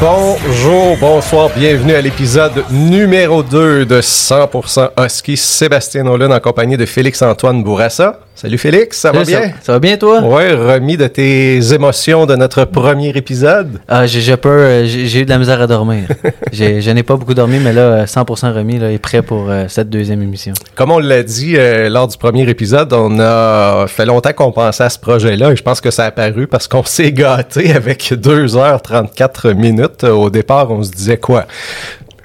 Bonjour, 0.00 0.96
bonsoir, 0.98 1.50
bienvenue 1.54 1.92
à 1.92 2.00
l'épisode 2.00 2.64
numéro 2.70 3.42
2 3.42 3.84
de 3.84 4.00
100% 4.00 4.92
Husky. 4.98 5.36
Sébastien 5.36 6.04
Nolan 6.04 6.30
en 6.30 6.40
compagnie 6.40 6.78
de 6.78 6.86
Félix-Antoine 6.86 7.62
Bourassa. 7.62 8.18
Salut 8.40 8.56
Félix, 8.56 8.96
ça 8.96 9.12
va 9.12 9.22
bien? 9.22 9.52
Ça, 9.60 9.72
va 9.72 9.78
bien 9.78 9.98
toi? 9.98 10.22
Ouais, 10.22 10.54
remis 10.54 10.96
de 10.96 11.06
tes 11.08 11.74
émotions 11.74 12.24
de 12.24 12.34
notre 12.36 12.64
premier 12.64 13.10
épisode. 13.10 13.80
Ah, 13.86 14.06
j'ai 14.06 14.34
peur, 14.38 14.52
euh, 14.56 14.86
j'ai 14.86 15.20
eu 15.20 15.24
de 15.26 15.28
la 15.28 15.36
misère 15.36 15.60
à 15.60 15.66
dormir. 15.66 16.04
je 16.50 16.90
n'ai 16.90 17.02
pas 17.02 17.16
beaucoup 17.16 17.34
dormi, 17.34 17.58
mais 17.58 17.74
là, 17.74 18.06
100% 18.06 18.54
remis 18.54 18.78
là, 18.78 18.90
est 18.90 18.98
prêt 18.98 19.20
pour 19.20 19.50
euh, 19.50 19.66
cette 19.68 19.90
deuxième 19.90 20.22
émission. 20.22 20.54
Comme 20.74 20.90
on 20.90 21.00
l'a 21.00 21.22
dit 21.22 21.56
euh, 21.58 21.90
lors 21.90 22.08
du 22.08 22.16
premier 22.16 22.48
épisode, 22.48 22.90
on 22.94 23.20
a 23.20 23.84
fait 23.88 24.06
longtemps 24.06 24.32
qu'on 24.32 24.52
pensait 24.52 24.84
à 24.84 24.88
ce 24.88 24.98
projet-là 24.98 25.52
et 25.52 25.56
je 25.56 25.62
pense 25.62 25.82
que 25.82 25.90
ça 25.90 26.04
a 26.04 26.06
apparu 26.06 26.46
parce 26.46 26.66
qu'on 26.66 26.82
s'est 26.84 27.12
gâté 27.12 27.74
avec 27.74 28.04
2h34 28.04 29.52
minutes. 29.52 30.04
Au 30.04 30.30
départ, 30.30 30.70
on 30.70 30.82
se 30.82 30.90
disait 30.90 31.18
quoi? 31.18 31.44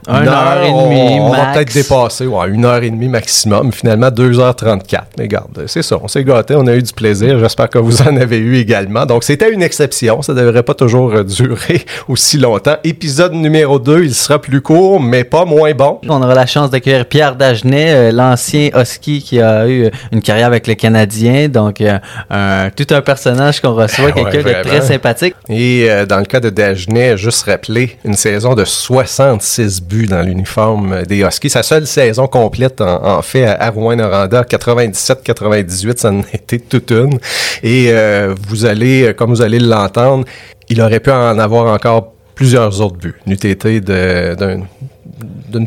Une 0.07 0.27
heure, 0.27 0.61
et 0.61 0.71
demie, 0.71 1.19
on, 1.19 1.29
va 1.29 1.53
peut-être 1.53 1.73
dépasser, 1.73 2.27
ouais, 2.27 2.49
une 2.49 2.63
heure 2.65 2.83
et 2.83 2.89
demie 2.91 3.07
maximum. 3.07 3.71
Finalement, 3.71 4.09
2h34. 4.09 5.01
Mais 5.17 5.23
regarde, 5.23 5.63
c'est 5.65 5.81
ça, 5.81 5.97
on 6.01 6.07
s'est 6.07 6.23
gâté, 6.23 6.55
on 6.55 6.67
a 6.67 6.75
eu 6.75 6.83
du 6.83 6.93
plaisir. 6.93 7.39
J'espère 7.39 7.69
que 7.69 7.79
vous 7.79 8.01
en 8.03 8.15
avez 8.17 8.37
eu 8.37 8.57
également. 8.57 9.05
Donc, 9.05 9.23
c'était 9.23 9.51
une 9.51 9.63
exception. 9.63 10.21
Ça 10.21 10.33
ne 10.33 10.41
devrait 10.41 10.61
pas 10.61 10.75
toujours 10.75 11.11
euh, 11.13 11.23
durer 11.23 11.85
aussi 12.07 12.37
longtemps. 12.37 12.77
Épisode 12.83 13.33
numéro 13.33 13.79
2, 13.79 14.03
il 14.03 14.13
sera 14.13 14.39
plus 14.39 14.61
court, 14.61 15.01
mais 15.01 15.23
pas 15.23 15.45
moins 15.45 15.73
bon. 15.73 15.99
On 16.07 16.21
aura 16.21 16.35
la 16.35 16.45
chance 16.45 16.69
d'accueillir 16.69 17.05
Pierre 17.05 17.35
Dagenet, 17.35 17.93
euh, 17.93 18.11
l'ancien 18.11 18.69
husky 18.79 19.23
qui 19.23 19.41
a 19.41 19.67
eu 19.67 19.85
euh, 19.85 19.89
une 20.11 20.21
carrière 20.21 20.47
avec 20.47 20.67
le 20.67 20.75
Canadien. 20.75 21.47
Donc, 21.49 21.77
tout 21.77 22.87
un 22.91 23.01
personnage 23.01 23.59
qu'on 23.59 23.73
reçoit, 23.73 24.11
ben 24.11 24.25
quelqu'un 24.25 24.59
de 24.59 24.67
très 24.67 24.81
sympathique. 24.81 25.35
Et 25.49 25.87
dans 26.07 26.19
le 26.19 26.25
cas 26.25 26.39
de 26.39 26.49
Dagenet, 26.49 27.17
juste 27.17 27.43
rappeler 27.43 27.97
une 28.03 28.15
saison 28.15 28.53
de 28.53 28.65
66 28.65 29.81
buts 29.81 29.94
dans 30.03 30.21
l'uniforme 30.21 31.03
des 31.03 31.23
Huskies. 31.23 31.49
Sa 31.49 31.63
seule 31.63 31.87
saison 31.87 32.27
complète, 32.27 32.81
en, 32.81 33.21
fait, 33.21 33.45
à 33.45 33.69
Rouen-Noranda, 33.69 34.43
97-98, 34.43 35.97
ça 35.97 36.11
en 36.11 36.19
a 36.19 36.23
été 36.33 36.59
toute 36.59 36.91
une. 36.91 37.17
Et 37.63 37.87
euh, 37.89 38.35
vous 38.47 38.65
allez, 38.65 39.13
comme 39.17 39.29
vous 39.29 39.41
allez 39.41 39.59
l'entendre, 39.59 40.25
il 40.69 40.81
aurait 40.81 40.99
pu 40.99 41.11
en 41.11 41.39
avoir 41.39 41.73
encore 41.73 42.11
plusieurs 42.35 42.81
autres 42.81 42.97
buts, 42.97 43.15
n'eût 43.25 43.33
été 43.33 43.79
d'une 43.79 44.67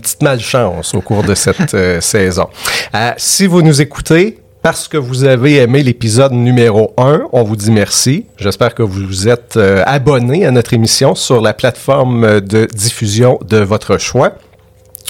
petite 0.00 0.22
malchance 0.22 0.94
au 0.94 1.00
cours 1.00 1.24
de 1.24 1.34
cette 1.34 1.74
euh, 1.74 2.00
saison. 2.02 2.48
Euh, 2.94 3.12
si 3.16 3.46
vous 3.46 3.62
nous 3.62 3.80
écoutez, 3.80 4.38
parce 4.62 4.88
que 4.88 4.96
vous 4.96 5.24
avez 5.24 5.56
aimé 5.56 5.82
l'épisode 5.82 6.32
numéro 6.32 6.92
1, 6.96 7.28
on 7.32 7.42
vous 7.42 7.56
dit 7.56 7.70
merci. 7.70 8.26
J'espère 8.38 8.74
que 8.74 8.82
vous 8.82 9.28
êtes 9.28 9.56
euh, 9.56 9.82
abonné 9.86 10.44
à 10.46 10.50
notre 10.50 10.74
émission 10.74 11.14
sur 11.14 11.40
la 11.40 11.54
plateforme 11.54 12.40
de 12.40 12.66
diffusion 12.66 13.38
de 13.46 13.58
votre 13.58 13.98
choix. 13.98 14.34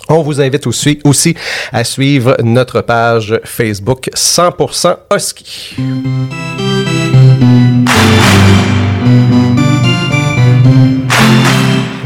On 0.08 0.22
vous 0.22 0.40
invite 0.40 0.66
aussi, 0.66 1.00
aussi 1.04 1.34
à 1.72 1.84
suivre 1.84 2.36
notre 2.42 2.80
page 2.80 3.38
Facebook 3.44 4.08
100% 4.14 4.96
Husky. 5.14 5.76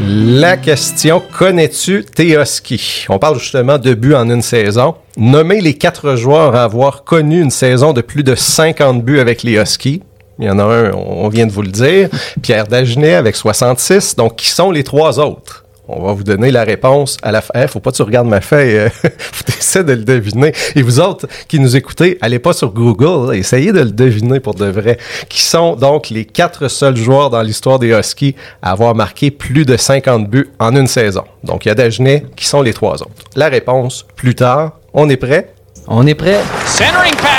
La 0.05 0.57
question, 0.57 1.21
connais-tu 1.37 2.03
Teoski? 2.03 3.05
On 3.07 3.19
parle 3.19 3.39
justement 3.39 3.77
de 3.77 3.93
buts 3.93 4.15
en 4.15 4.29
une 4.29 4.41
saison. 4.41 4.95
Nommez 5.17 5.61
les 5.61 5.75
quatre 5.75 6.15
joueurs 6.15 6.55
à 6.55 6.63
avoir 6.63 7.03
connu 7.03 7.39
une 7.41 7.51
saison 7.51 7.93
de 7.93 8.01
plus 8.01 8.23
de 8.23 8.33
50 8.33 9.03
buts 9.03 9.19
avec 9.19 9.43
les 9.43 9.61
Huskies. 9.61 10.01
Il 10.39 10.45
y 10.45 10.49
en 10.49 10.57
a 10.57 10.63
un, 10.63 10.91
on 10.91 11.29
vient 11.29 11.45
de 11.45 11.51
vous 11.51 11.61
le 11.61 11.69
dire. 11.69 12.09
Pierre 12.41 12.67
Dagenet 12.67 13.13
avec 13.13 13.35
66. 13.35 14.15
Donc, 14.15 14.37
qui 14.37 14.49
sont 14.49 14.71
les 14.71 14.83
trois 14.83 15.19
autres? 15.19 15.62
On 15.87 16.01
va 16.01 16.13
vous 16.13 16.23
donner 16.23 16.49
la 16.49 16.63
réponse 16.63 17.17
à 17.23 17.31
la 17.31 17.41
fin. 17.41 17.67
Faut 17.67 17.81
pas 17.81 17.91
que 17.91 17.97
tu 17.97 18.03
regardes 18.03 18.27
ma 18.27 18.39
feuille. 18.39 18.77
Euh, 18.77 18.89
faut 19.19 19.43
essayer 19.47 19.83
de 19.83 19.93
le 19.93 20.03
deviner. 20.03 20.53
Et 20.75 20.81
vous 20.81 20.99
autres 20.99 21.27
qui 21.47 21.59
nous 21.59 21.75
écoutez, 21.75 22.17
allez 22.21 22.39
pas 22.39 22.53
sur 22.53 22.71
Google. 22.71 23.35
essayez 23.35 23.73
de 23.73 23.81
le 23.81 23.91
deviner 23.91 24.39
pour 24.39 24.55
de 24.55 24.65
vrai. 24.65 24.97
Qui 25.27 25.41
sont 25.41 25.75
donc 25.75 26.09
les 26.09 26.23
quatre 26.23 26.69
seuls 26.69 26.95
joueurs 26.95 27.29
dans 27.29 27.41
l'histoire 27.41 27.79
des 27.79 27.89
Huskies 27.89 28.35
à 28.61 28.71
avoir 28.71 28.95
marqué 28.95 29.29
plus 29.29 29.65
de 29.65 29.75
50 29.75 30.29
buts 30.29 30.51
en 30.59 30.73
une 30.75 30.87
saison? 30.87 31.25
Donc, 31.43 31.65
il 31.65 31.67
y 31.67 31.71
a 31.71 31.75
Dagenet. 31.75 32.25
Qui 32.35 32.45
sont 32.45 32.61
les 32.61 32.73
trois 32.73 33.01
autres? 33.01 33.11
La 33.35 33.49
réponse 33.49 34.05
plus 34.15 34.35
tard. 34.35 34.79
On 34.93 35.09
est 35.09 35.17
prêt? 35.17 35.53
On 35.87 36.07
est 36.07 36.15
prêt. 36.15 36.39
Centering 36.65 37.15
pass. 37.15 37.32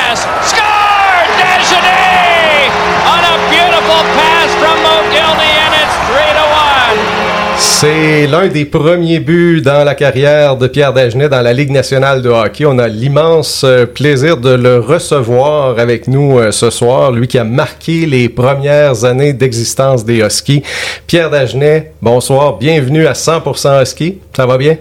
C'est 7.86 8.26
l'un 8.26 8.48
des 8.48 8.64
premiers 8.64 9.20
buts 9.20 9.60
dans 9.60 9.84
la 9.84 9.94
carrière 9.94 10.56
de 10.56 10.68
Pierre 10.68 10.94
Dagenet 10.94 11.28
dans 11.28 11.42
la 11.42 11.52
Ligue 11.52 11.70
nationale 11.70 12.22
de 12.22 12.30
hockey. 12.30 12.64
On 12.64 12.78
a 12.78 12.88
l'immense 12.88 13.62
euh, 13.62 13.84
plaisir 13.84 14.38
de 14.38 14.48
le 14.48 14.78
recevoir 14.78 15.78
avec 15.78 16.08
nous 16.08 16.38
euh, 16.38 16.50
ce 16.50 16.70
soir, 16.70 17.12
lui 17.12 17.28
qui 17.28 17.36
a 17.36 17.44
marqué 17.44 18.06
les 18.06 18.30
premières 18.30 19.04
années 19.04 19.34
d'existence 19.34 20.02
des 20.02 20.20
Huskies. 20.24 20.62
Pierre 21.06 21.28
Dagenet, 21.28 21.92
bonsoir, 22.00 22.56
bienvenue 22.56 23.06
à 23.06 23.12
100% 23.12 23.82
Husky. 23.82 24.18
Ça 24.34 24.46
va 24.46 24.56
bien? 24.56 24.78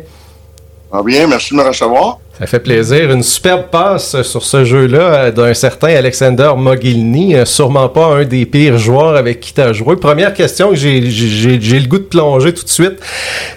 Ça 0.90 0.96
va 0.96 1.03
bien, 1.03 1.28
merci 1.28 1.53
de 1.53 1.59
me 1.59 1.68
recevoir. 1.68 2.19
Ça 2.39 2.47
fait 2.47 2.59
plaisir. 2.59 3.11
Une 3.11 3.21
superbe 3.21 3.69
passe 3.69 4.23
sur 4.23 4.44
ce 4.44 4.66
jeu-là 4.66 5.25
euh, 5.25 5.31
d'un 5.31 5.53
certain 5.53 5.89
Alexander 5.89 6.51
Mogilny, 6.57 7.35
euh, 7.35 7.45
sûrement 7.45 7.89
pas 7.89 8.07
un 8.07 8.23
des 8.25 8.47
pires 8.47 8.79
joueurs 8.79 9.16
avec 9.16 9.39
qui 9.39 9.53
tu 9.53 9.61
as 9.61 9.71
joué. 9.71 9.95
Première 9.97 10.33
question 10.33 10.71
que 10.71 10.75
j'ai 10.75 10.99
le 10.99 11.88
goût 11.88 11.99
de 11.99 12.03
plonger 12.03 12.51
tout 12.51 12.63
de 12.63 12.69
suite. 12.69 12.99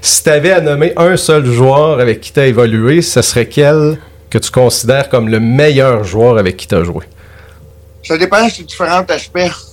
Si 0.02 0.22
tu 0.22 0.28
avais 0.28 0.52
à 0.52 0.60
nommer 0.60 0.92
un 0.98 1.16
seul 1.16 1.46
joueur 1.46 2.00
avec 2.00 2.20
qui 2.20 2.32
tu 2.32 2.40
as 2.40 2.46
évolué, 2.46 3.00
ce 3.00 3.22
serait 3.22 3.46
quel 3.46 3.98
que 4.28 4.36
tu 4.36 4.50
considères 4.50 5.08
comme 5.08 5.30
le 5.30 5.40
meilleur 5.40 6.04
joueur 6.04 6.36
avec 6.36 6.58
qui 6.58 6.66
tu 6.66 6.74
as 6.74 6.84
joué? 6.84 7.06
Ça 8.04 8.18
dépend 8.18 8.46
de 8.46 8.62
différents 8.62 9.04
aspects. 9.08 9.72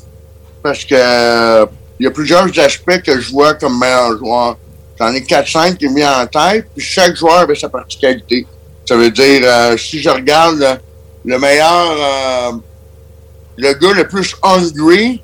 Parce 0.64 0.86
que 0.86 0.96
euh, 0.96 1.66
il 2.00 2.06
y 2.06 2.08
a 2.08 2.12
plusieurs 2.12 2.48
aspects 2.58 3.02
que 3.06 3.20
je 3.20 3.32
vois 3.32 3.54
comme 3.56 3.78
meilleur 3.78 4.18
joueur. 4.18 4.58
J'en 4.98 5.12
ai 5.12 5.20
4-5 5.20 5.76
qui 5.76 5.88
viennent 5.94 6.08
en 6.08 6.26
tête, 6.26 6.68
puis 6.74 6.86
chaque 6.86 7.18
joueur 7.18 7.40
avait 7.40 7.56
sa 7.56 7.68
particularité. 7.68 8.48
Ça 8.86 8.98
veut 8.98 9.12
dire, 9.12 9.42
euh, 9.44 9.78
si 9.78 10.02
je 10.02 10.10
regarde 10.10 10.80
le, 11.24 11.40
meilleur, 11.40 11.96
euh, 11.98 12.52
le 13.58 13.74
gars 13.74 13.94
le 13.94 14.08
plus 14.08 14.36
hungry 14.44 15.22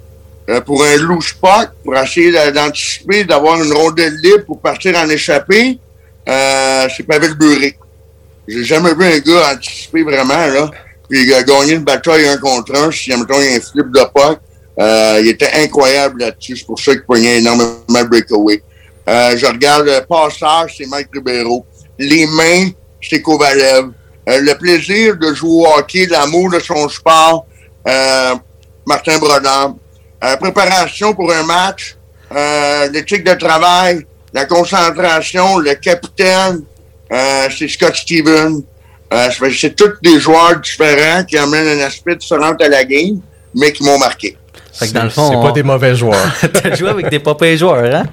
euh, 0.50 0.62
pour 0.62 0.84
un 0.84 0.96
loose 0.96 1.34
puck, 1.34 1.70
pour 1.84 1.97
essayer 1.97 2.31
d'anticiper, 2.52 3.25
d'avoir 3.25 3.62
une 3.62 3.74
rondelle 3.74 4.16
libre 4.16 4.46
pour 4.46 4.62
partir 4.62 4.96
en 4.97 5.09
échappée, 5.09 5.78
c'est 6.25 7.03
Pavel 7.06 7.34
Buré. 7.34 7.78
J'ai 8.47 8.64
jamais 8.64 8.94
vu 8.94 9.03
un 9.03 9.20
gars 9.20 9.53
anticiper 9.53 10.03
vraiment, 10.03 10.47
là. 10.47 10.72
Puis 11.09 11.24
il 11.24 11.34
a 11.34 11.44
gagné 11.44 11.74
une 11.74 11.84
bataille 11.84 12.28
un 12.28 12.38
contre 12.38 12.76
un, 12.76 12.91
si 12.91 13.09
mettons, 13.12 13.40
il 13.40 13.46
y 13.46 13.53
a 13.53 13.58
un 13.58 13.59
flip 13.59 13.88
de 13.91 14.03
puck. 14.14 14.40
il 15.22 15.28
était 15.28 15.52
incroyable 15.53 16.22
là-dessus. 16.22 16.58
C'est 16.58 16.66
pour 16.66 16.80
ça 16.80 16.94
qu'il 16.94 17.03
pognait 17.03 17.40
énormément 17.40 17.76
de 17.90 18.03
breakaway. 18.03 18.64
je 19.08 19.46
regarde 19.46 19.86
le 19.88 20.06
passage, 20.06 20.76
c'est 20.78 20.86
Mike 20.86 21.09
Ribeiro. 21.14 21.66
Les 21.97 22.26
mains, 22.28 22.70
c'est 23.02 23.22
Kovalev. 23.22 23.92
Euh, 24.30 24.42
le 24.42 24.54
plaisir 24.56 25.18
de 25.18 25.34
jouer 25.34 25.50
au 25.50 25.68
hockey, 25.78 26.06
l'amour 26.06 26.52
de 26.52 26.60
son 26.60 26.88
sport, 26.88 27.46
euh, 27.88 28.36
Martin 28.86 29.18
Brodin. 29.18 29.76
Euh, 30.24 30.36
préparation 30.36 31.14
pour 31.14 31.32
un 31.32 31.44
match, 31.44 31.96
l'éthique 32.92 33.24
de 33.24 33.34
travail, 33.34 34.06
la 34.34 34.46
concentration, 34.46 35.58
le 35.59 35.74
capitaine, 35.76 36.62
c'est 37.58 37.68
Scott 37.70 37.96
Steven. 37.96 38.62
c'est 39.58 39.76
tous 39.76 39.94
des 40.04 40.20
joueurs 40.20 40.59
différents 40.59 41.24
qui 41.24 41.38
amènent 41.38 41.80
un 41.80 41.86
aspect 41.86 42.18
différent 42.18 42.54
à 42.59 42.68
la 42.68 42.84
game, 42.84 43.22
mais 43.56 43.72
qui 43.72 43.84
m'ont 43.84 43.97
marqué. 43.97 44.38
C'est 44.72 44.94
pas 44.94 45.52
des 45.53 45.64
mauvais 45.64 45.96
joueurs. 45.96 46.32
T'as 46.53 46.76
joué 46.76 46.90
avec 46.90 47.09
des 47.09 47.20
pas 47.20 47.35
joueurs, 47.56 47.96
hein? 47.96 48.06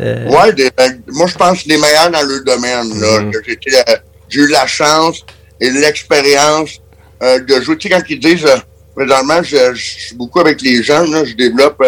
Euh... 0.00 0.28
Ouais, 0.28 0.52
ben, 0.52 1.02
moi 1.08 1.26
je 1.26 1.36
pense 1.36 1.64
les 1.66 1.76
meilleurs 1.76 2.10
dans 2.10 2.22
le 2.22 2.40
domaine. 2.40 2.88
Mm. 2.88 3.02
Euh, 3.02 3.96
j'ai 4.28 4.40
eu 4.40 4.48
la 4.48 4.66
chance 4.66 5.24
et 5.60 5.70
l'expérience 5.70 6.80
euh, 7.22 7.38
de 7.40 7.60
jouer. 7.60 7.76
Tu 7.76 7.88
sais, 7.88 7.94
quand 7.94 8.02
ils 8.08 8.18
disent, 8.18 8.46
présentement, 8.94 9.42
je, 9.42 9.74
suis 9.74 10.16
beaucoup 10.16 10.40
avec 10.40 10.62
les 10.62 10.82
jeunes, 10.82 11.24
je 11.26 11.34
développe 11.34 11.82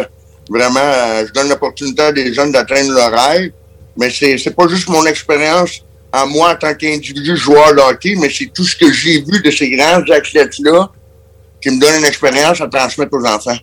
vraiment, 0.50 1.24
je 1.26 1.32
donne 1.32 1.48
l'opportunité 1.48 2.02
à 2.02 2.12
des 2.12 2.34
jeunes 2.34 2.52
d'atteindre 2.52 2.92
leur 2.92 3.10
rêve. 3.10 3.52
Mais 3.96 4.10
c'est, 4.10 4.38
c'est 4.38 4.54
pas 4.54 4.68
juste 4.68 4.88
mon 4.88 5.04
expérience 5.06 5.82
à 6.12 6.26
moi 6.26 6.50
en 6.52 6.56
tant 6.56 6.74
qu'individu 6.74 7.36
joueur 7.36 7.74
de 7.74 7.80
hockey, 7.80 8.14
mais 8.18 8.30
c'est 8.30 8.50
tout 8.52 8.64
ce 8.64 8.76
que 8.76 8.92
j'ai 8.92 9.20
vu 9.20 9.40
de 9.40 9.50
ces 9.50 9.70
grands 9.70 10.02
athlètes-là 10.10 10.90
qui 11.60 11.70
me 11.70 11.80
donne 11.80 12.00
une 12.00 12.04
expérience 12.04 12.60
à 12.60 12.66
transmettre 12.68 13.14
aux 13.14 13.24
enfants. 13.24 13.56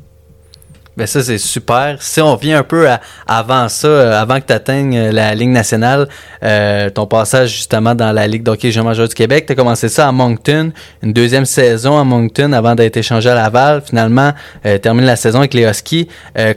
Ben 1.00 1.08
ça, 1.08 1.24
c'est 1.24 1.38
super. 1.38 1.96
Si 2.02 2.20
on 2.20 2.36
vient 2.36 2.60
un 2.60 2.64
peu 2.64 2.86
avant 3.26 3.70
ça, 3.70 3.88
euh, 3.88 4.22
avant 4.22 4.42
que 4.42 4.48
tu 4.48 4.52
atteignes 4.52 4.98
euh, 4.98 5.12
la 5.14 5.34
Ligue 5.34 5.48
nationale, 5.48 6.10
euh, 6.44 6.90
ton 6.90 7.08
passage 7.08 7.56
justement 7.56 7.96
dans 7.96 8.12
la 8.12 8.28
Ligue 8.28 8.44
d'hockey 8.44 8.70
jean 8.70 8.84
majeur 8.84 9.08
du 9.08 9.16
Québec, 9.16 9.46
tu 9.46 9.54
as 9.54 9.56
commencé 9.56 9.88
ça 9.88 10.10
à 10.10 10.12
Moncton, 10.12 10.74
une 11.02 11.14
deuxième 11.14 11.46
saison 11.46 11.98
à 11.98 12.04
Moncton 12.04 12.52
avant 12.52 12.76
d'être 12.76 12.98
échangé 12.98 13.30
à 13.30 13.36
Laval. 13.36 13.82
Finalement, 13.86 14.34
euh, 14.66 14.78
termine 14.78 15.06
la 15.06 15.16
saison 15.16 15.40
avec 15.40 15.54
les 15.54 15.64
Huskies. 15.64 16.10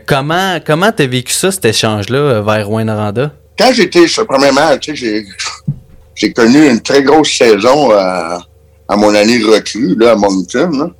comment 0.06 0.58
comment 0.66 0.90
tu 0.90 1.04
as 1.04 1.06
vécu 1.06 1.32
ça, 1.32 1.52
cet 1.52 1.64
échange-là, 1.64 2.40
vers 2.40 2.66
Rouen-Noranda? 2.66 3.30
Quand 3.56 3.72
j'étais, 3.72 4.06
premièrement, 4.26 4.76
tu 4.80 4.96
sais, 4.96 5.24
j'ai 6.16 6.32
connu 6.32 6.68
une 6.68 6.80
très 6.80 7.04
grosse 7.04 7.30
saison 7.30 7.92
à, 7.92 8.40
à 8.88 8.96
mon 8.96 9.14
année 9.14 9.38
recrue 9.38 9.94
là, 9.96 10.10
à 10.10 10.16
Moncton. 10.16 10.70
Là. 10.72 10.90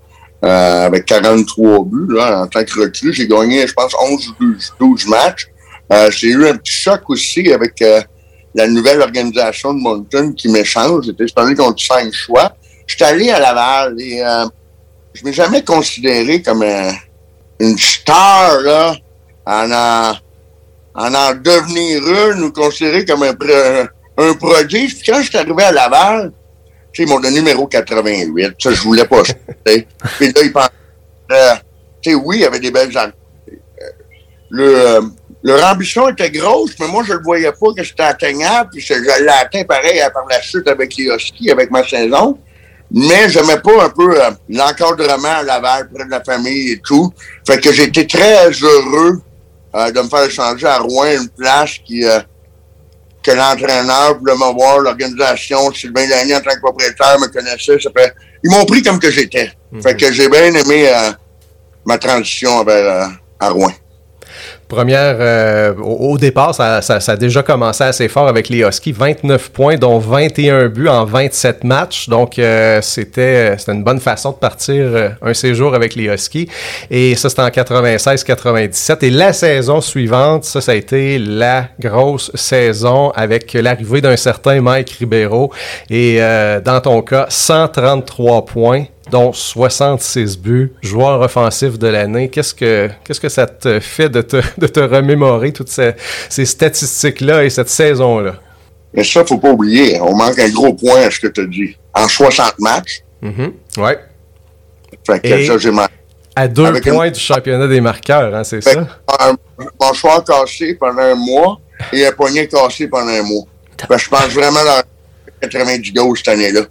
Euh, 0.45 0.87
avec 0.87 1.05
43 1.07 1.85
buts 1.85 2.15
là, 2.15 2.43
en 2.43 2.47
tant 2.49 2.65
que 2.65 2.81
recrue. 2.81 3.13
J'ai 3.13 3.29
gagné, 3.29 3.65
je 3.65 3.73
pense, 3.73 3.95
11 3.95 4.35
12, 4.41 4.75
12 4.81 5.07
matchs. 5.07 5.47
Euh, 5.93 6.11
j'ai 6.11 6.29
eu 6.29 6.49
un 6.49 6.57
petit 6.57 6.73
choc 6.73 7.03
aussi 7.09 7.53
avec 7.53 7.81
euh, 7.81 8.01
la 8.53 8.67
nouvelle 8.67 9.01
organisation 9.03 9.73
de 9.73 9.79
Moncton 9.79 10.33
qui 10.33 10.49
m'échange. 10.49 11.05
J'étais 11.07 11.29
supposé 11.29 11.55
contre 11.55 11.81
cinq 11.81 12.13
choix. 12.13 12.57
J'étais 12.89 13.05
allé 13.05 13.31
à 13.31 13.39
Laval 13.39 13.95
et 14.01 14.21
euh, 14.21 14.47
je 15.15 15.25
m'ai 15.25 15.33
jamais 15.33 15.63
considéré 15.63 16.43
comme 16.43 16.65
une 17.61 17.79
star 17.79 18.61
là, 18.63 18.97
en 19.47 19.71
en, 19.71 20.13
en, 20.95 21.15
en 21.15 21.35
devenir 21.35 22.03
une 22.33 22.43
ou 22.43 22.53
considéré 22.53 23.05
comme 23.05 23.23
un, 23.23 23.35
un, 24.19 24.35
prodige. 24.35 24.97
Puis 24.97 25.13
quand 25.13 25.23
je 25.23 25.29
suis 25.29 25.39
arrivé 25.39 25.63
à 25.63 25.71
Laval, 25.71 26.33
tu 26.93 27.03
sais, 27.03 27.09
ils 27.09 27.13
m'ont 27.13 27.21
donné 27.21 27.37
numéro 27.37 27.67
88. 27.67 28.55
Ça, 28.59 28.71
je 28.71 28.81
voulais 28.83 29.07
pas. 29.07 29.23
Puis 29.65 29.87
là, 30.21 30.43
ils 30.43 30.53
pensaient, 30.53 30.69
euh, 31.33 31.55
tu 32.03 32.11
sais, 32.11 32.17
oui, 32.17 32.37
il 32.39 32.43
y 32.43 32.45
avait 32.45 32.61
des 32.61 32.71
belles 32.71 32.97
années. 32.97 33.13
Euh, 33.49 33.87
le, 34.51 34.77
euh, 34.77 35.01
leur 35.43 35.73
ambition 35.73 36.09
était 36.09 36.31
grosse, 36.31 36.73
mais 36.79 36.89
moi, 36.89 37.03
je 37.07 37.15
le 37.15 37.23
voyais 37.23 37.53
pas 37.53 37.73
que 37.77 37.83
c'était 37.83 38.03
atteignable. 38.03 38.71
Puis 38.73 38.83
je 38.83 38.95
l'ai 38.95 39.29
atteint 39.29 39.65
pareil 39.65 40.03
par 40.13 40.27
la 40.29 40.41
chute 40.43 40.69
avec 40.69 40.95
les 40.97 41.05
Huskies, 41.05 41.51
avec 41.51 41.71
ma 41.71 41.87
saison. 41.87 42.39
Mais 42.95 43.31
j'aimais 43.31 43.59
pas 43.59 43.87
un 43.87 43.89
peu 43.89 44.23
euh, 44.23 44.31
l'encadrement 44.51 45.37
à 45.39 45.43
Laval, 45.43 45.89
près 45.91 46.05
de 46.05 46.11
la 46.11 46.23
famille 46.23 46.73
et 46.73 46.81
tout. 46.81 47.11
Fait 47.47 47.59
que 47.59 47.73
j'étais 47.73 48.07
très 48.07 48.51
heureux 48.51 49.23
de 49.75 50.03
me 50.03 50.09
faire 50.09 50.31
changer 50.31 50.67
à 50.67 50.77
Rouen, 50.77 51.07
une 51.07 51.31
place 51.31 51.79
qui 51.87 52.05
que 53.23 53.31
l'entraîneur 53.31 54.19
voulait 54.19 54.35
me 54.35 54.53
voir, 54.53 54.79
l'organisation, 54.81 55.73
Sylvain 55.73 56.07
Lagny 56.07 56.35
en 56.35 56.41
tant 56.41 56.55
que 56.55 56.61
propriétaire 56.61 57.19
me 57.21 57.29
connaissait. 57.29 57.79
Ça 57.81 57.91
fait, 57.97 58.13
ils 58.43 58.51
m'ont 58.51 58.65
pris 58.65 58.83
comme 58.83 58.99
que 58.99 59.11
j'étais. 59.11 59.53
Mhm. 59.71 59.83
Fait 59.83 59.97
que 59.97 60.13
j'ai 60.13 60.29
bien 60.29 60.53
aimé 60.53 60.89
euh, 60.89 61.11
ma 61.85 61.99
transition 61.99 62.65
vers, 62.65 63.05
euh, 63.05 63.09
à 63.39 63.51
Rouen. 63.51 63.73
Première, 64.73 65.17
euh, 65.21 65.75
au, 65.75 66.17
départ, 66.17 66.55
ça, 66.55 66.81
a 66.81 67.17
déjà 67.17 67.43
commencé 67.43 67.85
assez 67.85 68.09
fort 68.09 68.27
avec 68.27 68.49
les 68.49 68.61
Huskies. 68.61 68.93
29 68.93 69.51
points, 69.51 69.77
dont 69.77 69.99
21 69.99 70.69
buts 70.69 70.89
en 70.89 71.05
27 71.05 71.63
matchs. 71.63 72.09
Donc, 72.09 72.39
euh, 72.39 72.81
c'était 72.81 73.55
une 73.69 73.85
bonne 73.85 74.01
façon 74.01 74.31
de 74.31 74.37
partir 74.37 74.75
euh, 74.79 75.11
un 75.21 75.35
séjour 75.35 75.75
avec 75.75 75.95
les 75.95 76.05
Huskies. 76.05 76.49
Et 76.91 77.15
ça, 77.17 77.29
c'était 77.29 77.43
en 77.43 77.49
96-97. 77.49 79.05
Et 79.05 79.11
la 79.11 79.35
saison 79.35 79.83
suivante, 79.83 80.45
ça, 80.45 80.63
ça 80.63 80.73
a 80.73 80.75
été 80.75 81.19
la 81.19 81.67
grosse 81.79 82.31
saison 82.35 83.11
avec 83.11 83.53
l'arrivée 83.53 84.01
d'un 84.01 84.17
certain 84.17 84.63
Mike 84.63 84.89
Ribeiro. 84.99 85.53
Et 85.91 86.19
dans 86.65 86.81
ton 86.81 87.03
cas, 87.03 87.27
133 87.29 88.47
points 88.47 88.85
dont 89.11 89.33
66 89.33 90.39
buts, 90.39 90.73
joueur 90.83 91.21
offensif 91.21 91.79
de 91.79 91.89
l'année. 91.89 92.29
Qu'est-ce 92.29 92.55
que, 92.55 92.89
qu'est-ce 93.05 93.21
que 93.21 93.29
ça 93.29 93.47
te 93.47 93.81
fait 93.81 94.09
de 94.09 94.23
te, 94.23 94.37
de 94.59 94.67
te 94.67 94.81
remémorer 94.81 95.53
toutes 95.53 95.69
ces, 95.69 95.93
ces 96.29 96.45
statistiques-là 96.45 97.45
et 97.45 97.51
cette 97.51 97.69
saison-là? 97.69 98.35
Mais 98.95 99.05
ça, 99.05 99.25
faut 99.25 99.39
pas 99.39 99.51
oublier. 99.51 99.99
On 100.01 100.15
manque 100.15 100.39
un 100.39 100.51
gros 100.51 100.75
point 100.75 101.01
à 101.03 101.11
ce 101.11 101.19
que 101.19 101.29
tu 101.29 101.41
as 101.41 101.47
dit. 101.47 101.77
En 101.95 102.09
60 102.09 102.59
matchs. 102.59 103.03
Mm 103.21 103.49
Ouais. 103.79 103.99
Fait 105.07 105.21
que 105.21 105.47
ça, 105.47 105.59
j'ai 105.59 105.71
À 106.37 106.49
deux 106.49 106.81
points 106.81 107.11
du 107.11 107.19
championnat 107.19 107.67
des 107.67 107.81
marqueurs, 107.81 108.35
hein, 108.35 108.45
c'est 108.45 108.61
ça? 108.61 108.87
Un 109.21 109.35
mâchoire 109.81 110.23
cassé 110.23 110.75
pendant 110.75 111.03
un 111.03 111.15
mois 111.15 111.61
et 111.93 112.07
un 112.07 112.13
poignet 112.13 112.47
cassé 112.47 112.87
pendant 112.87 113.11
un 113.11 113.23
mois. 113.23 113.45
je 113.97 114.09
pense 114.09 114.29
vraiment 114.29 114.65
dans 114.65 114.83
90 115.41 115.93
goals 115.93 116.17
cette 116.19 116.29
année-là. 116.29 116.63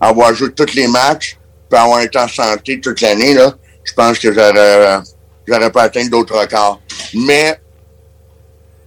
Avoir 0.00 0.34
joué 0.34 0.50
tous 0.52 0.74
les 0.74 0.86
matchs, 0.86 1.37
puis 1.68 1.78
avoir 1.78 2.00
été 2.00 2.18
en 2.18 2.28
santé 2.28 2.80
toute 2.80 3.00
l'année, 3.00 3.34
là, 3.34 3.54
je 3.84 3.92
pense 3.92 4.18
que 4.18 4.32
j'aurais, 4.32 5.00
j'aurais 5.46 5.70
pas 5.70 5.82
atteint 5.82 6.06
d'autres 6.06 6.38
records. 6.38 6.80
Mais 7.14 7.58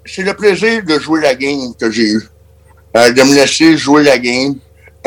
c'est 0.05 0.23
le 0.23 0.33
plaisir 0.33 0.83
de 0.83 0.99
jouer 0.99 1.21
la 1.21 1.35
game 1.35 1.73
que 1.79 1.89
j'ai 1.91 2.09
eu. 2.09 2.21
Euh, 2.95 3.11
de 3.11 3.23
me 3.23 3.33
laisser 3.33 3.77
jouer 3.77 4.03
la 4.03 4.17
game. 4.17 4.55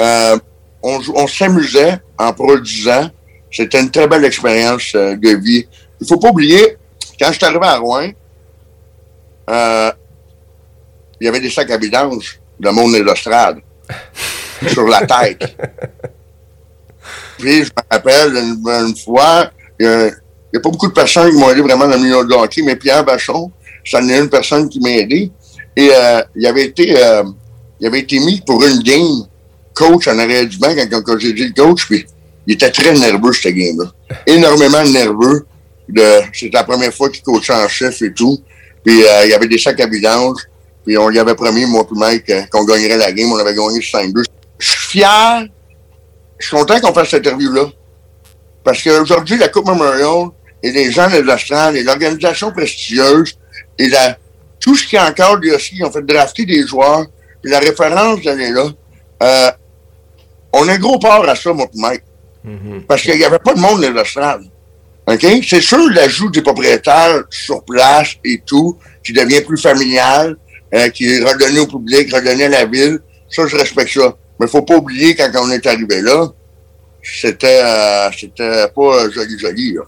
Euh, 0.01 0.39
on, 0.83 1.01
on 1.15 1.27
s'amusait 1.27 1.99
en 2.19 2.33
produisant. 2.33 3.11
C'était 3.51 3.81
une 3.81 3.91
très 3.91 4.09
belle 4.09 4.25
expérience 4.25 4.93
euh, 4.95 5.17
de 5.17 5.37
vie. 5.37 5.67
Il 6.01 6.07
faut 6.07 6.19
pas 6.19 6.31
oublier, 6.31 6.77
quand 7.21 7.29
je 7.29 7.35
suis 7.35 7.45
arrivé 7.45 7.67
à 7.67 7.77
Rouen, 7.77 8.11
il 11.21 11.27
y 11.27 11.29
avait 11.29 11.41
des 11.41 11.51
sacs 11.51 11.71
à 11.71 11.77
vidange 11.77 12.41
de 12.59 12.71
monde 12.71 12.95
estrades 12.95 13.61
sur 14.69 14.87
la 14.87 15.07
tête. 15.07 15.57
Puis, 17.39 17.65
je 17.65 17.71
me 17.71 17.83
rappelle, 17.91 18.37
une, 18.37 18.97
fois, 18.97 19.51
il 19.79 19.87
n'y 19.87 20.59
a, 20.59 20.61
pas 20.61 20.71
beaucoup 20.71 20.89
de 20.89 20.93
personnes 20.93 21.31
qui 21.31 21.37
m'ont 21.37 21.51
aidé 21.51 21.61
vraiment 21.61 21.87
dans 21.87 21.97
le 21.97 22.03
milieu 22.03 22.25
de 22.25 22.35
hockey, 22.35 22.63
mais 22.63 22.77
Pierre 22.77 23.05
Bachon, 23.05 23.51
c'en 23.85 24.09
est 24.09 24.19
une 24.19 24.29
personne 24.29 24.69
qui 24.69 24.81
m'a 24.81 24.91
aidé. 24.91 25.31
Et 25.77 25.91
euh, 25.93 26.23
il 26.37 26.47
avait 26.47 26.67
été 26.67 26.95
euh, 26.97 27.25
il 27.81 27.87
avait 27.87 28.01
été 28.01 28.19
mis 28.19 28.41
pour 28.41 28.65
une 28.65 28.79
game 28.83 29.27
coach 29.75 30.07
en 30.09 30.19
arrière 30.19 30.47
du 30.47 30.57
banc 30.59 30.73
quand, 31.05 31.19
j'ai 31.19 31.33
dit 31.33 31.53
coach, 31.53 31.87
puis 31.87 32.07
il 32.47 32.55
était 32.55 32.71
très 32.71 32.95
nerveux, 32.95 33.33
ce 33.33 33.49
game-là. 33.49 33.91
Énormément 34.27 34.85
nerveux. 34.85 35.47
C'était 36.33 36.57
la 36.57 36.65
première 36.65 36.95
fois 36.95 37.11
qu'il 37.11 37.23
coachait 37.23 37.53
en 37.53 37.69
chef 37.69 38.01
et 38.03 38.13
tout. 38.13 38.39
Puis 38.85 39.03
euh, 39.03 39.25
il 39.25 39.31
y 39.31 39.35
avait 39.35 39.49
des 39.49 39.59
sacs 39.59 39.81
à 39.81 39.87
vidange. 39.87 40.39
Puis 40.85 40.97
on 40.99 41.09
lui 41.09 41.19
avait 41.19 41.35
promis, 41.35 41.67
moi 41.67 41.87
et 41.91 41.99
Mike, 41.99 42.51
qu'on 42.51 42.65
gagnerait 42.65 42.99
la 42.99 43.13
game. 43.13 43.33
On 43.33 43.37
avait 43.37 43.55
gagné 43.55 43.81
5-2. 43.81 44.23
Je 44.59 44.69
suis 44.69 44.79
fier 44.99 45.47
je 46.45 46.49
suis 46.49 46.57
content 46.59 46.79
qu'on 46.79 46.93
fasse 46.93 47.09
cette 47.09 47.27
interview-là. 47.27 47.71
Parce 48.65 48.83
qu'aujourd'hui, 48.83 49.39
la 49.39 49.49
Coupe 49.49 49.67
Memorial 49.67 50.29
et 50.63 50.73
les 50.73 50.93
gens 50.93 51.09
de 51.09 51.19
l'Astral 51.23 51.75
et 51.75 51.83
l'organisation 51.83 52.53
prestigieuse 52.53 53.35
et 53.79 53.89
la, 53.89 54.19
tout 54.61 54.77
ce 54.77 54.87
qui 54.87 54.97
est 54.97 55.01
encore 55.01 55.39
des 55.41 55.53
aussi, 55.53 55.83
ont 55.83 55.91
fait 55.91 56.03
drafter 56.03 56.45
des 56.45 56.67
joueurs, 56.67 57.07
et 57.43 57.49
la 57.49 57.61
référence 57.61 58.21
d'année 58.23 58.51
là, 58.51 58.69
euh, 59.23 59.51
on 60.53 60.69
a 60.69 60.73
un 60.73 60.79
gros 60.79 60.99
part 60.99 61.27
à 61.27 61.35
ça, 61.35 61.53
mon 61.55 61.67
Mike. 61.75 62.03
Mm-hmm. 62.47 62.83
Parce 62.87 63.01
qu'il 63.01 63.17
n'y 63.17 63.25
avait 63.25 63.39
pas 63.39 63.55
de 63.55 63.61
monde 63.61 63.81
de 63.81 63.87
l'Astral. 63.87 64.43
OK? 65.07 65.27
C'est 65.49 65.63
sûr 65.63 65.91
l'ajout 65.93 66.31
des 66.31 66.43
propriétaires 66.43 67.25
sur 67.31 67.65
place 67.65 68.17
et 68.23 68.43
tout, 68.45 68.77
qui 69.03 69.15
devient 69.15 69.41
plus 69.41 69.61
familial, 69.61 70.37
euh, 70.75 70.89
qui 70.91 71.11
est 71.11 71.25
redonné 71.25 71.61
au 71.61 71.67
public, 71.67 72.15
redonné 72.15 72.45
à 72.45 72.49
la 72.51 72.65
ville. 72.67 72.99
Ça, 73.31 73.47
je 73.47 73.57
respecte 73.57 73.95
ça. 73.95 74.15
Mais 74.39 74.47
faut 74.47 74.63
pas 74.63 74.77
oublier, 74.77 75.15
quand 75.15 75.31
on 75.41 75.51
est 75.51 75.67
arrivé 75.67 76.03
là, 76.03 76.27
c'était 77.03 77.63
euh, 77.63 78.11
c'était 78.17 78.69
pas 78.69 79.11
joli 79.11 79.39
joli. 79.39 79.75
Là. 79.75 79.83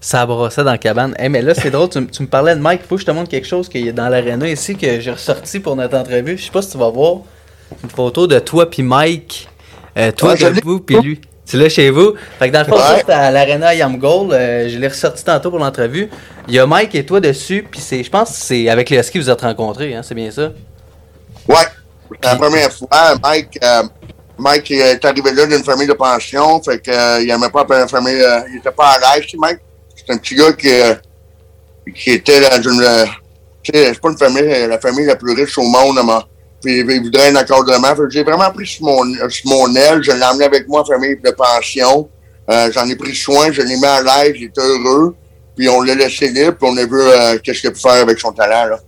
Ça 0.00 0.26
brossait 0.26 0.64
dans 0.64 0.72
la 0.72 0.78
cabane. 0.78 1.14
Hey, 1.16 1.28
mais 1.28 1.42
là, 1.42 1.54
c'est 1.54 1.70
drôle, 1.70 1.88
tu, 1.88 2.00
me 2.00 2.26
parlais 2.26 2.56
de 2.56 2.60
Mike. 2.60 2.80
Il 2.84 2.88
faut 2.88 2.96
que 2.96 3.00
je 3.00 3.06
te 3.06 3.12
montre 3.12 3.30
quelque 3.30 3.46
chose 3.46 3.68
qu'il 3.68 3.86
y 3.86 3.88
a 3.88 3.92
dans 3.92 4.08
l'aréna 4.08 4.48
ici 4.48 4.76
que 4.76 5.00
j'ai 5.00 5.12
ressorti 5.12 5.60
pour 5.60 5.76
notre 5.76 5.96
entrevue. 5.96 6.36
Je 6.36 6.44
sais 6.44 6.50
pas 6.50 6.60
si 6.60 6.70
tu 6.70 6.78
vas 6.78 6.90
voir 6.90 7.18
une 7.84 7.88
photo 7.88 8.26
de 8.26 8.38
toi 8.40 8.68
puis 8.68 8.82
Mike. 8.82 9.48
Euh, 9.96 10.10
toi 10.10 10.34
ah, 10.40 10.50
debout 10.50 10.80
puis 10.80 11.00
lui. 11.00 11.20
Tu 11.46 11.56
l'as 11.56 11.68
chez 11.68 11.90
vous? 11.90 12.14
Fait 12.38 12.48
que 12.48 12.52
dans 12.52 12.60
le 12.60 12.64
fond, 12.66 12.76
ouais. 12.76 13.12
à 13.12 13.30
l'aréna 13.30 13.74
Yam 13.74 13.96
Gold. 13.98 14.32
Euh, 14.32 14.68
je 14.68 14.78
l'ai 14.78 14.88
ressorti 14.88 15.22
tantôt 15.22 15.50
pour 15.50 15.60
l'entrevue. 15.60 16.08
Il 16.48 16.54
y 16.54 16.58
a 16.58 16.66
Mike 16.66 16.94
et 16.96 17.06
toi 17.06 17.20
dessus. 17.20 17.64
Puis 17.70 17.80
c'est, 17.80 18.02
je 18.02 18.10
pense 18.10 18.30
que 18.30 18.36
c'est 18.36 18.68
avec 18.68 18.90
les 18.90 19.02
skis 19.04 19.18
que 19.18 19.24
vous 19.24 19.30
êtes 19.30 19.40
rencontrés. 19.40 19.94
Hein, 19.94 20.02
c'est 20.02 20.14
bien 20.14 20.30
ça? 20.30 20.52
Ouais. 21.48 21.56
La 22.22 22.36
première 22.36 22.72
fois, 22.72 23.14
Mike, 23.22 23.58
euh, 23.62 23.82
Mike 24.38 24.70
est 24.70 25.04
arrivé 25.04 25.32
là 25.32 25.46
d'une 25.46 25.64
famille 25.64 25.86
de 25.86 25.92
pension, 25.92 26.60
fait 26.62 26.80
qu'il 26.80 26.92
euh, 26.92 27.24
n'aimait 27.24 27.50
pas 27.50 27.66
la 27.68 27.86
famille, 27.86 28.20
euh, 28.20 28.40
il 28.50 28.58
était 28.58 28.70
pas 28.70 28.96
à 28.98 29.16
l'aise, 29.16 29.26
Mike. 29.38 29.58
C'est 29.94 30.12
un 30.12 30.18
petit 30.18 30.34
gars 30.34 30.52
qui, 30.52 30.68
qui 31.94 32.10
était 32.10 32.40
dans 32.40 32.62
une, 32.62 32.84
c'est 33.64 34.00
pas 34.00 34.10
une 34.10 34.18
famille, 34.18 34.66
la 34.66 34.78
famille 34.78 35.06
la 35.06 35.16
plus 35.16 35.32
riche 35.34 35.56
au 35.58 35.62
monde, 35.62 35.98
puis 36.60 36.80
il 36.80 37.02
voudrait 37.02 37.28
un 37.28 37.36
encadrement. 37.36 37.94
J'ai 38.10 38.24
vraiment 38.24 38.50
pris 38.50 38.66
sur 38.66 38.84
mon, 38.84 39.04
sur 39.28 39.50
mon 39.50 39.74
aile, 39.74 40.02
je 40.02 40.12
l'ai 40.12 40.24
emmené 40.24 40.44
avec 40.44 40.66
moi 40.66 40.80
en 40.80 40.84
famille 40.84 41.16
de 41.22 41.30
pension. 41.30 42.08
J'en 42.48 42.88
ai 42.88 42.96
pris 42.96 43.14
soin, 43.14 43.52
je 43.52 43.62
l'ai 43.62 43.76
mis 43.76 43.84
à 43.84 44.02
l'aise, 44.02 44.34
il 44.36 44.44
était 44.44 44.60
heureux. 44.60 45.14
Puis 45.56 45.68
on 45.68 45.82
l'a 45.82 45.94
laissé 45.94 46.28
libre, 46.28 46.56
puis 46.58 46.68
on 46.68 46.76
a 46.76 46.84
vu 46.84 47.40
qu'est-ce 47.42 47.60
qu'il 47.60 47.70
peut 47.70 47.78
faire 47.78 48.02
avec 48.02 48.18
son 48.18 48.32
talent. 48.32 48.64
Là. 48.70 48.80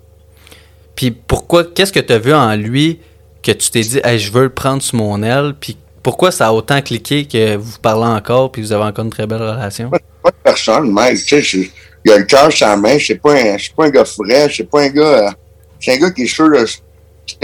Puis 0.96 1.10
pourquoi, 1.10 1.64
qu'est-ce 1.64 1.92
que 1.92 2.00
tu 2.00 2.12
as 2.12 2.18
vu 2.18 2.32
en 2.32 2.54
lui 2.56 3.00
que 3.44 3.52
tu 3.52 3.70
t'es 3.70 3.80
dit, 3.80 4.00
je 4.18 4.30
veux 4.32 4.44
le 4.44 4.50
prendre 4.50 4.82
sous 4.82 4.96
mon 4.96 5.22
aile, 5.22 5.54
puis 5.60 5.76
pourquoi 6.02 6.30
ça 6.30 6.48
a 6.48 6.52
autant 6.52 6.80
cliqué 6.82 7.26
que 7.26 7.56
vous 7.56 7.78
parlez 7.80 8.06
encore, 8.06 8.50
puis 8.50 8.62
vous 8.62 8.72
avez 8.72 8.84
encore 8.84 9.04
une 9.04 9.10
très 9.10 9.26
belle 9.26 9.42
relation? 9.42 9.90
Pas, 9.90 9.98
de 10.30 10.34
personne, 10.42 10.90
Mike. 10.90 11.24
Tu 11.24 11.42
sais, 11.42 11.70
il 12.04 12.12
a 12.12 12.18
le 12.18 12.24
cœur 12.24 12.50
sur 12.52 12.66
la 12.66 12.76
main. 12.76 12.96
C'est 12.98 13.14
pas 13.16 13.32
un, 13.34 13.56
c'est 13.58 13.74
pas 13.74 13.86
un 13.86 13.90
gars 13.90 14.04
frais, 14.04 14.48
c'est 14.54 14.68
pas 14.68 14.82
un 14.82 14.88
gars, 14.88 15.02
euh, 15.28 15.30
c'est 15.80 15.94
un 15.94 15.98
gars 15.98 16.10
qui 16.10 16.22
est 16.22 16.26
sûr, 16.26 16.48
de- 16.50 16.56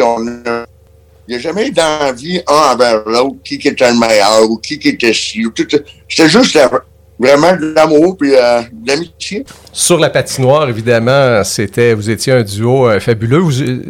a- 0.02 0.66
il 1.28 1.37
n'a 1.37 1.38
jamais 1.38 1.69
eu 1.69 1.71
d'envie 1.71 2.42
un 2.47 2.73
envers 2.73 3.02
l'autre, 3.07 3.37
qui 3.45 3.54
était 3.54 3.90
le 3.90 3.99
meilleur 3.99 4.50
ou 4.50 4.57
qui 4.59 4.75
était 4.75 5.12
ci. 5.14 5.45
C'était 6.09 6.28
juste 6.28 6.59
vraiment 7.19 7.57
de 7.57 7.73
l'amour 7.75 8.16
puis 8.16 8.35
euh, 8.35 8.62
de 8.73 8.88
l'amitié. 8.88 9.45
Sur 9.73 9.99
la 9.99 10.11
patinoire, 10.11 10.69
évidemment, 10.69 11.45
c'était 11.45 11.95
vous 11.95 12.11
étiez 12.11 12.33
un 12.33 12.42
duo 12.42 12.88
euh, 12.88 12.99
fabuleux. 13.00 13.38
Vous, 13.38 13.62
euh, 13.62 13.83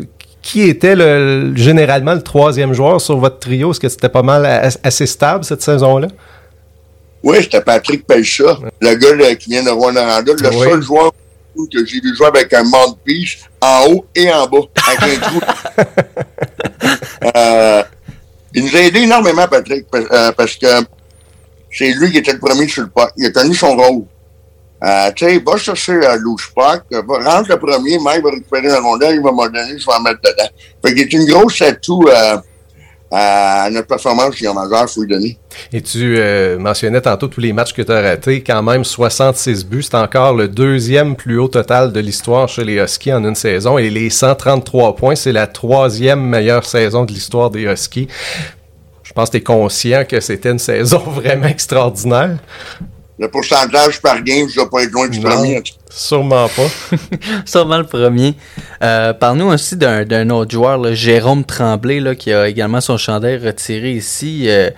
qui 0.42 0.62
était 0.62 0.94
le, 0.96 1.52
généralement 1.54 2.14
le 2.14 2.22
troisième 2.22 2.72
joueur 2.72 3.00
sur 3.00 3.18
votre 3.18 3.38
trio? 3.38 3.70
Est-ce 3.72 3.80
que 3.80 3.88
c'était 3.88 4.08
pas 4.08 4.22
mal 4.22 4.46
assez 4.82 5.06
stable 5.06 5.44
cette 5.44 5.62
saison-là? 5.62 6.08
Oui, 7.22 7.36
c'était 7.42 7.60
Patrick 7.60 8.06
Pelcha, 8.06 8.58
le 8.80 8.94
gars 8.94 9.14
là, 9.14 9.34
qui 9.34 9.50
vient 9.50 9.62
de 9.62 9.68
Rwanda, 9.70 10.22
le 10.22 10.32
Oui. 10.32 10.64
seul 10.64 10.82
joueur 10.82 11.12
que 11.70 11.84
j'ai 11.84 12.00
vu 12.00 12.16
jouer 12.16 12.28
avec 12.28 12.50
un 12.54 12.62
mouthpiece 12.62 13.36
en 13.60 13.84
haut 13.90 14.06
et 14.14 14.30
en 14.32 14.46
bas, 14.46 14.58
avec 14.86 15.16
un 15.18 15.20
trou. 15.20 15.40
Euh, 17.36 17.82
il 18.54 18.64
nous 18.64 18.76
a 18.76 18.80
aidé 18.80 19.00
énormément, 19.00 19.46
Patrick, 19.46 19.86
pa- 19.90 19.98
euh, 19.98 20.32
parce 20.32 20.56
que 20.56 20.66
c'est 21.70 21.92
lui 21.92 22.10
qui 22.10 22.18
était 22.18 22.32
le 22.32 22.38
premier 22.38 22.66
sur 22.66 22.82
le 22.82 22.88
puck. 22.88 23.10
Il 23.16 23.26
a 23.26 23.30
connu 23.30 23.54
son 23.54 23.76
rôle. 23.76 24.02
Euh, 24.82 25.10
tu 25.14 25.26
sais, 25.26 25.38
va 25.46 25.56
chercher 25.58 25.92
euh, 25.92 26.16
louche 26.16 26.52
puck, 26.54 26.82
euh, 26.92 27.02
va- 27.06 27.32
rentre 27.36 27.50
le 27.50 27.58
premier, 27.58 27.98
Mike 27.98 28.24
va 28.24 28.30
récupérer 28.30 28.68
la 28.68 28.80
rondelle, 28.80 29.16
il 29.16 29.22
va 29.22 29.30
m'en 29.30 29.44
donner, 29.46 29.78
je 29.78 29.84
vais 29.86 29.92
en 29.92 30.00
mettre 30.00 30.20
dedans. 30.22 30.48
Fait 30.84 30.94
qu'il 30.94 31.02
est 31.02 31.12
une 31.12 31.26
grosse 31.26 31.60
atout 31.60 32.04
euh, 32.08 32.36
à 33.12 33.68
notre 33.70 33.88
performance 33.88 34.36
qui 34.36 34.44
est 34.46 34.54
majeur, 34.54 34.86
il 34.88 34.92
faut 34.92 35.02
lui 35.02 35.08
donner. 35.08 35.38
Et 35.72 35.82
tu 35.82 36.16
euh, 36.16 36.58
mentionnais 36.58 37.00
tantôt 37.00 37.26
tous 37.26 37.40
les 37.40 37.52
matchs 37.52 37.72
que 37.74 37.82
tu 37.82 37.90
as 37.92 38.00
ratés, 38.00 38.42
quand 38.42 38.62
même 38.62 38.84
66 38.84 39.66
buts. 39.66 39.82
C'est 39.82 39.96
encore 39.96 40.32
le 40.34 40.46
deuxième 40.48 41.16
plus 41.16 41.38
haut 41.38 41.48
total 41.48 41.92
de 41.92 42.00
l'histoire 42.00 42.48
chez 42.48 42.64
les 42.64 42.76
Huskies 42.76 43.12
en 43.12 43.24
une 43.24 43.34
saison. 43.34 43.76
Et 43.78 43.90
les 43.90 44.08
133 44.10 44.94
points, 44.96 45.16
c'est 45.16 45.32
la 45.32 45.46
troisième 45.48 46.20
meilleure 46.22 46.64
saison 46.64 47.04
de 47.04 47.12
l'histoire 47.12 47.50
des 47.50 47.62
Huskies. 47.64 48.06
Je 49.02 49.12
pense 49.12 49.28
que 49.28 49.32
tu 49.32 49.38
es 49.38 49.42
conscient 49.42 50.04
que 50.08 50.20
c'était 50.20 50.52
une 50.52 50.58
saison 50.60 50.98
vraiment 51.06 51.48
extraordinaire. 51.48 52.36
Le 53.20 53.28
pourcentage 53.28 54.00
par 54.00 54.22
game, 54.22 54.48
je 54.48 54.52
ne 54.58 54.64
dois 54.64 54.70
pas 54.70 54.82
être 54.82 54.92
loin 54.92 55.06
du 55.06 55.20
Non. 55.20 55.28
premier. 55.28 55.62
Sûrement 55.90 56.48
pas. 56.48 56.96
Sûrement 57.44 57.76
le 57.76 57.84
premier. 57.84 58.34
Euh, 58.82 59.12
Parle-nous 59.12 59.48
aussi 59.52 59.76
d'un 59.76 60.04
d'un 60.06 60.30
autre 60.30 60.50
joueur, 60.50 60.78
là, 60.78 60.94
Jérôme 60.94 61.44
Tremblay, 61.44 62.00
là, 62.00 62.14
qui 62.14 62.32
a 62.32 62.48
également 62.48 62.80
son 62.80 62.96
chandail 62.96 63.36
retiré 63.36 63.92
ici. 63.92 64.46
Euh, 64.48 64.70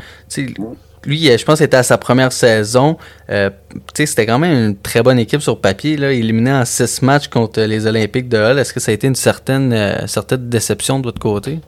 lui, 1.04 1.30
euh, 1.30 1.38
je 1.38 1.44
pense, 1.44 1.61
était 1.61 1.76
à 1.76 1.84
sa 1.84 1.99
première 1.99 2.32
saison. 2.32 2.96
Euh, 3.30 3.50
tu 3.72 3.78
sais, 3.94 4.06
C'était 4.06 4.26
quand 4.26 4.40
même 4.40 4.70
une 4.70 4.76
très 4.76 5.02
bonne 5.04 5.20
équipe 5.20 5.40
sur 5.40 5.61
papier, 5.61 5.96
là, 5.96 6.11
éliminé 6.11 6.52
en 6.52 6.64
six 6.64 7.00
matchs 7.02 7.28
contre 7.28 7.61
les 7.61 7.87
Olympiques 7.87 8.28
de 8.28 8.38
Hull. 8.38 8.58
Est-ce 8.58 8.72
que 8.72 8.80
ça 8.80 8.90
a 8.90 8.94
été 8.94 9.06
une 9.06 9.14
certaine, 9.14 9.72
euh, 9.72 10.06
certaine 10.08 10.49
déception 10.49 10.99
de 10.99 11.04
votre 11.04 11.20
côté? 11.20 11.61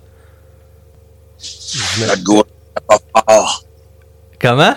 Comment? 4.40 4.74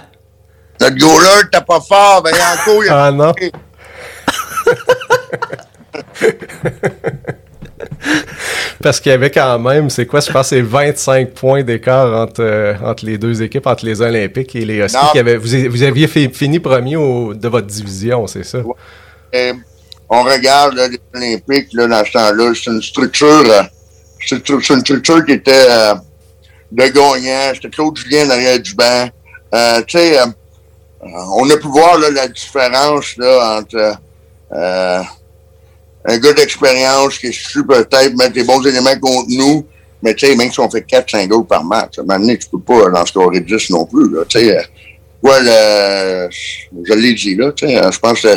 Notre 0.89 0.98
goaler, 0.98 1.44
t'es 1.51 1.62
pas 1.62 1.79
fort. 1.82 2.22
Ben, 2.24 2.32
il 2.34 2.89
a... 2.89 3.06
Ah 3.08 3.12
non. 3.12 3.34
Parce 8.82 9.00
qu'il 9.00 9.12
y 9.12 9.15
avait 9.15 9.32
quand 9.32 9.60
même, 9.60 9.89
c'est 9.89 10.06
quoi, 10.06 10.20
je 10.20 10.32
pense, 10.32 10.50
c'est 10.50 10.62
25 10.62 11.32
points 11.32 11.63
d'écart 11.63 12.13
entre, 12.15 12.41
euh, 12.44 12.74
entre 12.84 13.06
les 13.06 13.17
deux 13.17 13.41
équipes, 13.41 13.65
entre 13.67 13.86
les 13.86 14.01
Olympiques 14.01 14.56
et 14.56 14.65
les 14.65 14.77
Huskies. 14.77 14.98
Qui 15.12 15.20
avaient- 15.20 15.38
vous, 15.38 15.70
vous 15.70 15.84
aviez 15.84 16.08
fait- 16.08 16.29
fini 16.34 16.60
premier 16.60 16.96
au- 16.96 17.34
de 17.34 17.48
votre 17.48 17.67
division, 17.67 18.27
c'est 18.27 18.44
ça? 18.44 18.60
On 20.10 20.24
regarde 20.24 20.75
là, 20.75 20.88
les 20.88 21.00
Olympiques 21.13 21.74
là, 21.74 21.88
dans 21.88 22.06
ce 22.06 22.12
temps-là. 22.12 22.53
C'est 22.56 22.72
une 22.72 22.82
structure. 22.82 23.27
euh, 23.27 23.63
c'est 24.25 24.48
une 24.50 24.79
structure 24.82 25.25
qui 25.25 25.34
était 25.34 25.51
euh, 25.70 25.96
de 26.72 26.84
gagnant. 26.88 27.51
C'était 27.53 27.70
Claude 27.70 27.98
Julien 27.98 28.25
derrière 28.25 28.60
du 28.60 28.74
banc. 28.74 29.10
Euh, 29.53 29.82
tu 29.86 29.98
sais, 29.98 30.17
on 31.01 31.50
a 31.50 31.58
pu 31.58 31.68
voir 31.68 31.98
là, 32.00 32.10
la 32.10 32.27
différence 32.27 33.16
là, 33.18 33.60
entre 33.60 33.98
euh, 34.54 35.01
un 36.06 36.18
gars 36.18 36.34
d'expérience 36.34 37.18
qui 37.18 37.27
est 37.27 37.32
su 37.32 37.66
peut-être 37.66 38.16
mettre 38.18 38.34
des 38.34 38.44
bons 38.44 38.62
éléments 38.66 38.98
contre 39.00 39.27
nous, 39.30 39.66
mais 40.01 40.13
tu 40.16 40.25
sais, 40.27 40.36
même 40.36 40.51
si 40.51 40.60
on 40.60 40.70
fait 40.70 40.82
4-5 40.88 41.27
goals 41.27 41.46
par 41.46 41.63
match, 41.63 41.98
à 41.98 42.01
un 42.01 42.06
moment 42.06 42.20
donné, 42.20 42.38
tu 42.38 42.48
peux 42.50 42.60
pas 42.60 43.01
en 43.01 43.06
scorer 43.06 43.39
10 43.42 43.70
non 43.72 43.86
plus. 43.86 44.10
Là, 44.13 44.24
tu 44.27 44.39
sais, 44.39 44.58
euh, 44.58 44.62
ouais, 45.24 45.39
le- 45.42 46.30
je 46.86 46.94
l'ai 46.94 47.13
dit 47.13 47.36
là, 47.36 47.51
tu 47.51 47.68
sais, 47.68 47.77
euh, 47.77 47.92
je 47.92 48.00
pense 48.00 48.22
que 48.22 48.27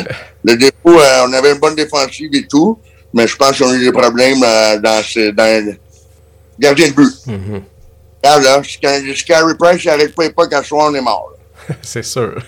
le 0.43 0.53
euh, 0.53 1.25
on 1.27 1.33
avait 1.33 1.51
une 1.53 1.59
bonne 1.59 1.75
défensive 1.75 2.29
et 2.33 2.45
tout, 2.47 2.77
mais 3.13 3.27
je 3.27 3.35
pense 3.35 3.57
qu'on 3.57 3.69
a 3.69 3.75
eu 3.75 3.85
des 3.85 3.91
problèmes 3.91 4.43
euh, 4.43 4.77
dans, 4.79 5.01
ce, 5.03 5.29
dans 5.31 5.65
le 5.65 5.75
gardien 6.59 6.87
de 6.89 6.93
but. 6.93 7.13
Mhm. 7.27 7.61
Regarde, 8.23 8.43
là, 8.43 8.61
si 8.63 8.77
quand- 8.79 9.01
Carey 9.27 9.53
Price 9.57 9.83
pas 9.83 9.97
les 9.97 10.29
pas 10.31 10.47
qu'à 10.47 10.61
soir, 10.63 10.89
on 10.91 10.95
est 10.95 11.01
mort. 11.01 11.30
C'est 11.81 12.03
sûr. 12.03 12.41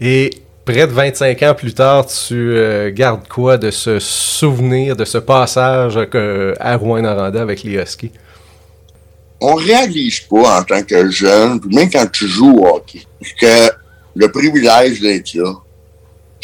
Et 0.00 0.30
près 0.64 0.86
de 0.86 0.92
25 0.92 1.42
ans 1.42 1.54
plus 1.54 1.74
tard, 1.74 2.06
tu 2.06 2.34
euh, 2.34 2.90
gardes 2.92 3.26
quoi 3.28 3.56
de 3.58 3.70
ce 3.70 3.98
souvenir, 3.98 4.96
de 4.96 5.04
ce 5.04 5.18
passage 5.18 5.98
que, 6.10 6.54
à 6.60 6.76
Rouen-Noranda 6.76 7.42
avec 7.42 7.62
les 7.62 7.74
Huskies? 7.74 8.12
on 9.40 9.54
réalise 9.54 10.20
pas 10.20 10.60
en 10.60 10.64
tant 10.64 10.82
que 10.82 11.10
jeune, 11.10 11.60
même 11.72 11.90
quand 11.90 12.06
tu 12.12 12.28
joues 12.28 12.58
au 12.58 12.66
hockey, 12.76 13.00
que 13.40 13.70
le 14.14 14.30
privilège 14.30 15.00
d'être 15.00 15.32
là, 15.34 15.54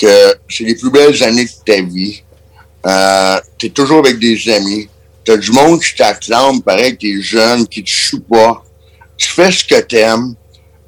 que 0.01 0.35
c'est 0.49 0.65
les 0.65 0.75
plus 0.75 0.91
belles 0.91 1.23
années 1.23 1.45
de 1.45 1.51
ta 1.65 1.83
vie, 1.83 2.23
euh, 2.87 3.37
tu 3.59 3.67
es 3.67 3.71
toujours 3.71 3.99
avec 3.99 4.19
des 4.19 4.49
amis, 4.51 4.89
tu 5.25 5.33
as 5.33 5.37
du 5.37 5.51
monde 5.51 5.81
qui 5.83 5.95
t'acclame, 5.95 6.63
pareil, 6.63 6.97
tu 6.97 7.19
es 7.19 7.23
jeune, 7.23 7.67
qui 7.67 7.85
te 7.85 7.91
supporte, 7.91 8.65
tu 9.17 9.29
fais 9.29 9.51
ce 9.51 9.65
que 9.65 9.75
euh, 9.75 9.83
tu 9.83 9.97
t'a- 9.97 10.17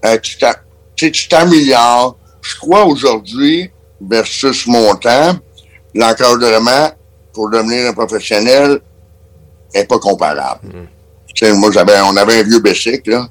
sais, 0.02 1.10
tu 1.10 1.28
t'améliores. 1.28 2.16
Je 2.42 2.56
crois 2.56 2.84
aujourd'hui, 2.84 3.70
versus 4.00 4.66
mon 4.66 4.94
temps, 4.94 5.36
l'encadrement 5.94 6.90
pour 7.32 7.50
devenir 7.50 7.90
un 7.90 7.92
professionnel 7.92 8.80
n'est 9.74 9.84
pas 9.84 9.98
comparable. 9.98 10.60
Tu 11.34 11.46
sais, 11.46 11.52
moi, 11.52 11.70
j'avais, 11.72 12.00
on 12.00 12.16
avait 12.16 12.40
un 12.40 12.42
vieux 12.42 12.60
bicycle, 12.60 13.10
là. 13.10 13.28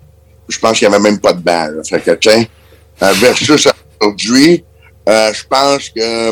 Je 0.47 0.57
pense 0.59 0.79
qu'il 0.79 0.87
n'y 0.87 0.95
avait 0.95 1.03
même 1.03 1.19
pas 1.19 1.33
de 1.33 1.41
banc, 1.41 1.67
là. 1.67 1.83
Fait 1.83 1.99
que, 1.99 2.11
tiens, 2.11 2.45
euh, 3.01 3.13
versus 3.13 3.49
aujourd'hui, 3.99 4.63
euh, 5.09 5.33
je 5.33 5.43
pense 5.49 5.89
que 5.89 6.31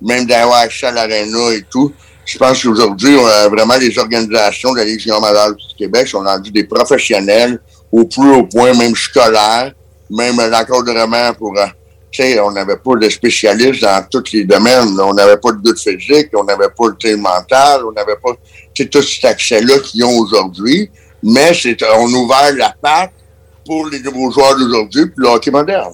même 0.00 0.26
d'avoir 0.26 0.60
accès 0.60 0.86
à 0.86 0.92
l'aréna 0.92 1.52
et 1.54 1.64
tout, 1.68 1.92
je 2.24 2.38
pense 2.38 2.62
qu'aujourd'hui, 2.62 3.16
vraiment 3.50 3.76
les 3.76 3.98
organisations 3.98 4.72
de 4.72 4.78
la 4.78 4.84
Légion 4.84 5.18
majeure 5.18 5.54
du 5.54 5.64
Québec 5.76 6.06
sont 6.06 6.20
rendues 6.20 6.50
des 6.50 6.64
professionnels 6.64 7.58
au 7.92 8.04
plus 8.04 8.30
haut 8.30 8.44
point, 8.44 8.74
même 8.74 8.94
scolaire, 8.94 9.72
même 10.10 10.36
l'encadrement 10.36 11.32
pour... 11.34 11.58
euh, 11.58 11.66
tu 12.10 12.22
sais, 12.22 12.40
on 12.40 12.50
n'avait 12.52 12.76
pas 12.78 12.94
de 12.98 13.08
spécialistes 13.10 13.82
dans 13.82 14.02
tous 14.10 14.32
les 14.32 14.44
domaines. 14.44 14.98
On 14.98 15.12
n'avait 15.12 15.36
pas 15.36 15.52
de 15.52 15.58
doute 15.62 15.78
physique, 15.78 16.28
on 16.34 16.42
n'avait 16.44 16.68
pas 16.74 16.86
le 16.88 16.96
thé 16.96 17.14
mental, 17.16 17.82
on 17.86 17.92
n'avait 17.92 18.16
pas 18.16 18.30
tu 18.72 18.88
tout 18.88 19.02
cet 19.02 19.26
accès-là 19.26 19.78
qu'ils 19.80 20.04
ont 20.04 20.18
aujourd'hui. 20.18 20.90
Mais 21.22 21.52
c'est, 21.52 21.76
on 21.98 22.06
ouvert 22.06 22.54
la 22.56 22.74
patte 22.80 23.10
pour 23.66 23.86
les 23.88 24.00
nouveaux 24.00 24.30
joueurs 24.30 24.56
d'aujourd'hui 24.56 25.04
puis 25.06 25.14
le 25.18 25.28
hockey 25.28 25.50
moderne. 25.50 25.92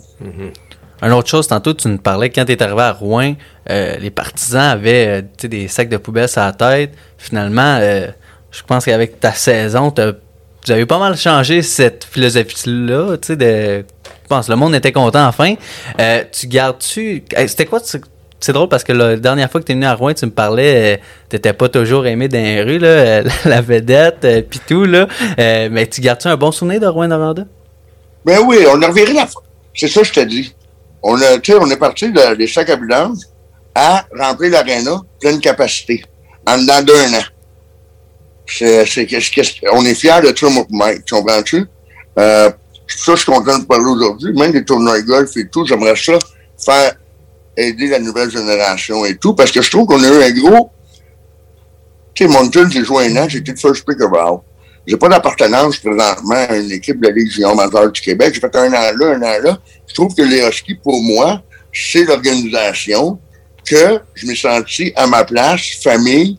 Une 1.02 1.12
autre 1.12 1.28
chose, 1.28 1.48
tantôt, 1.48 1.74
tu 1.74 1.88
nous 1.88 1.98
parlais 1.98 2.30
quand 2.30 2.44
tu 2.44 2.52
es 2.52 2.62
arrivé 2.62 2.82
à 2.82 2.92
Rouen, 2.92 3.34
euh, 3.68 3.96
les 3.98 4.10
partisans 4.10 4.62
avaient 4.70 5.06
euh, 5.08 5.22
tu 5.36 5.48
des 5.48 5.66
sacs 5.66 5.88
de 5.88 5.96
poubelle 5.96 6.28
sur 6.28 6.42
la 6.42 6.52
tête. 6.52 6.92
Finalement, 7.18 7.78
je 8.52 8.62
pense 8.62 8.84
qu'avec 8.84 9.18
ta 9.18 9.32
saison, 9.32 9.90
t'as- 9.90 10.12
vous 10.66 10.72
avez 10.72 10.86
pas 10.86 10.98
mal 10.98 11.16
changé 11.16 11.62
cette 11.62 12.04
philosophie-là. 12.04 13.16
tu 13.18 13.26
sais, 13.28 13.36
De, 13.36 13.84
je 14.22 14.28
pense 14.28 14.48
le 14.48 14.56
monde 14.56 14.74
était 14.74 14.92
content 14.92 15.26
enfin. 15.26 15.54
Euh, 16.00 16.22
tu 16.32 16.46
gardes-tu. 16.46 17.24
C'était 17.46 17.66
quoi 17.66 17.80
tu- 17.80 18.00
c'est 18.40 18.52
drôle 18.52 18.68
parce 18.68 18.84
que 18.84 18.92
la 18.92 19.16
dernière 19.16 19.50
fois 19.50 19.60
que 19.60 19.66
tu 19.66 19.72
es 19.72 19.74
venu 19.74 19.86
à 19.86 19.94
Rouen, 19.94 20.12
tu 20.12 20.26
me 20.26 20.30
parlais, 20.30 20.96
euh, 20.96 21.02
t'étais 21.30 21.52
pas 21.54 21.68
toujours 21.70 22.06
aimé 22.06 22.28
dans 22.28 22.38
les 22.42 22.62
rues, 22.62 22.78
là, 22.78 22.88
euh, 22.88 23.22
la 23.46 23.60
vedette, 23.62 24.24
euh, 24.24 24.42
pis 24.42 24.60
tout, 24.66 24.84
là. 24.84 25.06
Euh, 25.38 25.68
mais 25.70 25.86
tu 25.86 26.00
gardes-tu 26.02 26.28
un 26.28 26.36
bon 26.36 26.52
souvenir 26.52 26.80
de 26.80 26.86
Rouen-Noranda? 26.86 27.44
Ben 28.24 28.40
oui, 28.46 28.58
on 28.70 28.80
a 28.82 28.86
reviré 28.88 29.12
la. 29.14 29.26
C'est 29.74 29.88
ça 29.88 30.00
que 30.02 30.06
je 30.08 30.12
te 30.12 30.20
dis. 30.20 30.54
On, 31.02 31.16
a, 31.20 31.38
on 31.60 31.70
est 31.70 31.76
parti 31.78 32.10
de- 32.12 32.34
des 32.34 32.46
sacs 32.46 32.70
à 32.70 32.78
à 33.76 34.04
remplir 34.18 34.50
l'aréna 34.52 35.00
pleine 35.20 35.40
capacité 35.40 36.04
en 36.46 36.56
dedans 36.58 36.82
d'un 36.82 37.18
an. 37.18 37.22
C'est, 38.46 39.06
qu'est-ce- 39.06 39.30
qu'est-ce- 39.30 39.54
on 39.72 39.84
est 39.84 39.94
fiers 39.94 40.20
de 40.22 40.36
ça, 40.36 40.46
moi. 40.70 40.94
Tu 41.04 41.14
comprends-tu? 41.14 41.64
Euh, 42.18 42.50
ça 42.86 43.12
je 43.12 43.16
suis 43.16 43.32
content 43.32 43.58
de 43.58 43.64
parler 43.64 43.86
aujourd'hui. 43.86 44.32
Même 44.34 44.52
des 44.52 44.64
tournois 44.64 45.00
de 45.00 45.06
golf 45.06 45.30
et 45.36 45.48
tout, 45.48 45.64
j'aimerais 45.66 45.96
ça 45.96 46.18
faire 46.62 46.92
aider 47.56 47.88
la 47.88 47.98
nouvelle 47.98 48.30
génération 48.30 49.04
et 49.04 49.16
tout, 49.16 49.34
parce 49.34 49.50
que 49.50 49.62
je 49.62 49.70
trouve 49.70 49.86
qu'on 49.86 50.02
a 50.02 50.08
eu 50.08 50.22
un 50.22 50.30
gros. 50.32 50.70
Tu 52.14 52.24
sais, 52.24 52.30
Moncton, 52.30 52.68
j'ai 52.70 52.84
joué 52.84 53.06
un 53.06 53.16
an, 53.16 53.28
été 53.28 53.50
le 53.52 53.56
first 53.56 53.84
pick 53.86 54.00
overall. 54.00 54.38
J'ai 54.86 54.96
pas 54.96 55.08
d'appartenance 55.08 55.78
présentement 55.78 56.34
à 56.48 56.56
une 56.56 56.70
équipe 56.70 57.00
de 57.00 57.08
la 57.08 57.14
Ligue 57.14 57.30
du 57.92 58.00
Québec. 58.00 58.34
J'ai 58.34 58.40
fait 58.40 58.54
un 58.56 58.68
an 58.68 58.92
là, 58.96 59.06
un 59.16 59.22
an 59.22 59.42
là. 59.42 59.58
Je 59.88 59.94
trouve 59.94 60.14
que 60.14 60.22
les 60.22 60.46
Huskies, 60.46 60.74
pour 60.74 61.00
moi, 61.02 61.42
c'est 61.72 62.04
l'organisation, 62.04 63.18
que 63.66 63.98
je 64.14 64.26
me 64.26 64.34
senti 64.34 64.92
à 64.94 65.06
ma 65.06 65.24
place, 65.24 65.62
famille, 65.82 66.38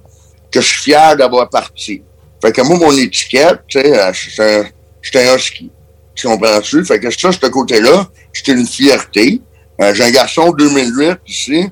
que 0.51 0.61
je 0.61 0.67
suis 0.67 0.83
fier 0.91 1.15
d'avoir 1.15 1.49
parti. 1.49 2.01
Fait 2.41 2.51
que 2.51 2.61
moi, 2.61 2.77
mon 2.77 2.91
étiquette, 2.91 3.59
tu 3.67 3.79
sais, 3.79 3.99
euh, 3.99 4.63
j'étais 5.01 5.27
un, 5.27 5.33
un 5.33 5.37
ski. 5.37 5.71
Tu 6.13 6.27
comprends-tu? 6.27 6.85
Fait 6.85 6.99
que 6.99 7.09
ça, 7.11 7.31
ce 7.31 7.45
côté-là, 7.47 8.07
c'était 8.33 8.53
une 8.53 8.65
fierté. 8.65 9.41
Euh, 9.81 9.93
J'ai 9.93 10.03
un 10.03 10.11
garçon 10.11 10.51
2008 10.51 11.17
ici, 11.27 11.65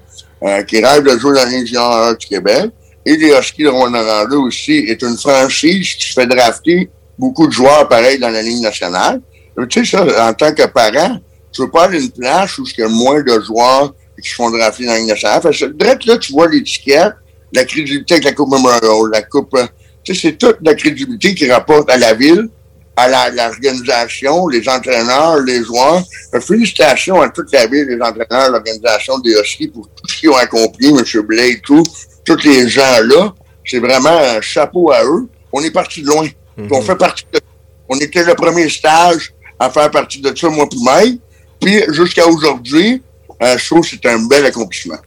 euh, 0.44 0.63
qui 0.63 0.84
rêve 0.84 1.03
de 1.03 1.18
jouer 1.18 1.36
dans 1.36 1.46
la 1.46 1.50
Ligue 1.50 2.18
du 2.20 2.27
Québec. 2.27 2.72
Et 3.06 3.18
les 3.18 3.38
Huskies 3.38 3.63
de 3.63 3.70
Rwanda 3.70 4.25
aussi 4.38 4.74
est 4.88 5.01
une 5.01 5.18
franchise 5.18 5.96
qui 5.96 6.12
fait 6.13 6.25
drafter 6.25 6.89
beaucoup 7.18 7.48
de 7.48 7.51
joueurs 7.51 7.88
pareils 7.88 8.20
dans 8.20 8.30
la 8.30 8.42
Ligue 8.42 8.62
nationale. 8.62 9.22
Tu 9.70 9.86
sais, 9.86 9.98
ça, 9.98 10.30
en 10.30 10.34
tant 10.34 10.53
que 10.53 10.65
parent, 10.68 11.20
tu 11.51 11.62
veux 11.62 11.70
pas 11.70 11.86
aller 11.86 12.03
une 12.03 12.12
place 12.12 12.58
où 12.58 12.65
il 12.65 12.82
y 12.82 12.84
a 12.84 12.88
moins 12.88 13.22
de 13.22 13.39
joueurs 13.42 13.94
qui 14.22 14.30
se 14.30 14.36
font 14.36 14.50
drafter 14.50 14.86
dans 14.86 14.94
la 14.94 15.00
Ligue 15.00 15.10
nationale. 15.10 15.42
Fait 15.42 15.51
que, 15.51 16.08
là, 16.08 16.18
tu 16.18 16.32
vois 16.32 16.48
l'étiquette, 16.48 17.13
la 17.53 17.65
crédibilité 17.65 18.15
avec 18.15 18.25
la 18.25 18.31
Coupe 18.33 18.50
Memorial, 18.50 19.10
la 19.12 19.22
Coupe... 19.22 19.57
Tu 20.03 20.13
sais, 20.13 20.22
c'est 20.22 20.38
toute 20.38 20.57
la 20.62 20.75
crédibilité 20.75 21.33
qui 21.33 21.50
rapporte 21.50 21.89
à 21.89 21.98
la 21.98 22.13
ville, 22.13 22.50
à 22.95 23.29
l'organisation, 23.31 24.48
les 24.48 24.67
entraîneurs, 24.67 25.39
les 25.39 25.63
joueurs. 25.63 26.03
Félicitations 26.41 27.22
à 27.22 27.29
toute 27.29 27.51
la 27.53 27.67
ville, 27.67 27.88
les 27.88 28.01
entraîneurs, 28.01 28.51
l'organisation 28.51 29.17
des 29.19 29.31
Huskies 29.31 29.69
pour 29.69 29.88
tout 29.88 30.07
ce 30.07 30.19
qu'ils 30.19 30.29
ont 30.29 30.36
accompli, 30.36 30.89
M. 30.89 31.22
Blake, 31.22 31.62
tout, 31.63 31.83
tous 32.25 32.43
les 32.43 32.67
gens-là. 32.67 33.33
C'est 33.65 33.79
vraiment 33.79 34.17
un 34.17 34.41
chapeau 34.41 34.91
à 34.91 35.03
eux. 35.05 35.27
On 35.53 35.62
est 35.63 35.72
parti 35.72 36.01
de 36.01 36.07
loin. 36.07 36.27
On 36.69 36.81
fait 36.81 36.95
partie 36.95 37.25
de... 37.31 37.39
On 37.88 37.98
était 37.98 38.24
le 38.24 38.36
premier 38.36 38.69
stage 38.69 39.33
à 39.57 39.69
faire 39.69 39.89
partie 39.89 40.19
de 40.19 40.36
ça, 40.36 40.50
moi 40.50 40.67
puis 40.69 40.79
Mike. 40.83 41.22
Puis 41.62 41.83
jusqu'à 41.89 42.27
aujourd'hui, 42.27 43.01
euh, 43.41 43.57
je 43.57 43.65
trouve 43.65 43.81
que 43.81 43.88
c'est 43.88 44.05
un 44.05 44.19
bel 44.19 44.45
accomplissement. 44.45 44.98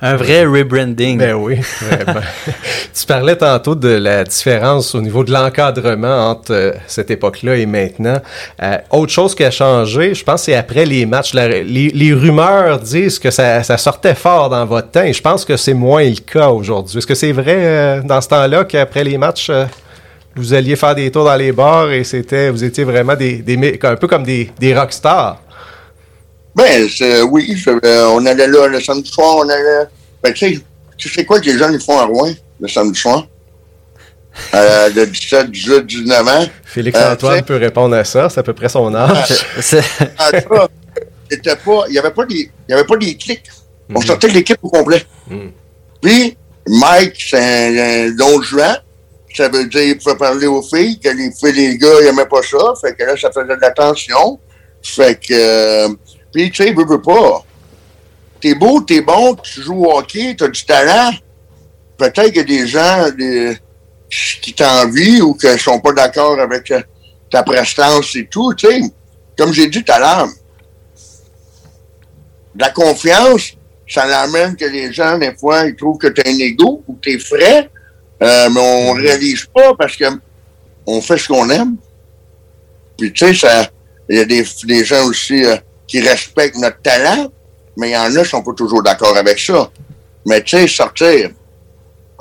Un 0.00 0.14
vrai 0.14 0.44
rebranding. 0.44 1.18
Ben 1.18 1.34
oui, 1.34 1.58
vraiment. 1.80 2.20
tu 2.94 3.04
parlais 3.06 3.34
tantôt 3.34 3.74
de 3.74 3.88
la 3.88 4.22
différence 4.22 4.94
au 4.94 5.00
niveau 5.00 5.24
de 5.24 5.32
l'encadrement 5.32 6.30
entre 6.30 6.52
euh, 6.52 6.72
cette 6.86 7.10
époque-là 7.10 7.56
et 7.56 7.66
maintenant. 7.66 8.18
Euh, 8.62 8.78
autre 8.90 9.12
chose 9.12 9.34
qui 9.34 9.42
a 9.42 9.50
changé, 9.50 10.14
je 10.14 10.22
pense, 10.22 10.44
c'est 10.44 10.54
après 10.54 10.84
les 10.84 11.04
matchs. 11.04 11.34
les, 11.34 11.64
les, 11.64 12.12
rumeurs 12.12 12.78
disent 12.78 13.18
que 13.18 13.32
ça, 13.32 13.64
ça, 13.64 13.76
sortait 13.76 14.14
fort 14.14 14.48
dans 14.50 14.64
votre 14.66 14.92
temps 14.92 15.02
et 15.02 15.12
je 15.12 15.20
pense 15.20 15.44
que 15.44 15.56
c'est 15.56 15.74
moins 15.74 16.04
le 16.04 16.20
cas 16.20 16.50
aujourd'hui. 16.50 16.98
Est-ce 16.98 17.06
que 17.06 17.16
c'est 17.16 17.32
vrai 17.32 17.56
euh, 17.58 18.00
dans 18.02 18.20
ce 18.20 18.28
temps-là 18.28 18.64
qu'après 18.64 19.02
les 19.02 19.18
matchs, 19.18 19.50
vous 20.36 20.54
alliez 20.54 20.76
faire 20.76 20.94
des 20.94 21.10
tours 21.10 21.24
dans 21.24 21.34
les 21.34 21.50
bars 21.50 21.90
et 21.90 22.04
c'était, 22.04 22.50
vous 22.50 22.62
étiez 22.62 22.84
vraiment 22.84 23.16
des, 23.16 23.38
des 23.38 23.78
un 23.82 23.96
peu 23.96 24.06
comme 24.06 24.22
des, 24.22 24.48
des 24.60 24.78
rockstars? 24.78 25.40
Ben, 26.58 26.88
oui, 27.30 27.64
on 27.84 28.26
allait 28.26 28.48
là 28.48 28.66
le 28.66 28.80
samedi 28.80 29.08
soir, 29.08 29.36
on 29.36 29.48
allait. 29.48 29.86
Ben, 30.22 30.32
tu 30.32 30.54
sais, 30.54 30.60
tu 30.96 31.08
sais 31.08 31.24
quoi 31.24 31.38
que 31.38 31.46
les 31.46 31.56
jeunes 31.56 31.74
ils 31.74 31.80
font 31.80 31.98
à 31.98 32.04
Rouen 32.04 32.32
le 32.60 32.66
samedi 32.66 32.98
soir? 32.98 33.28
Euh, 34.54 34.90
de 34.90 35.04
17, 35.04 35.50
18, 35.52 35.86
19 35.86 36.28
ans. 36.28 36.46
Félix-Antoine 36.64 37.38
euh, 37.38 37.42
peut 37.42 37.56
répondre 37.56 37.94
à 37.94 38.04
ça, 38.04 38.28
c'est 38.28 38.40
à 38.40 38.42
peu 38.42 38.54
près 38.54 38.68
son 38.68 38.92
âge. 38.94 39.46
Ah, 40.18 40.30
c'était 41.30 41.56
pas, 41.56 41.84
il 41.88 41.92
n'y 41.92 41.98
avait 41.98 42.10
pas 42.10 42.24
des, 42.24 42.50
y 42.68 42.72
avait 42.72 42.84
pas 42.84 42.96
des 42.96 43.16
clics. 43.16 43.44
On 43.94 44.00
mm. 44.00 44.02
sortait 44.02 44.28
l'équipe 44.28 44.58
au 44.62 44.70
complet. 44.70 45.04
Mm. 45.28 45.48
Puis, 46.00 46.36
Mike, 46.66 47.14
c'est 47.18 48.06
un, 48.06 48.10
don 48.12 48.42
juin. 48.42 48.78
Ça 49.36 49.48
veut 49.48 49.66
dire 49.66 49.82
qu'il 49.82 49.98
pouvait 49.98 50.16
parler 50.16 50.46
aux 50.46 50.62
filles, 50.62 50.98
que 50.98 51.10
les 51.10 51.30
filles, 51.30 51.52
les 51.52 51.78
gars, 51.78 51.88
ils 52.00 52.06
n'aimaient 52.06 52.26
pas 52.26 52.42
ça. 52.42 52.58
Fait 52.80 52.94
que 52.94 53.04
là, 53.04 53.16
ça 53.16 53.30
faisait 53.30 53.54
de 53.54 53.60
l'attention. 53.60 54.40
Fait 54.82 55.20
que, 55.20 55.34
euh, 55.34 55.88
puis, 56.32 56.50
tu 56.50 56.64
sais, 56.64 56.72
veux, 56.72 56.84
veux 56.84 57.00
pas. 57.00 57.44
T'es 58.40 58.54
beau, 58.54 58.80
t'es 58.80 59.00
bon, 59.00 59.34
tu 59.36 59.62
joues 59.62 59.84
au 59.84 59.98
hockey, 59.98 60.36
t'as 60.38 60.48
du 60.48 60.64
talent. 60.64 61.12
Peut-être 61.96 62.26
qu'il 62.26 62.36
y 62.36 62.40
a 62.40 62.44
des 62.44 62.66
gens 62.66 63.06
qui 64.08 64.54
t'envient 64.54 65.20
ou 65.22 65.34
qui 65.34 65.46
ne 65.46 65.56
sont 65.56 65.80
pas 65.80 65.92
d'accord 65.92 66.38
avec 66.38 66.70
euh, 66.70 66.80
ta 67.30 67.42
prestance 67.42 68.14
et 68.16 68.26
tout, 68.26 68.54
tu 68.54 68.68
sais. 68.68 68.80
Comme 69.36 69.52
j'ai 69.52 69.68
dit 69.68 69.82
tout 69.82 69.92
à 69.92 69.98
l'heure, 69.98 70.28
la 72.58 72.70
confiance, 72.70 73.52
ça 73.86 74.06
l'amène 74.06 74.56
que 74.56 74.64
les 74.64 74.92
gens, 74.92 75.18
des 75.18 75.34
fois, 75.34 75.66
ils 75.66 75.76
trouvent 75.76 75.98
que 75.98 76.08
tu 76.08 76.20
as 76.24 76.30
un 76.30 76.38
ego 76.38 76.82
ou 76.86 76.94
que 76.94 77.00
tu 77.00 77.12
es 77.14 77.18
frais, 77.18 77.70
euh, 78.22 78.50
mais 78.50 78.60
on 78.60 78.94
ne 78.94 79.00
mm-hmm. 79.00 79.02
réalise 79.02 79.46
pas 79.46 79.74
parce 79.74 79.96
que 79.96 80.04
on 80.86 81.00
fait 81.00 81.18
ce 81.18 81.28
qu'on 81.28 81.48
aime. 81.50 81.76
Puis, 82.96 83.12
tu 83.12 83.26
sais, 83.26 83.34
ça, 83.34 83.68
il 84.08 84.16
y 84.16 84.20
a 84.20 84.24
des, 84.24 84.44
des 84.64 84.84
gens 84.84 85.04
aussi, 85.06 85.44
euh, 85.44 85.56
qui 85.88 86.00
respectent 86.00 86.58
notre 86.58 86.80
talent, 86.82 87.32
mais 87.76 87.90
il 87.90 87.92
y 87.92 87.96
en 87.96 88.14
a 88.14 88.22
qui 88.22 88.28
sont 88.28 88.42
pas 88.42 88.52
toujours 88.52 88.82
d'accord 88.82 89.16
avec 89.16 89.38
ça. 89.40 89.70
Mais 90.26 90.42
tu 90.42 90.58
sais, 90.58 90.68
sortir, 90.68 91.30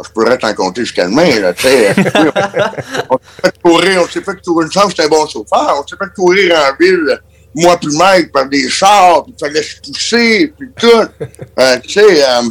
je 0.04 0.10
pourrais 0.12 0.38
t'en 0.38 0.54
compter 0.54 0.82
jusqu'à 0.82 1.06
demain, 1.06 1.40
là, 1.40 1.54
tu 1.54 1.64
sais. 1.64 1.94
on 3.10 3.18
s'est 3.18 3.42
fait 3.44 3.62
courir, 3.62 4.02
on 4.04 4.08
s'est 4.08 4.22
fait 4.22 4.42
courir 4.44 4.68
une 4.68 4.72
chance, 4.72 4.90
c'était 4.90 5.04
un 5.04 5.10
bon 5.10 5.28
chauffeur, 5.28 5.84
on 5.84 5.86
s'est 5.86 5.96
fait 6.00 6.14
courir 6.16 6.56
en 6.56 6.76
ville, 6.82 7.20
moi 7.54 7.78
puis 7.78 7.96
Mike, 7.98 8.32
par 8.32 8.48
des 8.48 8.70
chars, 8.70 9.24
puis 9.24 9.34
il 9.36 9.46
fallait 9.46 9.64
se 9.64 9.82
pousser, 9.82 10.54
puis 10.58 10.70
tout. 10.80 11.26
Euh, 11.60 11.78
tu 11.80 11.90
sais, 11.90 12.24
euh, 12.24 12.42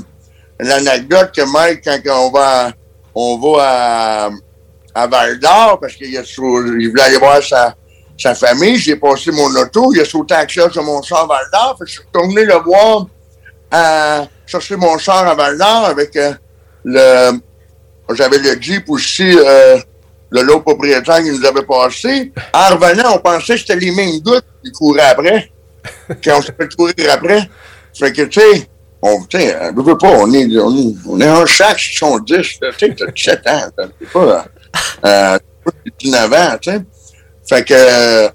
l'anecdote 0.61 1.31
que 1.35 1.43
Mike, 1.51 1.83
quand 1.85 2.27
on 2.27 2.31
va, 2.31 2.73
on 3.15 3.39
va 3.39 4.27
à, 4.27 4.31
à 4.95 5.07
Val 5.07 5.39
d'Or, 5.39 5.79
parce 5.81 5.95
qu'il 5.95 6.11
voulait 6.21 7.03
aller 7.03 7.19
voir 7.19 7.43
sa, 7.43 7.75
sa 8.19 8.35
famille, 8.35 8.77
j'ai 8.77 8.97
passé 8.97 9.31
mon 9.31 9.55
auto, 9.55 9.93
il 9.95 10.01
a 10.01 10.05
sauté 10.05 10.35
à 10.35 10.47
clé 10.47 10.65
sur 10.73 10.83
mon 10.83 11.03
char 11.03 11.25
à 11.25 11.27
Val 11.27 11.47
d'Or, 11.53 11.77
je 11.81 11.93
suis 11.93 12.01
retourné 12.01 12.45
le 12.45 12.55
voir 12.55 13.07
à 13.71 14.27
chercher 14.47 14.77
mon 14.77 14.97
char 14.99 15.27
à 15.27 15.35
Val 15.35 15.59
d'Or 15.59 15.87
avec 15.87 16.17
euh, 16.17 16.33
le... 16.85 17.33
J'avais 18.15 18.39
le 18.39 18.61
Jeep 18.61 18.89
aussi, 18.89 19.37
euh, 19.37 19.79
le 20.31 20.43
lot 20.43 20.61
propriétaire 20.61 21.19
qui 21.19 21.31
nous 21.33 21.45
avait 21.45 21.65
passé. 21.65 22.33
En 22.53 22.77
revenant, 22.77 23.17
on 23.17 23.19
pensait 23.19 23.55
que 23.55 23.61
c'était 23.61 23.77
les 23.77 23.91
mêmes 23.91 24.21
gouttes 24.21 24.45
qui 24.65 24.71
couraient 24.71 25.11
après. 25.11 25.51
Quand 26.25 26.39
on 26.39 26.43
s'est 26.43 26.55
fait 26.57 26.73
courir 26.77 27.11
après. 27.11 27.51
Fait 27.99 28.13
que, 28.13 28.23
tu 28.23 28.41
sais, 28.41 28.69
on 29.03 29.21
ne 29.21 29.83
veut 29.83 29.99
pas, 29.99 30.09
on 30.09 30.33
est, 30.33 30.47
on 30.59 30.77
est, 30.77 30.95
on 31.07 31.21
est 31.21 31.27
un 31.27 31.47
chaque, 31.47 31.81
ils 31.85 31.97
sont 31.97 32.19
10, 32.19 32.37
tu 32.37 32.59
sais, 32.79 32.95
t'as 32.95 33.11
17 33.11 33.47
ans, 33.49 33.63
c'est 33.77 34.11
pas, 34.11 34.47
euh, 35.05 35.39
19 35.99 36.33
ans, 36.33 36.59
tu 36.61 36.71
sais. 36.71 36.81
Fait 37.49 37.65
que 37.65 38.29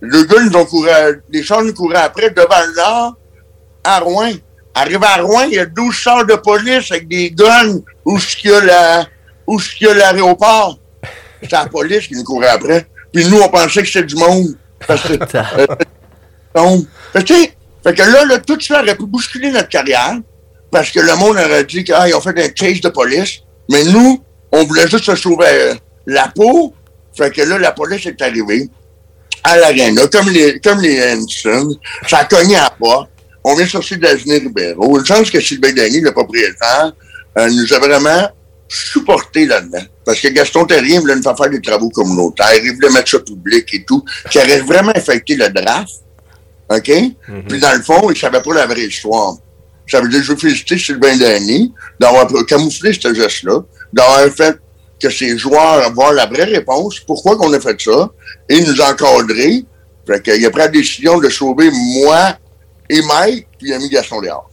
le 0.00 0.24
gars, 0.24 0.36
ils 0.46 0.56
ont 0.56 0.64
couru, 0.64 0.88
les 1.30 1.42
chars 1.42 1.62
nous 1.62 1.72
couraient 1.72 1.96
après 1.96 2.30
devant 2.30 2.60
le 2.68 2.76
nord, 2.76 3.16
à 3.82 3.98
Rouen. 4.00 4.32
Arrivé 4.74 5.06
à 5.06 5.22
Rouen, 5.22 5.44
il 5.44 5.54
y 5.54 5.58
a 5.58 5.66
12 5.66 5.94
chars 5.94 6.26
de 6.26 6.34
police 6.34 6.90
avec 6.90 7.08
des 7.08 7.30
guns 7.30 7.80
où 8.04 8.18
est-ce 8.18 8.36
qu'il 8.36 8.50
y 8.50 8.54
a 8.54 8.60
la, 8.60 9.94
l'aéroport? 9.94 10.78
C'est 11.42 11.52
la 11.52 11.66
police 11.66 12.06
qui 12.06 12.14
nous 12.14 12.24
courait 12.24 12.48
après. 12.48 12.86
Puis 13.12 13.26
nous, 13.26 13.40
on 13.40 13.48
pensait 13.48 13.82
que 13.82 13.88
c'était 13.88 14.06
du 14.06 14.16
monde. 14.16 14.56
Parce 14.86 15.02
que, 15.02 15.12
euh, 15.12 15.66
donc, 16.54 16.86
fait, 17.12 17.54
fait 17.82 17.94
que 17.94 18.02
là, 18.02 18.24
là, 18.24 18.38
tout 18.38 18.60
ça 18.60 18.82
aurait 18.82 18.96
pu 18.96 19.06
bousculer 19.06 19.50
notre 19.50 19.68
carrière. 19.68 20.16
Parce 20.70 20.90
que 20.90 21.00
le 21.00 21.14
monde 21.16 21.36
aurait 21.36 21.64
dit 21.64 21.84
qu'ils 21.84 21.94
ah, 21.94 22.06
ont 22.14 22.20
fait 22.20 22.38
un 22.38 22.50
chase 22.54 22.80
de 22.80 22.88
police. 22.88 23.40
Mais 23.70 23.84
nous, 23.84 24.22
on 24.52 24.64
voulait 24.64 24.88
juste 24.88 25.04
se 25.04 25.14
sauver 25.14 25.46
euh, 25.48 25.74
la 26.06 26.28
peau 26.34 26.74
fait 27.16 27.30
que 27.30 27.42
là, 27.42 27.58
la 27.58 27.72
police 27.72 28.06
est 28.06 28.20
arrivée 28.22 28.68
à 29.42 29.56
l'aréna, 29.56 30.06
comme 30.08 30.30
les, 30.30 30.58
comme 30.60 30.80
les 30.80 31.00
Hanson. 31.12 31.76
Ça 32.08 32.18
a 32.18 32.24
cogné 32.24 32.56
à 32.56 32.70
pas. 32.70 33.08
On 33.44 33.54
vient 33.54 33.66
chercher 33.66 33.96
Daphné 33.96 34.38
Ribeiro. 34.38 34.98
Une 34.98 35.04
chance 35.04 35.30
que 35.30 35.40
Sylvain 35.40 35.72
Denis, 35.72 36.00
le 36.00 36.12
propriétaire, 36.12 36.92
euh, 37.38 37.48
nous 37.50 37.72
a 37.72 37.78
vraiment 37.78 38.28
supporté 38.68 39.46
là-dedans. 39.46 39.84
Parce 40.04 40.20
que 40.20 40.28
Gaston 40.28 40.64
Terrien 40.64 41.00
voulait 41.00 41.16
nous 41.16 41.22
faire 41.22 41.36
faire 41.36 41.50
des 41.50 41.60
travaux 41.60 41.90
communautaires, 41.90 42.54
il 42.62 42.74
voulait 42.74 42.90
mettre 42.90 43.10
ça 43.10 43.18
public 43.20 43.68
et 43.72 43.84
tout, 43.84 44.02
qui 44.30 44.38
aurait 44.38 44.60
vraiment 44.60 44.92
affecté 44.92 45.36
le 45.36 45.48
draft. 45.50 45.92
OK? 46.70 46.88
Mm-hmm. 46.88 47.46
Puis 47.48 47.60
dans 47.60 47.76
le 47.76 47.82
fond, 47.82 48.10
il 48.10 48.16
savait 48.16 48.42
pas 48.42 48.54
la 48.54 48.66
vraie 48.66 48.86
histoire. 48.86 49.34
Ça 49.86 50.00
veut 50.00 50.08
dire, 50.08 50.22
je 50.22 50.32
veux 50.32 50.38
féliciter 50.38 50.78
Sylvain 50.78 51.16
Denis 51.16 51.72
d'avoir 52.00 52.26
camouflé 52.46 52.92
ce 52.94 53.12
geste-là, 53.12 53.60
d'avoir 53.92 54.20
fait 54.30 54.56
que 55.00 55.10
ces 55.10 55.36
joueurs 55.36 55.84
avoir 55.84 56.12
la 56.12 56.26
vraie 56.26 56.44
réponse, 56.44 57.00
pourquoi 57.00 57.36
qu'on 57.36 57.52
a 57.52 57.60
fait 57.60 57.80
ça, 57.80 58.10
et 58.48 58.60
nous 58.60 58.80
encadrer. 58.80 59.64
Fait 60.06 60.22
qu'il 60.22 60.44
a 60.44 60.50
pris 60.50 60.60
la 60.60 60.68
décision 60.68 61.18
de 61.18 61.28
sauver 61.28 61.70
moi 61.70 62.36
et 62.88 63.00
Mike, 63.02 63.48
puis 63.58 63.68
il 63.68 63.72
a 63.72 63.78
mis 63.78 63.88
Gaston 63.88 64.20
dehors. 64.20 64.50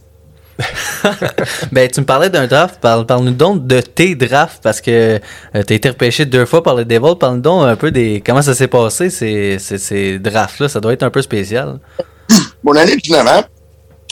ben, 1.72 1.90
tu 1.90 2.00
me 2.00 2.06
parlais 2.06 2.30
d'un 2.30 2.46
draft. 2.46 2.78
Parle-nous 2.80 3.32
donc 3.32 3.66
de 3.66 3.80
tes 3.80 4.14
drafts 4.14 4.62
parce 4.62 4.80
que 4.80 5.18
euh, 5.54 5.62
tu 5.66 5.72
as 5.72 5.76
été 5.76 5.88
repêché 5.88 6.24
deux 6.24 6.46
fois 6.46 6.62
par 6.62 6.74
le 6.74 6.84
Devil. 6.84 7.16
Parle-nous 7.18 7.40
donc 7.40 7.64
un 7.64 7.76
peu 7.76 7.90
des 7.90 8.22
comment 8.24 8.42
ça 8.42 8.54
s'est 8.54 8.68
passé, 8.68 9.10
ces, 9.10 9.58
ces, 9.58 10.18
drafts-là. 10.18 10.68
Ça 10.68 10.80
doit 10.80 10.92
être 10.92 11.02
un 11.02 11.10
peu 11.10 11.22
spécial. 11.22 11.80
Mon 12.62 12.76
année 12.76 12.96
de 12.96 13.00
19 13.00 13.26
ans, 13.26 13.44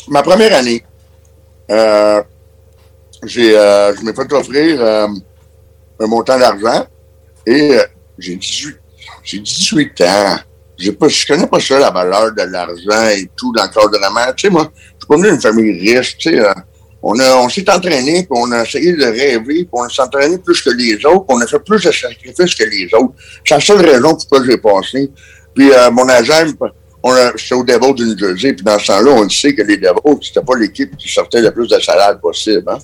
ma 0.08 0.22
première 0.22 0.56
année, 0.56 0.84
euh, 1.70 2.22
j'ai, 3.24 3.56
euh, 3.56 3.94
je 3.96 4.02
m'ai 4.02 4.12
fait 4.12 4.32
offrir 4.32 4.80
un 6.00 6.06
montant 6.06 6.38
d'argent. 6.38 6.86
Et 7.46 7.72
euh, 7.72 7.84
j'ai 8.18 8.36
18, 8.36 8.76
j'ai 9.22 9.38
18 9.38 10.00
ans. 10.02 10.36
J'ai 10.78 10.92
pas, 10.92 11.08
je 11.08 11.26
connais 11.26 11.46
pas 11.46 11.60
ça, 11.60 11.78
la 11.78 11.90
valeur 11.90 12.32
de 12.32 12.42
l'argent 12.42 13.08
et 13.10 13.30
tout, 13.36 13.52
l'encadrement. 13.54 14.32
Tu 14.34 14.46
sais, 14.46 14.50
moi, 14.50 14.70
je 14.74 14.80
suis 14.98 15.06
pas 15.06 15.16
venu 15.16 15.30
d'une 15.30 15.40
famille 15.40 15.78
riche, 15.78 16.16
tu 16.16 16.30
sais. 16.30 16.40
Euh, 16.40 16.54
on, 17.02 17.18
a, 17.18 17.36
on 17.36 17.48
s'est 17.48 17.68
entraîné, 17.70 18.22
puis 18.22 18.28
on 18.30 18.50
a 18.52 18.62
essayé 18.62 18.92
de 18.92 19.04
rêver, 19.04 19.40
puis 19.40 19.68
on 19.72 19.88
s'est 19.88 20.02
entraîné 20.02 20.38
plus 20.38 20.60
que 20.62 20.70
les 20.70 20.94
autres, 21.06 21.26
puis 21.26 21.36
on 21.36 21.40
a 21.40 21.46
fait 21.46 21.58
plus 21.58 21.82
de 21.82 21.90
sacrifices 21.90 22.54
que 22.54 22.64
les 22.64 22.88
autres. 22.94 23.14
C'est 23.46 23.54
la 23.54 23.60
seule 23.60 23.86
raison 23.86 24.14
pourquoi 24.14 24.44
j'ai 24.44 24.58
passé. 24.58 25.10
Puis 25.54 25.70
euh, 25.70 25.90
mon 25.90 26.08
agent, 26.08 26.46
on 27.02 27.12
a, 27.12 27.32
c'était 27.36 27.54
au 27.54 27.64
Devils 27.64 27.94
du 27.94 28.04
New 28.04 28.18
Jersey, 28.18 28.52
puis 28.52 28.64
dans 28.64 28.78
ce 28.78 28.86
temps-là, 28.88 29.12
on 29.12 29.22
le 29.22 29.30
sait 29.30 29.54
que 29.54 29.62
les 29.62 29.78
Devils, 29.78 30.18
c'était 30.22 30.44
pas 30.44 30.56
l'équipe 30.58 30.94
qui 30.96 31.10
sortait 31.10 31.40
le 31.40 31.50
plus 31.50 31.68
de 31.68 31.78
salade 31.80 32.20
possible. 32.20 32.64
Hein? 32.68 32.78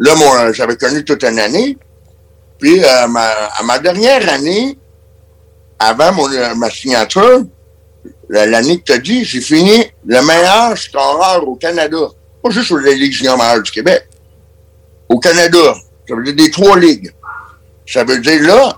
Euh, 0.00 0.04
là, 0.04 0.14
moi, 0.14 0.52
j'avais 0.52 0.76
connu 0.76 1.04
toute 1.04 1.22
une 1.24 1.38
année. 1.38 1.76
Puis 2.58 2.82
euh, 2.82 3.06
ma, 3.08 3.28
à 3.28 3.62
ma 3.64 3.78
dernière 3.78 4.28
année, 4.32 4.78
avant 5.78 6.12
mon, 6.12 6.28
ma 6.56 6.70
signature, 6.70 7.42
l'année 8.28 8.78
que 8.78 8.84
tu 8.84 8.92
as 8.92 8.98
dit, 8.98 9.24
j'ai 9.24 9.40
fini 9.40 9.84
le 10.06 10.22
meilleur 10.22 10.76
scoreur 10.78 11.46
au 11.46 11.56
Canada. 11.56 12.08
Pas 12.42 12.50
juste 12.50 12.66
sur 12.66 12.78
les 12.78 12.94
ligues 12.94 13.12
juniors 13.12 13.38
du 13.62 13.70
Québec. 13.70 14.08
Au 15.08 15.18
Canada. 15.18 15.74
Ça 16.08 16.14
veut 16.14 16.24
dire 16.24 16.34
des 16.34 16.50
trois 16.50 16.78
ligues. 16.78 17.12
Ça 17.86 18.04
veut 18.04 18.18
dire 18.18 18.42
là, 18.42 18.76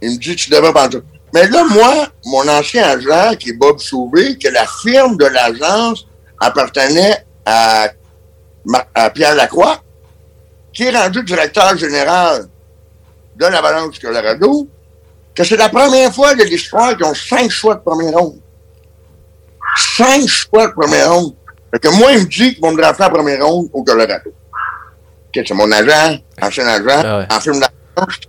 il 0.00 0.12
me 0.12 0.16
dit, 0.16 0.36
tu 0.36 0.50
devrais 0.50 0.72
pas 0.72 0.88
Mais 1.34 1.46
là, 1.48 1.64
moi, 1.64 2.08
mon 2.24 2.46
ancien 2.48 2.84
agent, 2.84 3.36
qui 3.36 3.50
est 3.50 3.54
Bob 3.54 3.78
Sauvé, 3.78 4.36
que 4.38 4.48
la 4.48 4.66
firme 4.82 5.16
de 5.16 5.26
l'agence 5.26 6.06
appartenait 6.40 7.24
à 7.44 7.90
Pierre 9.14 9.34
Lacroix, 9.34 9.80
qui 10.72 10.84
est 10.84 10.96
rendu 10.96 11.22
directeur 11.22 11.76
général 11.76 12.46
de 13.36 13.46
l'Avalanche 13.46 13.98
Colorado, 13.98 14.68
que 15.34 15.44
c'est 15.44 15.56
la 15.56 15.68
première 15.68 16.12
fois 16.12 16.34
de 16.34 16.42
l'histoire 16.44 16.96
qu'ils 16.96 17.06
ont 17.06 17.14
cinq 17.14 17.50
choix 17.50 17.74
de 17.76 17.80
première 17.80 18.14
ronde 18.14 18.40
cinq 19.76 20.26
choix 20.26 20.68
de 20.68 20.72
première 20.72 21.12
ronde. 21.12 21.34
Fait 21.70 21.78
que 21.78 21.88
moi, 21.88 22.12
il 22.12 22.20
me 22.20 22.24
dit 22.24 22.54
qu'ils 22.54 22.62
vont 22.62 22.72
me 22.72 22.80
drafter 22.80 23.04
en 23.04 23.10
première 23.10 23.44
ronde 23.44 23.68
au 23.72 23.82
Colorado. 23.82 24.32
Okay, 25.28 25.44
c'est 25.46 25.54
mon 25.54 25.70
agent, 25.70 26.18
ancien 26.40 26.66
agent, 26.66 27.02
ah 27.04 27.18
ouais. 27.18 27.26
en 27.30 27.40
film 27.40 27.60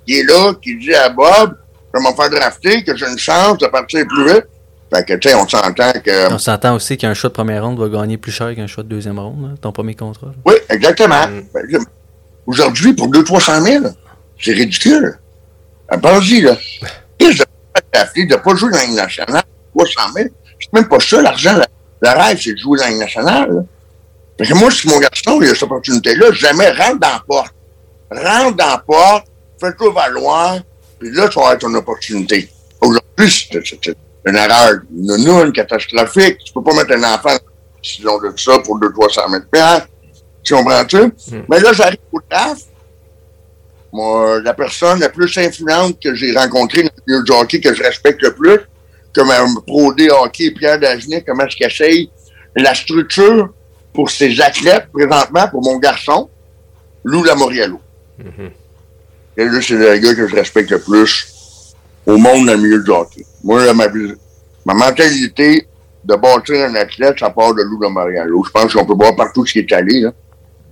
qui 0.06 0.19
est 0.19 0.23
là, 0.23 0.54
qui 0.62 0.78
dit 0.78 0.93
à 0.93 1.10
Bob, 1.10 1.56
je 1.93 1.99
vais 1.99 2.10
me 2.10 2.13
faire 2.13 2.30
drafter, 2.30 2.84
que 2.84 2.95
j'ai 2.95 3.08
une 3.08 3.17
chance 3.17 3.58
de 3.58 3.67
partir 3.67 4.06
plus 4.08 4.34
vite. 4.34 4.47
Fait 4.93 5.06
que, 5.06 5.13
tu 5.13 5.30
sais, 5.30 5.36
on 5.36 5.47
s'entend 5.47 5.91
que... 6.04 6.34
On 6.34 6.39
s'entend 6.39 6.75
aussi 6.75 6.97
qu'un 6.97 7.13
choix 7.13 7.30
de 7.30 7.36
première 7.36 7.63
ronde 7.63 7.80
va 7.80 7.88
gagner 7.88 8.17
plus 8.17 8.32
cher 8.32 8.54
qu'un 8.56 8.67
choix 8.67 8.84
de 8.84 8.89
deuxième 8.89 9.19
ronde, 9.19 9.56
ton 9.62 9.71
premier 9.71 9.95
contrat. 9.95 10.28
Là. 10.28 10.34
Oui, 10.45 10.56
exactement. 10.67 11.28
Mm. 11.28 11.86
Aujourd'hui, 12.50 12.94
pour 12.94 13.10
200-300 13.10 13.64
000, 13.64 13.86
c'est 14.40 14.54
ridicule. 14.54 15.20
Pensez-y, 16.02 16.42
là. 16.42 16.58
Et 17.20 17.26
de 17.26 18.34
ne 18.34 18.36
pas 18.38 18.56
jouer 18.56 18.72
dans 18.72 18.78
la 18.78 18.88
nationale, 18.88 19.44
300 19.78 19.94
000, 20.16 20.30
c'est 20.60 20.74
même 20.74 20.88
pas 20.88 21.00
ça, 21.00 21.22
l'argent. 21.22 21.60
Le 22.02 22.10
rêve, 22.10 22.40
c'est 22.42 22.54
de 22.54 22.58
jouer 22.58 22.80
dans 22.80 22.86
la 22.86 22.96
nationale. 22.96 23.66
Parce 24.36 24.50
que 24.50 24.56
moi, 24.56 24.72
si 24.72 24.88
mon 24.88 24.98
garçon, 24.98 25.40
il 25.44 25.50
a 25.50 25.54
cette 25.54 25.62
opportunité-là, 25.62 26.32
jamais 26.32 26.72
rentre 26.72 27.00
dans 27.00 27.08
la 27.10 27.24
porte. 27.28 27.54
Rentre 28.10 28.56
dans 28.56 28.66
la 28.66 28.78
porte, 28.80 29.28
fais-toi 29.62 29.94
valoir, 29.94 30.58
puis 31.00 31.12
là, 31.12 31.30
tu 31.30 31.36
vas 31.36 31.42
avoir 31.42 31.60
ton 31.60 31.76
opportunité. 31.76 32.50
Aujourd'hui, 32.82 33.48
c'est 33.64 33.96
une 34.26 34.36
erreur 34.36 34.82
une 34.92 35.52
catastrophique. 35.52 36.40
Tu 36.44 36.52
peux 36.52 36.64
pas 36.64 36.74
mettre 36.74 36.94
un 36.94 37.14
enfant 37.14 37.30
en 37.30 38.10
ont 38.10 38.18
de 38.18 38.34
ça 38.40 38.58
pour 38.66 38.80
200-300 38.80 39.32
mètres 39.34 39.48
pierre. 39.52 39.86
Tu 40.50 40.56
comprends-tu? 40.56 40.98
Mm. 40.98 41.44
Mais 41.48 41.60
là, 41.60 41.74
j'arrive 41.74 42.00
au 42.12 42.20
draft. 42.28 42.66
Moi, 43.94 44.42
la 44.42 44.56
personne 44.56 45.00
la 45.00 45.10
plus 45.10 45.38
influente 45.38 46.00
que 46.02 46.16
j'ai 46.16 46.36
rencontrée 46.36 46.82
dans 46.82 46.90
le 47.06 47.14
milieu 47.14 47.24
de 47.24 47.32
hockey, 47.32 47.60
que 47.60 47.72
je 47.72 47.84
respecte 47.84 48.20
le 48.24 48.34
plus, 48.34 48.58
comme 49.14 49.30
un 49.30 49.46
pro 49.68 49.94
D 49.94 50.10
hockey, 50.10 50.50
Pierre 50.50 50.80
Dagenet, 50.80 51.22
comment 51.22 51.46
est-ce 51.46 51.56
qu'il 51.56 51.68
essaye 51.68 52.10
la 52.56 52.74
structure 52.74 53.54
pour 53.94 54.10
ses 54.10 54.42
athlètes 54.42 54.88
présentement, 54.92 55.48
pour 55.50 55.62
mon 55.64 55.78
garçon, 55.78 56.28
Lou 57.04 57.24
Lamoriello. 57.24 57.80
Et 59.38 59.46
là, 59.46 59.60
c'est 59.62 59.76
le 59.76 59.98
gars 60.00 60.16
que 60.16 60.28
je 60.28 60.36
respecte 60.36 60.72
le 60.72 60.80
plus 60.80 61.76
au 62.08 62.18
monde 62.18 62.48
dans 62.48 62.54
le 62.54 62.58
milieu 62.58 62.84
du 62.84 62.90
hockey. 62.90 63.24
Moi, 63.44 63.72
ma, 63.76 63.88
ma 64.66 64.74
mentalité 64.74 65.68
de 66.04 66.16
bâtir 66.16 66.68
un 66.68 66.74
athlète, 66.74 67.20
ça 67.20 67.30
part 67.30 67.54
de 67.54 67.62
Lou 67.62 67.80
Lamoriello. 67.80 68.44
Je 68.44 68.50
pense 68.50 68.74
qu'on 68.74 68.86
peut 68.86 68.96
voir 68.96 69.16
partout 69.16 69.46
ce 69.46 69.54
qui 69.54 69.60
est 69.60 69.72
allé. 69.74 70.08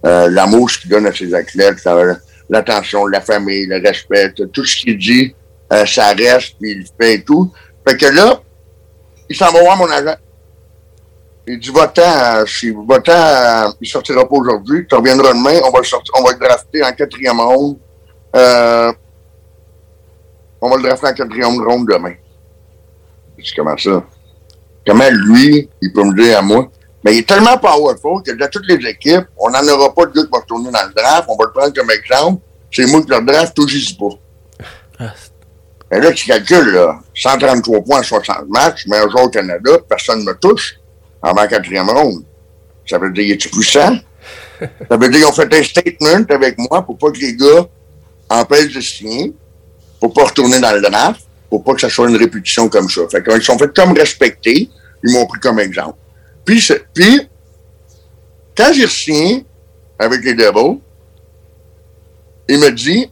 Euh, 0.06 0.30
L'amour 0.30 0.70
qu'il 0.70 0.90
donne 0.90 1.08
à 1.08 1.14
ses 1.14 1.34
athlètes, 1.34 1.78
l'attention, 2.50 3.08
la 3.08 3.22
famille, 3.22 3.66
le 3.66 3.82
respect, 3.82 4.32
tout 4.32 4.66
ce 4.66 4.76
qu'il 4.76 4.98
dit, 4.98 5.36
euh, 5.74 5.86
ça 5.86 6.14
reste, 6.14 6.56
puis 6.60 6.72
il 6.72 6.86
fait 7.00 7.22
tout. 7.24 7.52
Fait 7.88 7.98
que 7.98 8.06
là, 8.06 8.40
il 9.30 9.36
s'en 9.36 9.52
va 9.52 9.62
voir 9.62 9.78
mon 9.78 9.90
agent. 9.90 10.16
Il 11.48 11.60
dit, 11.60 11.72
va-t'en, 11.72 12.44
va-t'en, 12.88 13.74
il 13.80 13.88
sortira 13.88 14.28
pas 14.28 14.36
aujourd'hui, 14.36 14.86
tu 14.88 14.96
reviendras 14.96 15.34
demain, 15.34 15.60
on 15.64 15.72
va 15.72 15.80
le 15.80 16.40
drafter 16.40 16.84
en 16.84 16.92
quatrième 16.92 17.40
ronde. 17.40 17.78
Euh, 18.36 18.92
on 20.60 20.70
va 20.70 20.76
le 20.78 20.84
drafter 20.84 21.08
en 21.08 21.14
quatrième 21.14 21.66
ronde 21.66 21.88
demain. 21.88 22.14
Je 23.38 23.44
dis, 23.44 23.54
comment 23.56 23.78
ça? 23.78 24.04
Comment 24.86 25.10
lui, 25.12 25.70
il 25.82 25.94
peut 25.94 26.04
me 26.04 26.14
dire 26.14 26.40
à 26.40 26.42
moi? 26.42 26.70
Mais 27.08 27.16
il 27.16 27.20
est 27.20 27.28
tellement 27.28 27.58
powerful 27.58 28.22
que 28.22 28.34
dans 28.34 28.50
toutes 28.50 28.68
les 28.68 28.86
équipes, 28.86 29.28
on 29.38 29.50
n'en 29.50 29.66
aura 29.70 29.96
pas 29.96 30.08
de 30.08 30.12
gars 30.12 30.24
qui 30.24 30.30
va 30.30 30.40
retourner 30.40 30.70
dans 30.70 30.86
le 30.86 30.94
draft, 30.94 31.30
on 31.30 31.38
va 31.38 31.46
le 31.46 31.52
prendre 31.54 31.74
comme 31.74 31.90
exemple. 31.90 32.42
C'est 32.70 32.86
moi 32.86 33.02
qui 33.02 33.10
le 33.10 33.26
draft, 33.26 33.56
tout 33.56 33.66
j'y 33.66 33.96
pas. 33.96 34.10
Ah, 35.00 35.14
mais 35.90 36.02
là, 36.02 36.12
tu 36.12 36.28
calcules, 36.28 36.74
là, 36.74 37.00
133 37.16 37.82
points 37.86 38.00
en 38.00 38.04
60 38.04 38.50
matchs, 38.50 38.84
mais 38.88 38.98
un 38.98 39.10
jour 39.10 39.22
au 39.22 39.30
Canada, 39.30 39.72
personne 39.88 40.20
ne 40.20 40.26
me 40.26 40.34
touche 40.34 40.82
avant 41.22 41.40
la 41.40 41.48
quatrième 41.48 41.90
ronde. 41.90 42.26
Ça 42.86 42.98
veut 42.98 43.10
dire, 43.12 43.36
es-tu 43.36 43.48
puissant? 43.52 43.96
ça 44.60 44.98
veut 44.98 45.08
dire 45.08 45.12
qu'ils 45.12 45.26
ont 45.28 45.32
fait 45.32 45.54
un 45.54 45.64
statement 45.64 46.26
avec 46.28 46.58
moi 46.58 46.82
pour 46.82 46.98
pas 46.98 47.10
que 47.12 47.20
les 47.20 47.38
gars 47.38 47.68
empêchent 48.30 48.74
de 48.74 48.82
signer, 48.82 49.34
pour 50.02 50.12
pas 50.12 50.26
retourner 50.26 50.60
dans 50.60 50.74
le 50.74 50.82
draft, 50.82 51.22
pour 51.50 51.64
pas 51.64 51.74
que 51.74 51.80
ça 51.80 51.90
soit 51.90 52.10
une 52.10 52.18
répétition 52.18 52.68
comme 52.68 52.90
ça. 52.90 53.04
Fait 53.10 53.24
qu'ils 53.24 53.44
sont 53.44 53.58
fait 53.58 53.74
comme 53.74 53.94
respectés, 53.94 54.70
ils 55.06 55.14
m'ont 55.14 55.26
pris 55.26 55.40
comme 55.40 55.62
exemple. 55.62 55.96
Puis, 56.48 56.66
puis 56.94 57.30
quand 58.56 58.72
j'ai 58.74 58.88
signé 58.88 59.46
avec 60.00 60.24
les 60.24 60.34
Devils, 60.34 60.80
il 62.48 62.60
me 62.60 62.72
dit, 62.72 63.12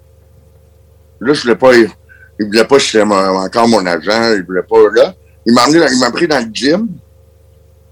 là, 1.19 1.33
je 1.33 1.41
voulais 1.41 1.57
pas 1.57 1.73
il 1.75 2.45
voulait 2.47 2.65
pas 2.65 2.79
si 2.79 2.97
encore 2.99 3.67
mon 3.67 3.85
agent, 3.85 4.33
il 4.33 4.43
voulait 4.43 4.63
pas 4.63 4.77
là. 4.93 5.13
Il 5.45 5.53
m'a 5.53 5.65
emmené, 5.65 5.85
il 5.91 5.99
m'a 5.99 6.11
pris 6.11 6.27
dans 6.27 6.39
le 6.39 6.49
gym. 6.51 6.87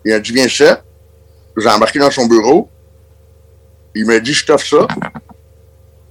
Il 0.06 0.14
a 0.14 0.20
dit, 0.20 0.32
viens 0.32 0.48
ça. 0.48 0.82
J'ai 1.58 1.70
embarqué 1.70 2.00
dans 2.00 2.12
son 2.12 2.26
bureau. 2.26 2.70
Il 3.96 4.06
m'a 4.06 4.20
dit, 4.20 4.34
je 4.34 4.46
t'offre 4.46 4.66
ça. 4.66 4.88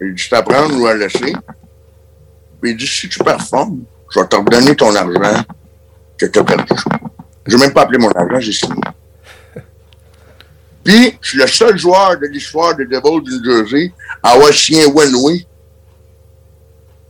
Il 0.01 0.14
dit, 0.14 0.23
je 0.23 0.31
t'apprends 0.31 0.71
ou 0.71 0.87
à 0.87 0.95
laisser. 0.95 1.33
Puis 2.61 2.71
il 2.71 2.77
dit, 2.77 2.87
si 2.87 3.09
tu 3.09 3.18
performes, 3.18 3.83
je 4.14 4.21
vais 4.21 4.29
te 4.29 4.37
redonner 4.37 4.77
ton 4.77 4.95
argent 4.95 5.42
que 6.18 6.27
tu 6.27 6.38
as 6.38 6.45
perdu. 6.45 6.75
Je 7.47 7.57
n'ai 7.57 7.62
même 7.62 7.73
pas 7.73 7.83
appelé 7.83 7.99
mon 7.99 8.11
argent, 8.11 8.40
j'ai 8.40 8.53
signé. 8.53 8.81
Puis, 10.85 11.16
je 11.21 11.29
suis 11.29 11.38
le 11.38 11.47
seul 11.47 11.79
joueur 11.79 12.18
de 12.18 12.27
l'histoire 12.27 12.77
de 12.77 12.85
Devils 12.85 13.40
du 13.40 13.51
Jersey 13.51 13.92
à 14.23 14.31
avoir 14.31 14.53
signé 14.53 14.85
un 14.85 14.88
one-way 14.88 15.47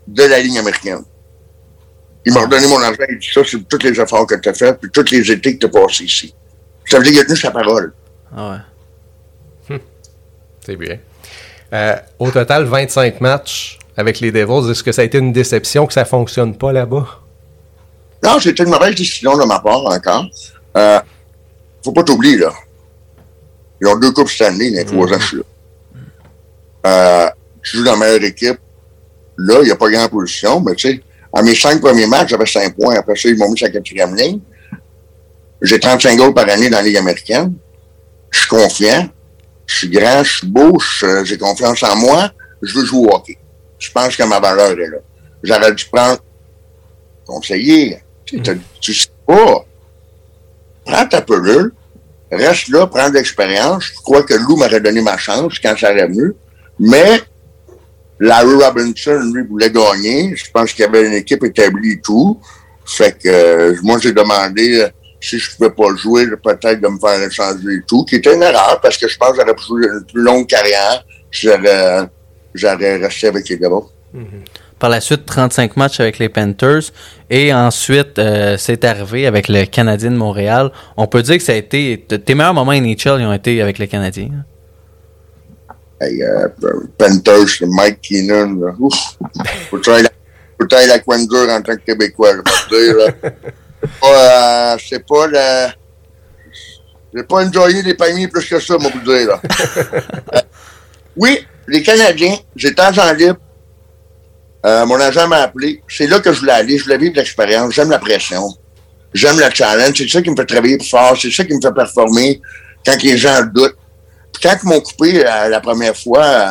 de 0.06 0.22
la 0.24 0.40
ligne 0.40 0.58
américaine. 0.58 1.02
Il 2.24 2.32
m'a 2.32 2.42
redonné 2.42 2.66
mon 2.68 2.80
argent. 2.80 3.04
Il 3.08 3.18
dit 3.18 3.30
ça, 3.32 3.40
c'est 3.44 3.66
tous 3.68 3.82
les 3.82 3.98
efforts 4.00 4.26
que 4.26 4.34
tu 4.36 4.48
as 4.48 4.54
fait, 4.54 4.78
puis 4.78 4.90
tous 4.90 5.10
les 5.10 5.30
étés 5.30 5.56
que 5.56 5.66
tu 5.66 5.66
as 5.66 5.68
passés 5.80 6.04
ici. 6.04 6.34
Ça 6.84 6.98
veut 6.98 7.04
dire 7.04 7.12
qu'il 7.12 7.20
a 7.22 7.24
tenu 7.24 7.36
sa 7.36 7.50
parole. 7.50 7.92
Ah 8.36 8.50
ouais. 8.50 9.74
Hum. 9.74 9.80
C'est 10.64 10.76
bien. 10.76 10.98
Euh, 11.72 11.96
au 12.18 12.30
total, 12.30 12.64
25 12.64 13.20
matchs 13.20 13.78
avec 13.96 14.20
les 14.20 14.30
Devils. 14.30 14.70
Est-ce 14.70 14.82
que 14.82 14.92
ça 14.92 15.02
a 15.02 15.04
été 15.04 15.18
une 15.18 15.32
déception 15.32 15.86
que 15.86 15.92
ça 15.92 16.02
ne 16.02 16.06
fonctionne 16.06 16.56
pas 16.56 16.72
là-bas? 16.72 17.20
Non, 18.22 18.38
c'était 18.38 18.62
une 18.62 18.70
mauvaise 18.70 18.94
décision 18.94 19.36
de 19.36 19.44
ma 19.44 19.58
part 19.58 19.84
encore. 19.86 20.26
Euh, 20.76 21.00
faut 21.84 21.92
pas 21.92 22.04
t'oublier, 22.04 22.38
là. 22.38 22.52
Ils 23.82 23.88
ont 23.88 23.96
deux 23.96 24.12
coupes 24.12 24.30
Stanley 24.30 24.70
dans 24.70 24.76
les 24.76 24.84
trois 24.84 25.08
ans, 25.12 25.18
je 25.18 25.26
suis 25.26 25.36
là. 25.38 25.42
Euh, 26.86 27.30
je 27.62 27.78
joue 27.78 27.84
dans 27.84 27.92
la 27.92 27.98
meilleure 27.98 28.22
équipe. 28.22 28.58
Là, 29.38 29.58
il 29.60 29.64
n'y 29.64 29.70
a 29.72 29.76
pas 29.76 29.90
grand 29.90 30.08
position, 30.08 30.60
mais 30.60 30.76
tu 30.76 30.88
sais, 30.88 31.02
à 31.34 31.42
mes 31.42 31.56
cinq 31.56 31.80
premiers 31.80 32.06
matchs, 32.06 32.28
j'avais 32.30 32.46
cinq 32.46 32.76
points. 32.76 32.94
Après 32.94 33.16
ça, 33.16 33.28
ils 33.28 33.36
m'ont 33.36 33.50
mis 33.50 33.58
sur 33.58 33.66
la 33.66 33.72
quatrième 33.72 34.14
ligne. 34.14 34.38
J'ai 35.60 35.80
35 35.80 36.16
goals 36.16 36.34
par 36.34 36.48
année 36.48 36.70
dans 36.70 36.78
la 36.78 36.82
Ligue 36.82 36.96
américaine. 36.96 37.54
Je 38.30 38.38
suis 38.40 38.48
confiant. 38.48 39.08
Je 39.66 39.76
suis 39.76 39.88
grand, 39.88 40.22
je 40.22 40.38
suis 40.38 40.46
beau, 40.46 40.78
j'ai 41.24 41.38
confiance 41.38 41.82
en 41.82 41.96
moi. 41.96 42.30
Je 42.62 42.74
veux 42.74 42.84
jouer 42.84 43.08
au 43.08 43.14
hockey. 43.14 43.38
Je 43.78 43.90
pense 43.90 44.16
que 44.16 44.22
ma 44.24 44.38
valeur 44.38 44.72
est 44.72 44.88
là. 44.90 44.98
J'aurais 45.42 45.72
dû 45.72 45.84
prendre 45.86 46.20
conseiller. 47.24 47.98
Tu, 48.24 48.40
tu 48.80 48.94
sais 48.94 49.08
pas. 49.26 49.64
Prends 50.84 51.06
ta 51.06 51.20
pelule, 51.20 51.72
reste 52.36 52.68
là, 52.68 52.86
prends 52.86 53.08
l'expérience. 53.08 53.84
Je 53.84 53.94
crois 54.02 54.22
que 54.22 54.34
Lou 54.34 54.56
m'aurait 54.56 54.80
donné 54.80 55.00
ma 55.00 55.16
chance 55.16 55.58
quand 55.58 55.76
ça 55.78 55.92
aurait 55.92 56.06
venu. 56.06 56.32
Mais 56.78 57.20
Larry 58.18 58.54
Robinson, 58.54 59.20
lui, 59.34 59.46
voulait 59.46 59.70
gagner. 59.70 60.34
Je 60.36 60.50
pense 60.50 60.72
qu'il 60.72 60.84
y 60.84 60.88
avait 60.88 61.06
une 61.06 61.14
équipe 61.14 61.44
établie 61.44 61.92
et 61.92 62.00
tout. 62.00 62.40
Fait 62.86 63.16
que 63.16 63.28
euh, 63.28 63.76
moi, 63.82 63.98
j'ai 64.00 64.12
demandé, 64.12 64.86
si 65.20 65.38
je 65.38 65.56
pouvais 65.56 65.70
pas 65.70 65.94
jouer, 65.96 66.26
peut-être 66.42 66.80
de 66.80 66.88
me 66.88 66.98
faire 66.98 67.22
échanger 67.22 67.74
et 67.74 67.82
tout, 67.86 68.04
qui 68.04 68.16
était 68.16 68.34
une 68.34 68.42
erreur 68.42 68.80
parce 68.82 68.96
que 68.96 69.08
je 69.08 69.16
pense 69.16 69.30
que 69.30 69.36
j'aurais 69.36 69.54
pu 69.54 69.64
jouer 69.64 69.86
une 69.86 70.04
plus 70.04 70.22
longue 70.22 70.46
carrière 70.46 71.04
si 71.30 71.46
j'aurais, 71.46 72.08
j'aurais 72.54 72.96
resté 72.96 73.28
avec 73.28 73.48
les 73.48 73.58
gars. 73.58 73.68
Par 74.82 74.90
la 74.90 75.00
suite, 75.00 75.26
35 75.26 75.76
matchs 75.76 76.00
avec 76.00 76.18
les 76.18 76.28
Panthers. 76.28 76.90
Et 77.30 77.54
ensuite, 77.54 78.18
euh, 78.18 78.56
c'est 78.58 78.84
arrivé 78.84 79.28
avec 79.28 79.46
le 79.46 79.64
Canadien 79.64 80.10
de 80.10 80.16
Montréal. 80.16 80.72
On 80.96 81.06
peut 81.06 81.22
dire 81.22 81.36
que 81.36 81.42
ça 81.44 81.52
a 81.52 81.54
été. 81.54 82.04
Tes 82.08 82.34
meilleurs 82.34 82.52
moments 82.52 82.72
NHL, 82.72 83.20
ils 83.20 83.26
ont 83.26 83.32
été 83.32 83.62
avec 83.62 83.78
le 83.78 83.86
Canadien. 83.86 84.30
hein? 84.32 85.74
Hey, 86.00 86.20
euh, 86.24 86.48
Panthers, 86.98 87.62
Mike 87.68 88.00
Keenan, 88.02 88.58
là. 88.58 88.72
Ouf. 88.80 89.18
Faut 89.70 89.78
travailler 89.78 90.08
la, 90.58 90.86
la 90.86 90.98
coin 90.98 91.24
dure 91.26 91.48
en 91.48 91.62
tant 91.62 91.76
que 91.76 91.82
Québécois, 91.86 92.32
je 92.32 92.38
vais 92.38 92.42
te 92.42 92.84
dire, 92.84 92.96
là. 94.02 94.76
C'est 94.80 94.98
pas, 95.06 95.26
euh, 95.26 95.68
le, 97.14 97.18
j'ai 97.18 97.22
pas 97.22 97.46
enjoyé 97.46 97.82
les 97.82 97.94
palmiers 97.94 98.26
plus 98.26 98.48
que 98.48 98.58
ça, 98.58 98.76
moi, 98.78 98.90
vous 98.92 99.12
dire, 99.12 99.28
là. 99.28 99.40
Euh, 100.34 100.40
oui, 101.16 101.46
les 101.68 101.84
Canadiens, 101.84 102.34
j'étais 102.56 102.82
agent 102.82 103.12
libre. 103.12 103.38
Euh, 104.64 104.86
mon 104.86 105.00
agent 105.00 105.26
m'a 105.28 105.38
appelé. 105.42 105.82
C'est 105.88 106.06
là 106.06 106.20
que 106.20 106.32
je 106.32 106.40
voulais 106.40 106.52
aller. 106.52 106.78
Je 106.78 106.84
voulais 106.84 106.98
vivre 106.98 107.14
l'expérience. 107.16 107.72
J'aime 107.74 107.90
la 107.90 107.98
pression. 107.98 108.42
J'aime 109.12 109.38
le 109.38 109.46
challenge. 109.52 109.94
C'est 109.96 110.08
ça 110.08 110.22
qui 110.22 110.30
me 110.30 110.36
fait 110.36 110.46
travailler 110.46 110.78
plus 110.78 110.88
fort. 110.88 111.16
C'est 111.20 111.30
ça 111.30 111.44
qui 111.44 111.52
me 111.54 111.60
fait 111.60 111.72
performer 111.74 112.40
quand 112.86 113.00
les 113.02 113.16
gens 113.18 113.42
doutent. 113.52 113.76
Puis 114.32 114.42
quand 114.42 114.56
ils 114.62 114.68
m'ont 114.68 114.80
coupé 114.80 115.26
euh, 115.26 115.48
la 115.48 115.60
première 115.60 115.96
fois, 115.96 116.24
euh, 116.24 116.50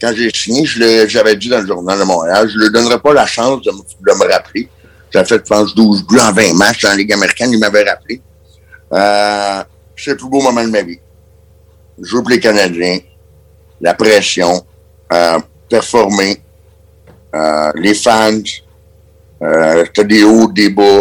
quand 0.00 0.12
j'ai 0.16 0.30
signé, 0.34 0.66
le- 0.78 1.06
j'avais 1.06 1.36
dit 1.36 1.48
dans 1.48 1.60
le 1.60 1.66
journal 1.66 1.98
de 1.98 2.04
Montréal, 2.04 2.48
je 2.50 2.56
ne 2.58 2.64
lui 2.64 2.72
donnerais 2.72 2.98
pas 2.98 3.12
la 3.12 3.26
chance 3.26 3.62
de 3.62 3.70
me, 3.70 4.32
rappeler. 4.32 4.68
J'avais 5.12 5.26
fait, 5.26 5.36
je 5.36 5.48
pense, 5.48 5.74
12 5.74 6.06
buts 6.06 6.18
en 6.18 6.32
20 6.32 6.54
matchs 6.54 6.82
dans 6.82 6.88
la 6.88 6.96
Ligue 6.96 7.12
américaine. 7.12 7.52
Il 7.52 7.58
m'avait 7.58 7.84
rappelé. 7.84 8.20
Euh, 8.92 9.62
c'est 9.96 10.10
le 10.12 10.16
plus 10.16 10.28
beau 10.28 10.40
moment 10.40 10.64
de 10.64 10.70
ma 10.70 10.82
vie. 10.82 10.98
Jouer 12.00 12.22
pour 12.22 12.30
les 12.30 12.40
Canadiens, 12.40 12.98
la 13.80 13.94
pression, 13.94 14.64
performer, 15.68 16.42
les 17.76 17.94
fans, 17.94 18.38
euh, 19.42 19.84
c'était 19.86 20.04
des 20.04 20.24
hauts, 20.24 20.50
des 20.50 20.70
bas. 20.70 21.00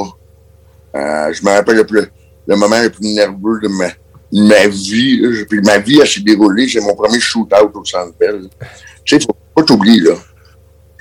Euh, 0.95 1.33
je 1.33 1.43
me 1.45 1.51
rappelle 1.51 1.77
le, 1.77 1.85
plus, 1.85 2.03
le 2.47 2.55
moment 2.55 2.81
le 2.81 2.89
plus 2.89 3.13
nerveux 3.13 3.59
de 3.61 3.67
ma, 3.67 3.87
ma 4.33 4.67
vie. 4.67 5.19
là. 5.21 5.29
Je- 5.31 5.43
Puis 5.45 5.61
ma 5.61 5.77
vie, 5.77 5.99
elle 6.01 6.07
s'est 6.07 6.21
déroulée. 6.21 6.67
C'est 6.67 6.81
mon 6.81 6.95
premier 6.95 7.19
shootout 7.19 7.71
au 7.73 7.85
Centre 7.85 8.13
Bell. 8.19 8.43
Tu 9.05 9.15
sais, 9.19 9.25
faut 9.25 9.35
pas 9.55 9.63
t'oublier, 9.63 10.01
là. 10.01 10.15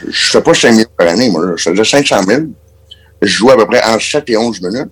Je 0.06 0.30
fais 0.30 0.40
pas 0.40 0.54
5 0.54 0.72
millions 0.72 0.86
par 0.96 1.08
année, 1.08 1.28
moi. 1.30 1.44
Là. 1.46 1.52
Je 1.56 1.70
faisais 1.70 1.84
500 1.84 2.22
000. 2.26 2.42
Je 3.22 3.28
joue 3.28 3.50
à 3.50 3.56
peu 3.56 3.66
près 3.66 3.82
entre 3.84 4.02
7 4.02 4.30
et 4.30 4.36
11 4.36 4.60
minutes. 4.62 4.90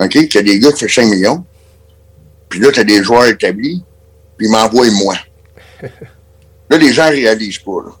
OK? 0.00 0.16
A 0.36 0.42
des 0.42 0.58
gars 0.60 0.70
qui 0.72 0.86
font 0.86 1.02
5 1.02 1.06
millions. 1.08 1.44
Puis 2.48 2.60
là, 2.60 2.70
tu 2.70 2.80
as 2.80 2.84
des 2.84 3.02
joueurs 3.02 3.26
établis. 3.26 3.82
Puis 4.36 4.46
ils 4.46 4.50
m'envoient 4.52 4.90
moi. 4.92 5.14
Là, 6.70 6.78
les 6.78 6.92
gens 6.92 7.08
réalisent 7.08 7.58
pas, 7.58 7.82
là. 7.86 7.92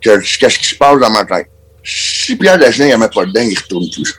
Que- 0.00 0.38
Qu'est-ce 0.38 0.58
qui 0.58 0.66
se 0.68 0.74
passe 0.76 0.98
dans 0.98 1.10
ma 1.10 1.24
tête? 1.24 1.48
Si 1.84 2.36
Pierre 2.36 2.58
Dagenet 2.58 2.90
ne 2.92 2.96
met 2.96 3.08
pas 3.08 3.24
dedans, 3.26 3.40
il 3.42 3.50
ne 3.54 3.56
retourne 3.58 3.88
plus. 3.90 4.14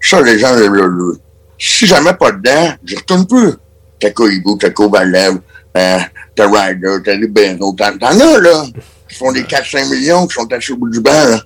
Ça, 0.00 0.20
les 0.20 0.38
gens, 0.38 0.54
le, 0.54 0.68
le- 0.68 1.18
si 1.58 1.86
mets 2.02 2.12
pas 2.14 2.32
dedans, 2.32 2.74
je 2.84 2.96
retourne 2.96 3.26
plus. 3.26 3.52
T'as 3.98 4.10
Koibu, 4.10 4.58
t'as 4.60 4.70
Kovalev, 4.70 5.38
euh, 5.76 5.98
t'as 6.36 6.46
Ryder, 6.50 6.96
t'as 7.04 7.12
Ribeiro, 7.12 7.72
t'en 7.72 7.96
as, 8.20 8.38
là, 8.40 8.66
qui 9.08 9.14
font 9.16 9.32
des 9.32 9.44
4-5 9.44 9.88
millions, 9.88 10.26
qui 10.26 10.34
sont 10.34 10.52
assis 10.52 10.72
au 10.72 10.76
bout 10.76 10.90
du 10.90 11.00
banc, 11.00 11.10
là. 11.12 11.40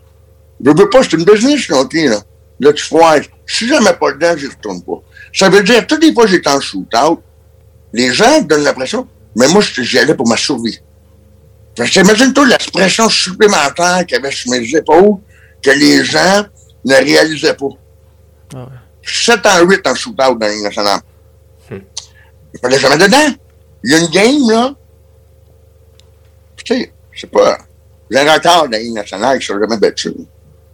Je 0.64 0.70
veux 0.70 0.90
pas, 0.90 1.02
c'est 1.04 1.12
une 1.12 1.24
business, 1.24 1.70
OK, 1.70 1.92
là. 1.94 2.18
Là, 2.60 2.72
tu 2.72 2.82
foires. 2.84 3.20
Si 3.46 3.66
mets 3.80 3.92
pas 3.92 4.12
dedans, 4.12 4.34
je 4.36 4.48
retourne 4.48 4.82
pas. 4.82 5.00
Ça 5.32 5.48
veut 5.48 5.62
dire, 5.62 5.86
toutes 5.86 6.02
les 6.02 6.12
fois 6.12 6.26
j'étais 6.26 6.50
en 6.50 6.60
shootout, 6.60 7.20
les 7.92 8.12
gens 8.12 8.40
donnent 8.40 8.64
l'impression, 8.64 9.06
mais 9.36 9.46
moi, 9.46 9.62
j'y 9.62 9.98
allais 10.00 10.14
pour 10.14 10.26
ma 10.26 10.36
survie. 10.36 10.80
Fait 11.78 11.88
que 11.88 12.00
imagine-toi 12.00 12.46
la 12.48 12.58
pression 12.58 13.08
supplémentaire 13.08 14.04
qu'il 14.04 14.16
y 14.16 14.18
avait 14.18 14.32
sur 14.32 14.50
mes 14.50 14.68
épaules 14.74 15.18
que 15.62 15.70
les 15.70 16.04
gens 16.04 16.44
ne 16.84 16.94
réalisaient 16.94 17.54
pas. 17.54 17.68
Ah 18.52 18.64
ouais. 18.64 18.64
7 19.04 19.46
en 19.46 19.64
8 19.64 19.86
en 19.86 19.94
shootout 19.94 20.34
dans 20.34 20.48
Ligue 20.48 20.64
nationale. 20.64 21.00
Il 21.70 22.60
fallait 22.60 22.80
jamais 22.80 22.98
dedans. 22.98 23.32
Il 23.84 23.92
y 23.92 23.94
a 23.94 23.98
une 23.98 24.08
game, 24.08 24.50
là. 24.50 24.74
Tu 26.56 26.74
sais, 26.74 26.92
c'est 27.14 27.30
pas. 27.30 27.58
J'ai 28.10 28.18
un 28.18 28.32
record 28.32 28.64
dans 28.64 28.70
la 28.72 28.78
Ligue 28.80 28.94
nationale 28.94 29.38
qui 29.38 29.52
ne 29.52 29.60
jamais 29.60 29.76
battu. 29.76 30.12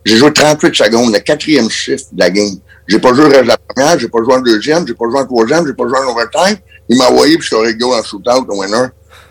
J'ai 0.06 0.16
joué 0.16 0.32
38 0.32 0.74
secondes, 0.74 1.12
le 1.12 1.20
quatrième 1.20 1.68
shift 1.68 2.14
de 2.14 2.20
la 2.20 2.30
game. 2.30 2.56
J'ai 2.88 2.98
pas 2.98 3.12
joué 3.12 3.24
le 3.24 3.30
reste 3.30 3.42
de 3.42 3.48
la 3.48 3.58
première, 3.58 3.98
j'ai 3.98 4.08
pas 4.08 4.18
joué 4.22 4.34
en 4.34 4.40
deuxième, 4.40 4.86
j'ai 4.86 4.94
pas 4.94 5.04
joué 5.04 5.20
en 5.20 5.26
troisième, 5.26 5.66
j'ai 5.66 5.74
pas 5.74 5.86
joué 5.86 5.98
en 5.98 6.12
overtime. 6.12 6.56
Il 6.88 6.96
m'a 6.96 7.08
envoyé 7.08 7.36
puis 7.36 7.46
je 7.50 7.56
suis 7.56 7.84
en 7.84 8.02
shootout 8.02 8.46
au 8.48 8.60
winner, 8.60 8.86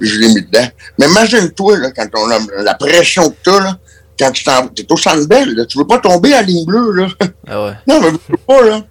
je 0.06 0.20
l'ai 0.20 0.28
mis 0.30 0.42
dedans. 0.42 0.68
Mais 1.00 1.08
imagine-toi, 1.08 1.78
là, 1.78 1.92
quand 1.92 2.08
on 2.16 2.30
a 2.32 2.40
la 2.64 2.74
pression 2.76 3.30
que 3.30 3.36
t'as, 3.44 3.60
là, 3.60 3.78
quand 4.20 4.32
tu 4.32 4.44
t'en, 4.44 4.68
t'es 4.68 4.86
au 4.90 4.98
centre 4.98 5.28
belle, 5.28 5.66
tu 5.68 5.78
veux 5.78 5.88
pas 5.88 5.98
tomber 6.00 6.34
à 6.34 6.38
la 6.38 6.42
ligne 6.44 6.66
bleue, 6.66 6.92
là. 6.92 7.08
Ah 7.48 7.66
ouais. 7.66 7.74
Non, 7.88 8.00
mais 8.02 8.08
je 8.10 8.32
veux 8.32 8.38
pas, 8.46 8.62
là. 8.62 8.82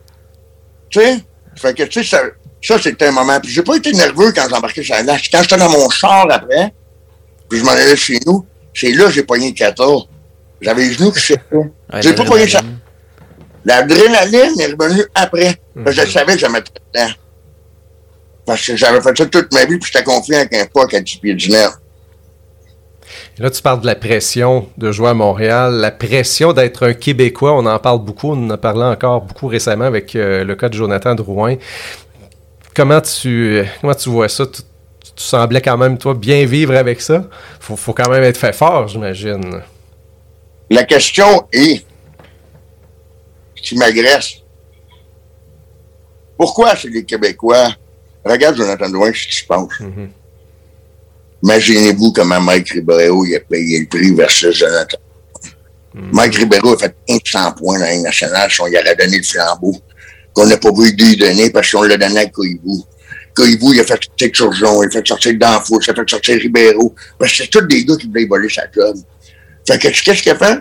Tu 0.91 1.01
sais? 1.01 1.19
Fait 1.57 1.75
que, 1.75 1.83
tu 1.85 2.03
sais, 2.03 2.17
ça, 2.17 2.23
ça 2.63 2.81
c'était 2.83 3.07
un 3.07 3.13
moment. 3.13 3.39
Puis 3.41 3.51
j'ai 3.53 3.63
pas 3.63 3.77
été 3.77 3.93
nerveux 3.93 4.33
quand 4.33 4.47
j'ai 4.49 4.55
embarqué 4.55 4.83
sur 4.83 4.95
la 4.95 5.03
glace. 5.03 5.23
Quand 5.33 5.43
j'étais 5.43 5.57
dans 5.57 5.71
mon 5.71 5.89
char 5.91 6.27
après, 6.31 6.73
puis 7.49 7.59
je 7.61 7.65
m'en 7.65 7.73
allais 7.73 7.97
chez 7.97 8.19
nous, 8.27 8.45
c'est 8.75 8.93
là 8.93 9.05
que 9.07 9.13
j'ai 9.13 9.23
pogné 9.23 9.49
le 9.49 9.55
14. 9.55 10.09
J'avais 10.61 10.85
les 10.87 10.93
genoux 10.95 11.11
qui 11.13 11.21
séchaient. 11.21 11.43
Ouais, 11.51 11.71
J'ai 12.01 12.15
pas 12.15 12.25
pogné 12.25 12.49
ça. 12.49 12.61
l'adrénaline. 13.65 14.61
Est 14.61 14.75
revenue 14.79 15.05
après. 15.15 15.57
Que 15.85 15.91
je 15.91 16.07
savais 16.07 16.35
que 16.35 16.39
je 16.41 16.47
mettais 16.47 16.71
dedans. 16.95 17.11
Parce 18.45 18.67
que 18.67 18.77
j'avais 18.77 19.01
fait 19.01 19.17
ça 19.17 19.27
toute 19.27 19.53
ma 19.53 19.65
vie, 19.65 19.79
puis 19.79 19.91
j'étais 19.93 20.05
confiant 20.05 20.39
avec 20.39 20.55
un 20.55 20.67
poc 20.67 20.93
à 20.95 21.01
10 21.01 21.17
pieds 21.19 21.35
du 21.35 21.51
nerf. 21.51 21.79
Là, 23.39 23.51
tu 23.51 23.63
parles 23.63 23.81
de 23.81 23.87
la 23.87 23.95
pression 23.95 24.69
de 24.77 24.93
jouer 24.93 25.09
à 25.09 25.15
Montréal, 25.15 25.75
la 25.75 25.91
pression 25.91 26.53
d'être 26.53 26.87
un 26.87 26.95
Québécois. 26.95 27.55
On 27.55 27.65
en 27.67 27.79
parle 27.79 28.05
beaucoup. 28.05 28.33
On 28.33 28.47
en 28.47 28.51
a 28.51 28.59
parlé 28.59 28.83
encore 28.83 29.23
beaucoup 29.23 29.47
récemment 29.47 29.85
avec 29.85 30.15
euh, 30.17 30.45
le 30.45 30.55
cas 30.55 30.69
de 30.69 30.75
Jonathan 30.75 31.15
Drouin. 31.15 31.57
Comment 32.75 33.01
tu, 33.01 33.63
comment 33.81 33.95
tu 33.95 34.09
vois 34.09 34.29
ça? 34.29 34.47
Tu, 34.47 34.63
tu 35.15 35.23
semblais 35.23 35.61
quand 35.61 35.77
même, 35.77 35.99
toi, 35.99 36.15
bien 36.15 36.45
vivre 36.47 36.75
avec 36.75 37.01
ça? 37.01 37.25
Faut, 37.61 37.77
faut 37.77 37.93
quand 37.93 38.09
même 38.11 38.23
être 38.23 38.37
fait 38.37 38.55
fort, 38.55 38.89
j'imagine. 38.89 39.63
La 40.71 40.85
question 40.85 41.47
est, 41.53 41.85
qui 43.57 43.77
m'agresse, 43.77 44.43
pourquoi 46.37 46.75
c'est 46.77 46.89
les 46.89 47.05
Québécois? 47.05 47.75
Regarde 48.25 48.57
Jonathan 48.57 48.89
Drouin, 48.89 49.13
ce 49.13 49.27
qui 49.27 49.37
se 49.37 49.45
passe. 49.45 49.67
Imaginez-vous 51.43 52.13
comment 52.13 52.41
Mike 52.41 52.71
Ribeiro 52.71 53.25
il 53.25 53.35
a 53.35 53.41
payé 53.41 53.81
le 53.81 53.87
prix 53.87 54.15
versus 54.15 54.57
Jonathan. 54.57 54.99
Mike 55.95 56.37
Ribeiro 56.37 56.75
a 56.75 56.79
fait 56.79 56.95
500 57.09 57.53
points 57.53 57.79
dans 57.79 57.85
la 57.85 57.93
Ligue 57.93 58.03
nationale 58.03 58.51
si 58.51 58.61
on 58.61 58.67
y 58.69 58.79
aurait 58.79 58.97
donné 58.97 59.19
le 59.19 59.23
flambeau. 59.23 59.75
Qu'on 60.33 60.47
n'a 60.47 60.57
pas 60.57 60.71
voulu 60.71 60.93
lui 60.93 61.17
donner 61.17 61.51
parce 61.51 61.71
qu'on 61.71 61.83
l'a 61.83 61.99
donné 61.99 62.21
à 62.21 62.27
Koivu. 62.27 62.83
Koivu, 63.35 63.75
il 63.75 63.81
a 63.81 63.85
fait 63.85 64.03
sortir 64.03 64.31
Turgeon, 64.33 64.83
il 64.83 64.87
a 64.87 64.91
fait 64.91 65.07
sortir 65.07 65.35
Danfous, 65.39 65.81
il 65.83 65.91
a 65.91 65.95
fait 65.95 66.09
sortir 66.11 66.39
Ribeiro. 66.39 66.95
Parce 67.19 67.33
que 67.33 67.39
c'est 67.39 67.51
tous 67.51 67.61
des 67.63 67.85
gars 67.85 67.97
qui 67.97 68.07
voulaient 68.07 68.27
voler 68.27 68.49
sa 68.49 68.63
job. 68.75 68.97
Fait 69.67 69.79
que 69.79 69.89
qu'est-ce 69.89 70.23
qu'il 70.23 70.33
a 70.33 70.37
fait? 70.37 70.61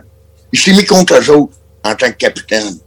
Il 0.51 0.59
s'est 0.59 0.73
mis 0.73 0.85
contre 0.85 1.13
eux 1.13 1.29
autres 1.29 1.53
en 1.83 1.95
tant 1.95 2.11
que 2.11 2.17
capitaine. 2.17 2.77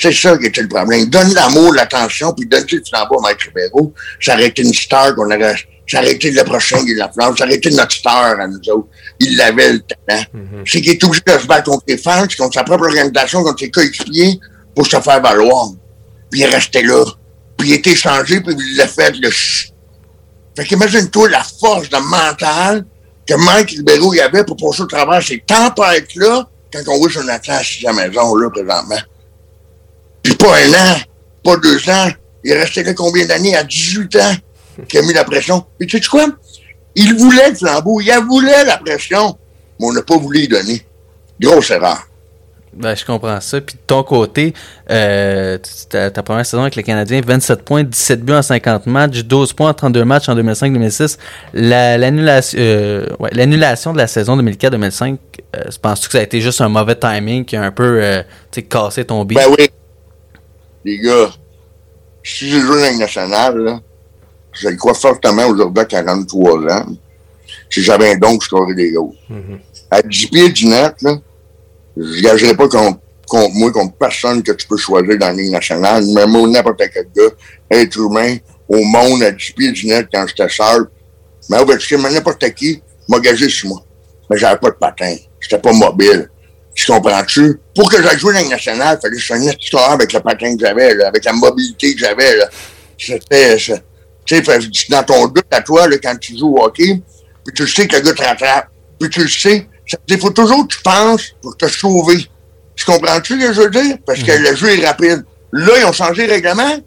C'est 0.00 0.12
ça 0.12 0.36
qui 0.38 0.46
était 0.46 0.62
le 0.62 0.68
problème. 0.68 1.10
Donne 1.10 1.34
l'amour, 1.34 1.74
l'attention, 1.74 2.32
puis 2.32 2.46
donne 2.46 2.64
le 2.72 2.82
flambeau 2.88 3.18
à 3.18 3.22
Mike 3.22 3.42
Ribeiro. 3.42 3.92
Ça 4.18 4.32
aurait 4.32 4.46
été 4.46 4.62
une 4.62 4.72
star 4.72 5.14
qu'on 5.14 5.26
aurait. 5.26 5.56
Ça 5.86 5.98
aurait 5.98 6.12
été 6.12 6.30
le 6.30 6.42
prochain 6.42 6.82
Guy 6.82 6.94
Lafleur. 6.94 7.36
Ça 7.36 7.44
aurait 7.44 7.56
été 7.56 7.70
notre 7.70 7.92
star 7.92 8.40
à 8.40 8.46
nous 8.46 8.58
autres. 8.70 8.88
Il 9.18 9.38
avait 9.42 9.74
le 9.74 9.80
talent. 9.80 10.22
C'est 10.64 10.80
qu'il 10.80 10.92
est 10.92 11.04
obligé 11.04 11.22
de 11.26 11.38
se 11.38 11.46
battre 11.46 11.70
contre 11.70 11.84
les 11.86 11.98
fans, 11.98 12.26
contre 12.38 12.54
sa 12.54 12.64
propre 12.64 12.84
organisation, 12.84 13.42
contre 13.42 13.58
ses 13.58 13.70
coéquipiers, 13.70 14.40
pour 14.74 14.86
se 14.86 14.98
faire 14.98 15.20
valoir. 15.20 15.66
Puis 16.30 16.40
il 16.40 16.42
est 16.44 16.48
resté 16.48 16.82
là. 16.82 17.04
Puis 17.58 17.68
il 17.68 17.72
a 17.72 17.76
été 17.76 17.94
changé, 17.94 18.40
puis 18.40 18.54
il 18.58 18.76
l'a 18.76 18.86
fait 18.86 19.14
le 19.16 19.28
ch... 19.28 19.72
Fait 20.56 20.64
qu'imagine-toi 20.64 21.28
la 21.28 21.42
force 21.42 21.90
de 21.90 21.98
mental 21.98 22.86
que 23.26 23.34
Mike 23.34 23.70
Ribeiro 23.70 24.14
y 24.14 24.20
avait 24.20 24.44
pour 24.44 24.56
passer 24.56 24.82
au 24.82 24.86
travers 24.86 25.22
ces 25.22 25.40
tempêtes-là 25.40 26.48
quand 26.72 26.80
on 26.88 26.98
voit 26.98 27.08
Jonathan 27.10 27.52
assis 27.52 27.86
à 27.86 27.92
la 27.92 28.08
maison, 28.08 28.34
là, 28.34 28.48
présentement. 28.48 28.96
Puis 30.22 30.34
pas 30.34 30.56
un 30.58 30.70
an, 30.72 30.96
pas 31.44 31.56
deux 31.56 31.88
ans. 31.90 32.08
Il 32.44 32.52
là 32.54 32.94
combien 32.94 33.26
d'années? 33.26 33.54
À 33.56 33.64
18 33.64 34.16
ans, 34.16 34.34
qui 34.88 34.98
a 34.98 35.02
mis 35.02 35.12
la 35.12 35.24
pression. 35.24 35.64
Et 35.78 35.86
tu 35.86 35.98
sais 36.02 36.08
quoi? 36.08 36.26
Il 36.94 37.14
voulait 37.14 37.50
le 37.50 37.54
flambeau, 37.54 38.00
il 38.00 38.10
a 38.10 38.20
voulu 38.20 38.48
la 38.66 38.78
pression, 38.78 39.36
mais 39.78 39.86
on 39.86 39.92
n'a 39.92 40.02
pas 40.02 40.16
voulu 40.16 40.40
y 40.40 40.48
donner. 40.48 40.84
Grosse 41.40 41.70
erreur. 41.70 42.06
Ben, 42.72 42.94
je 42.94 43.04
comprends 43.04 43.40
ça. 43.40 43.60
Puis 43.60 43.74
de 43.74 43.80
ton 43.86 44.04
côté, 44.04 44.54
euh, 44.90 45.58
ta, 45.88 46.10
ta 46.10 46.22
première 46.22 46.46
saison 46.46 46.62
avec 46.62 46.76
le 46.76 46.82
Canadien, 46.82 47.20
27 47.20 47.62
points, 47.62 47.82
17 47.82 48.22
buts 48.24 48.32
en 48.32 48.42
50 48.42 48.86
matchs, 48.86 49.24
12 49.24 49.52
points 49.54 49.70
en 49.70 49.74
32 49.74 50.04
matchs 50.04 50.28
en 50.28 50.36
2005-2006. 50.36 51.18
La- 51.52 51.98
L'annulation 51.98 52.58
euh, 52.60 53.06
ouais, 53.18 53.30
l'annulation 53.32 53.92
de 53.92 53.98
la 53.98 54.06
saison 54.06 54.36
2004-2005, 54.40 55.16
euh, 55.56 55.62
penses-tu 55.82 56.06
que 56.08 56.12
ça 56.12 56.18
a 56.18 56.22
été 56.22 56.40
juste 56.40 56.60
un 56.60 56.68
mauvais 56.68 56.94
timing 56.94 57.44
qui 57.44 57.56
a 57.56 57.62
un 57.62 57.72
peu 57.72 57.98
euh, 58.02 58.22
cassé 58.68 59.04
ton 59.04 59.24
beat? 59.24 59.36
Ben 59.38 59.46
oui. 59.58 59.68
Les 60.84 60.98
gars, 60.98 61.30
si 62.22 62.48
j'ai 62.48 62.60
joué 62.60 62.80
dans 62.80 62.92
le 62.92 62.98
national, 62.98 63.58
là, 63.58 63.80
je 64.52 64.68
le 64.68 64.76
crois 64.76 64.94
fortement 64.94 65.46
aujourd'hui 65.46 65.82
à 65.82 65.84
43 65.84 66.72
ans. 66.72 66.86
Si 67.68 67.82
j'avais 67.82 68.12
un 68.12 68.16
don, 68.16 68.38
je 68.40 68.46
scorerais 68.46 68.74
des 68.74 68.92
goals. 68.92 69.14
À 69.90 70.02
10 70.02 70.26
pieds 70.28 70.50
du 70.50 70.66
net, 70.66 70.94
là, 71.02 71.18
je 71.96 72.22
gagerais 72.22 72.56
pas 72.56 72.68
contre, 72.68 73.00
contre 73.26 73.54
moi, 73.54 73.72
contre 73.72 73.94
personne 73.94 74.42
que 74.42 74.52
tu 74.52 74.66
peux 74.66 74.76
choisir 74.76 75.18
dans 75.18 75.26
la 75.26 75.32
Ligue 75.32 75.52
nationale, 75.52 76.04
même 76.06 76.30
moi, 76.30 76.48
n'importe 76.48 76.82
quel 76.92 77.06
gars, 77.14 77.34
être 77.70 77.98
humain, 77.98 78.36
au 78.68 78.82
monde, 78.84 79.22
à 79.22 79.30
10 79.30 79.52
pieds 79.52 79.72
du 79.72 79.86
net 79.86 80.08
quand 80.12 80.26
j'étais 80.26 80.48
seul. 80.48 80.88
Mais 81.48 81.58
au 81.58 81.78
sais, 81.78 81.96
n'importe 81.96 82.48
qui 82.54 82.82
m'a 83.08 83.18
gagé 83.18 83.48
sur 83.48 83.68
moi. 83.68 83.84
Mais 84.28 84.36
j'avais 84.38 84.58
pas 84.58 84.70
de 84.70 84.76
patin. 84.76 85.16
J'étais 85.40 85.58
pas 85.58 85.72
mobile. 85.72 86.30
Tu 86.80 86.86
comprends-tu? 86.86 87.60
Pour 87.74 87.90
que 87.90 88.02
j'aille 88.02 88.18
jouer 88.18 88.32
dans 88.32 88.48
nationale, 88.48 88.98
il 88.98 89.02
fallait 89.02 89.50
que 89.50 89.52
je 89.60 89.68
sois 89.68 89.90
un 89.90 89.92
avec 89.92 90.14
le 90.14 90.20
patin 90.20 90.56
que 90.56 90.64
j'avais, 90.64 91.04
avec 91.04 91.22
la 91.26 91.34
mobilité 91.34 91.92
que 91.92 92.00
j'avais. 92.00 92.40
C'était, 92.98 93.58
tu 93.58 93.74
sais, 94.26 94.58
dans 94.88 95.02
ton 95.02 95.26
but 95.26 95.44
à 95.50 95.60
toi, 95.60 95.86
là, 95.86 95.98
quand 96.02 96.16
tu 96.18 96.38
joues 96.38 96.56
au 96.56 96.64
hockey, 96.64 97.02
puis 97.44 97.54
tu 97.54 97.68
sais 97.68 97.86
que 97.86 97.96
le 97.96 98.00
gars 98.00 98.14
te 98.14 98.22
rattrape, 98.22 98.68
puis 98.98 99.10
tu 99.10 99.20
le 99.20 99.28
sais. 99.28 99.68
Il 100.08 100.18
faut 100.18 100.30
toujours 100.30 100.66
que 100.66 100.74
tu 100.74 100.80
penses 100.80 101.34
pour 101.42 101.54
te 101.54 101.68
sauver. 101.68 102.26
Tu 102.74 102.86
comprends-tu 102.86 103.38
ce 103.38 103.46
que 103.46 103.52
je 103.52 103.60
veux 103.60 103.70
dire? 103.70 103.98
Parce 104.06 104.22
que 104.22 104.32
le 104.32 104.56
jeu 104.56 104.78
est 104.78 104.86
rapide. 104.86 105.22
Là, 105.52 105.72
ils 105.80 105.84
ont 105.84 105.92
changé 105.92 106.26
le 106.26 106.32
règlement. 106.32 106.78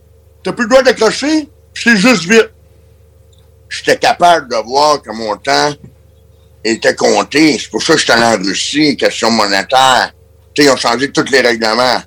T'as 0.43 0.53
plus 0.53 0.63
le 0.63 0.69
droit 0.69 0.81
d'accrocher, 0.81 1.47
puis 1.71 1.83
c'est 1.83 1.97
juste 1.97 2.23
vite. 2.23 2.49
J'étais 3.69 3.97
capable 3.97 4.49
de 4.49 4.55
voir 4.55 5.03
que 5.03 5.11
mon 5.11 5.35
temps 5.35 5.71
était 6.63 6.95
compté. 6.95 7.57
C'est 7.59 7.69
pour 7.69 7.81
ça 7.81 7.93
que 7.93 7.99
j'étais 7.99 8.13
allé 8.13 8.37
en 8.37 8.43
Russie, 8.43 8.95
question 8.97 9.31
monétaire. 9.31 10.13
Tu 10.53 10.61
sais, 10.61 10.69
ils 10.69 10.71
ont 10.71 10.77
changé 10.77 11.11
tous 11.11 11.29
les 11.31 11.41
règlements. 11.41 12.01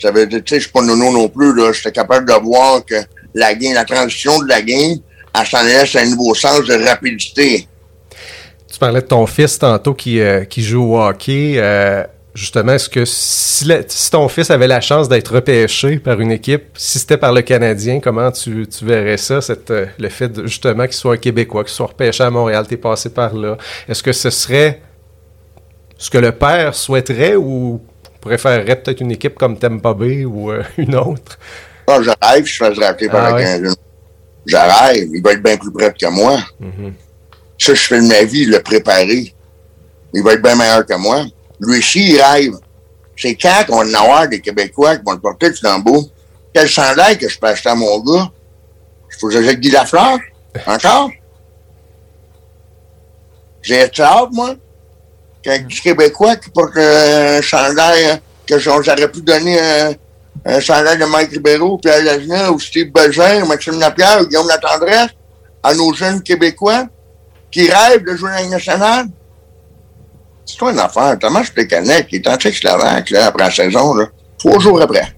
Ça 0.00 0.10
veut 0.10 0.26
dire, 0.26 0.42
tu 0.44 0.50
sais, 0.50 0.56
je 0.56 0.64
suis 0.64 0.72
pas 0.72 0.82
nono 0.82 1.10
non 1.10 1.28
plus, 1.28 1.54
là. 1.54 1.72
J'étais 1.72 1.92
capable 1.92 2.26
de 2.26 2.34
voir 2.34 2.84
que 2.84 2.96
la 3.34 3.54
game, 3.54 3.74
la 3.74 3.84
transition 3.84 4.38
de 4.40 4.48
la 4.48 4.62
game, 4.62 4.98
elle 5.34 5.46
s'en 5.46 5.58
allait 5.58 5.96
à 5.96 6.00
un 6.00 6.06
nouveau 6.06 6.34
sens 6.34 6.64
de 6.64 6.74
rapidité. 6.74 7.66
Tu 8.70 8.78
parlais 8.78 9.00
de 9.00 9.06
ton 9.06 9.26
fils 9.26 9.58
tantôt 9.58 9.94
qui, 9.94 10.20
euh, 10.20 10.44
qui 10.44 10.62
joue 10.62 10.94
au 10.94 11.00
hockey. 11.00 11.54
Euh, 11.56 12.04
justement, 12.36 12.72
est-ce 12.72 12.88
que 12.88 13.04
si, 13.04 13.64
la, 13.64 13.78
si, 13.88 14.10
ton 14.10 14.28
fils 14.28 14.50
avait 14.50 14.66
la 14.66 14.80
chance 14.80 15.08
d'être 15.08 15.34
repêché 15.34 15.98
par 15.98 16.20
une 16.20 16.30
équipe, 16.30 16.64
si 16.76 16.98
c'était 16.98 17.16
par 17.16 17.32
le 17.32 17.42
Canadien, 17.42 17.98
comment 18.00 18.30
tu, 18.30 18.66
tu 18.66 18.84
verrais 18.84 19.16
ça, 19.16 19.40
cette, 19.40 19.70
euh, 19.70 19.86
le 19.98 20.08
fait 20.08 20.28
de, 20.28 20.46
justement 20.46 20.84
qu'il 20.84 20.94
soit 20.94 21.14
un 21.14 21.16
Québécois, 21.16 21.64
qu'il 21.64 21.72
soit 21.72 21.86
repêché 21.86 22.22
à 22.22 22.30
Montréal, 22.30 22.66
t'es 22.68 22.76
passé 22.76 23.08
par 23.08 23.34
là? 23.34 23.56
Est-ce 23.88 24.02
que 24.02 24.12
ce 24.12 24.30
serait 24.30 24.80
ce 25.98 26.10
que 26.10 26.18
le 26.18 26.32
père 26.32 26.74
souhaiterait 26.74 27.36
ou 27.36 27.80
préférerait 28.20 28.76
peut-être 28.76 29.00
une 29.00 29.12
équipe 29.12 29.36
comme 29.36 29.58
Tampa 29.58 29.94
Bay 29.94 30.24
ou 30.24 30.52
euh, 30.52 30.62
une 30.76 30.94
autre? 30.94 31.38
Non, 31.88 32.02
je 32.02 32.10
rêve, 32.20 32.44
je 32.44 32.74
drafter 32.74 33.08
par 33.08 33.24
Ah 33.24 33.30
le 33.30 33.34
ouais? 33.36 33.44
Canadien. 33.44 33.74
Je 34.44 34.56
rêve, 34.56 35.08
il 35.12 35.22
va 35.22 35.32
être 35.32 35.42
bien 35.42 35.56
plus 35.56 35.72
près 35.72 35.92
que 35.92 36.06
moi. 36.08 36.38
Mhm. 36.60 36.92
Ça, 37.58 37.72
je 37.74 37.80
fais 37.80 38.00
de 38.00 38.06
ma 38.06 38.22
vie, 38.24 38.44
le 38.44 38.60
préparer. 38.60 39.32
Il 40.12 40.22
va 40.22 40.34
être 40.34 40.42
bien 40.42 40.54
meilleur 40.54 40.84
que 40.84 40.94
moi. 40.94 41.24
Lui 41.60 41.78
aussi, 41.78 42.12
il 42.12 42.20
rêve. 42.20 42.54
C'est 43.16 43.34
quand 43.34 43.64
qu'on 43.66 43.84
va 43.84 44.22
en 44.22 44.26
des 44.26 44.40
Québécois 44.40 44.96
qui 44.96 45.04
vont 45.04 45.12
le 45.12 45.20
porter 45.20 45.48
le 45.48 45.54
flambeau. 45.54 46.04
Quel 46.52 46.68
chandail 46.68 47.18
que 47.18 47.28
je 47.28 47.38
peux 47.38 47.46
acheter 47.46 47.70
à 47.70 47.74
mon 47.74 47.98
gars? 48.00 48.30
Il 49.10 49.18
faut 49.18 49.28
que 49.28 49.34
j'achète 49.34 49.60
Guy 49.60 49.70
Lafleur? 49.70 50.18
Encore? 50.66 51.10
J'ai 53.62 53.82
hâte, 53.82 54.28
moi, 54.32 54.54
qu'un 55.42 55.64
Québécois 55.64 56.36
qui 56.36 56.50
porte 56.50 56.76
euh, 56.76 57.38
un 57.38 57.42
chandail 57.42 58.04
euh, 58.04 58.16
que 58.46 58.58
j'aurais 58.58 59.10
pu 59.10 59.22
donner 59.22 59.58
un, 59.58 59.92
un 60.44 60.60
chandail 60.60 60.98
de 60.98 61.04
Mike 61.04 61.30
Ribeiro, 61.30 61.78
Pierre 61.78 62.04
Lagenais, 62.04 62.48
ou 62.48 62.60
Steve 62.60 62.92
ou 62.94 63.46
Maxime 63.46 63.80
Lapierre, 63.80 64.20
ou 64.20 64.26
Guillaume 64.26 64.48
Latendresse, 64.48 65.10
à 65.62 65.74
nos 65.74 65.92
jeunes 65.94 66.22
Québécois 66.22 66.86
qui 67.50 67.68
rêvent 67.68 68.04
de 68.04 68.14
jouer 68.14 68.30
dans 68.30 68.36
la 68.36 68.46
nationale? 68.46 69.06
C'est 70.46 70.56
toi 70.56 70.72
une 70.72 70.78
affaire. 70.78 71.18
Thomas 71.18 71.46
Plekanec, 71.52 72.06
qui 72.06 72.16
est 72.16 72.28
en 72.28 72.36
Tchécoslovaque, 72.36 73.10
là, 73.10 73.26
après 73.26 73.44
la 73.44 73.50
saison, 73.50 73.94
là, 73.94 74.06
trois 74.38 74.60
jours 74.60 74.80
après. 74.80 75.12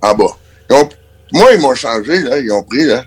En 0.00 0.14
bas. 0.14 0.36
Donc, 0.68 0.92
moi, 1.32 1.52
ils 1.52 1.60
m'ont 1.60 1.74
changé, 1.74 2.20
là. 2.20 2.38
Ils 2.38 2.52
ont 2.52 2.62
pris, 2.62 2.84
là, 2.84 3.04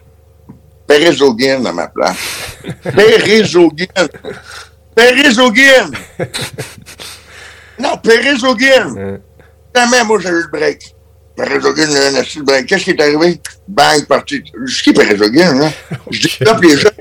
Perezogin 0.86 1.66
à 1.66 1.72
ma 1.72 1.88
place. 1.88 2.18
Perezogin. 2.84 3.86
Perezogin. 4.94 5.92
Non, 7.80 7.98
Perezogin. 7.98 8.96
Euh, 8.98 9.18
Jamais, 9.76 10.04
moi, 10.04 10.20
j'ai 10.22 10.30
eu 10.30 10.42
le 10.44 10.48
break. 10.52 10.96
Perezogin, 11.36 11.88
là, 11.88 12.12
n'a 12.12 12.22
le 12.22 12.44
break. 12.44 12.66
Qu'est-ce 12.68 12.84
qui 12.84 12.92
est 12.92 13.02
arrivé? 13.02 13.42
Bang, 13.68 14.06
parti. 14.06 14.44
Je 14.66 14.74
suis 14.74 14.94
Perezogin, 14.94 15.54
là? 15.56 15.72
Je 16.12 16.38
développe 16.40 16.62
les 16.62 16.78
jeunes. 16.78 16.92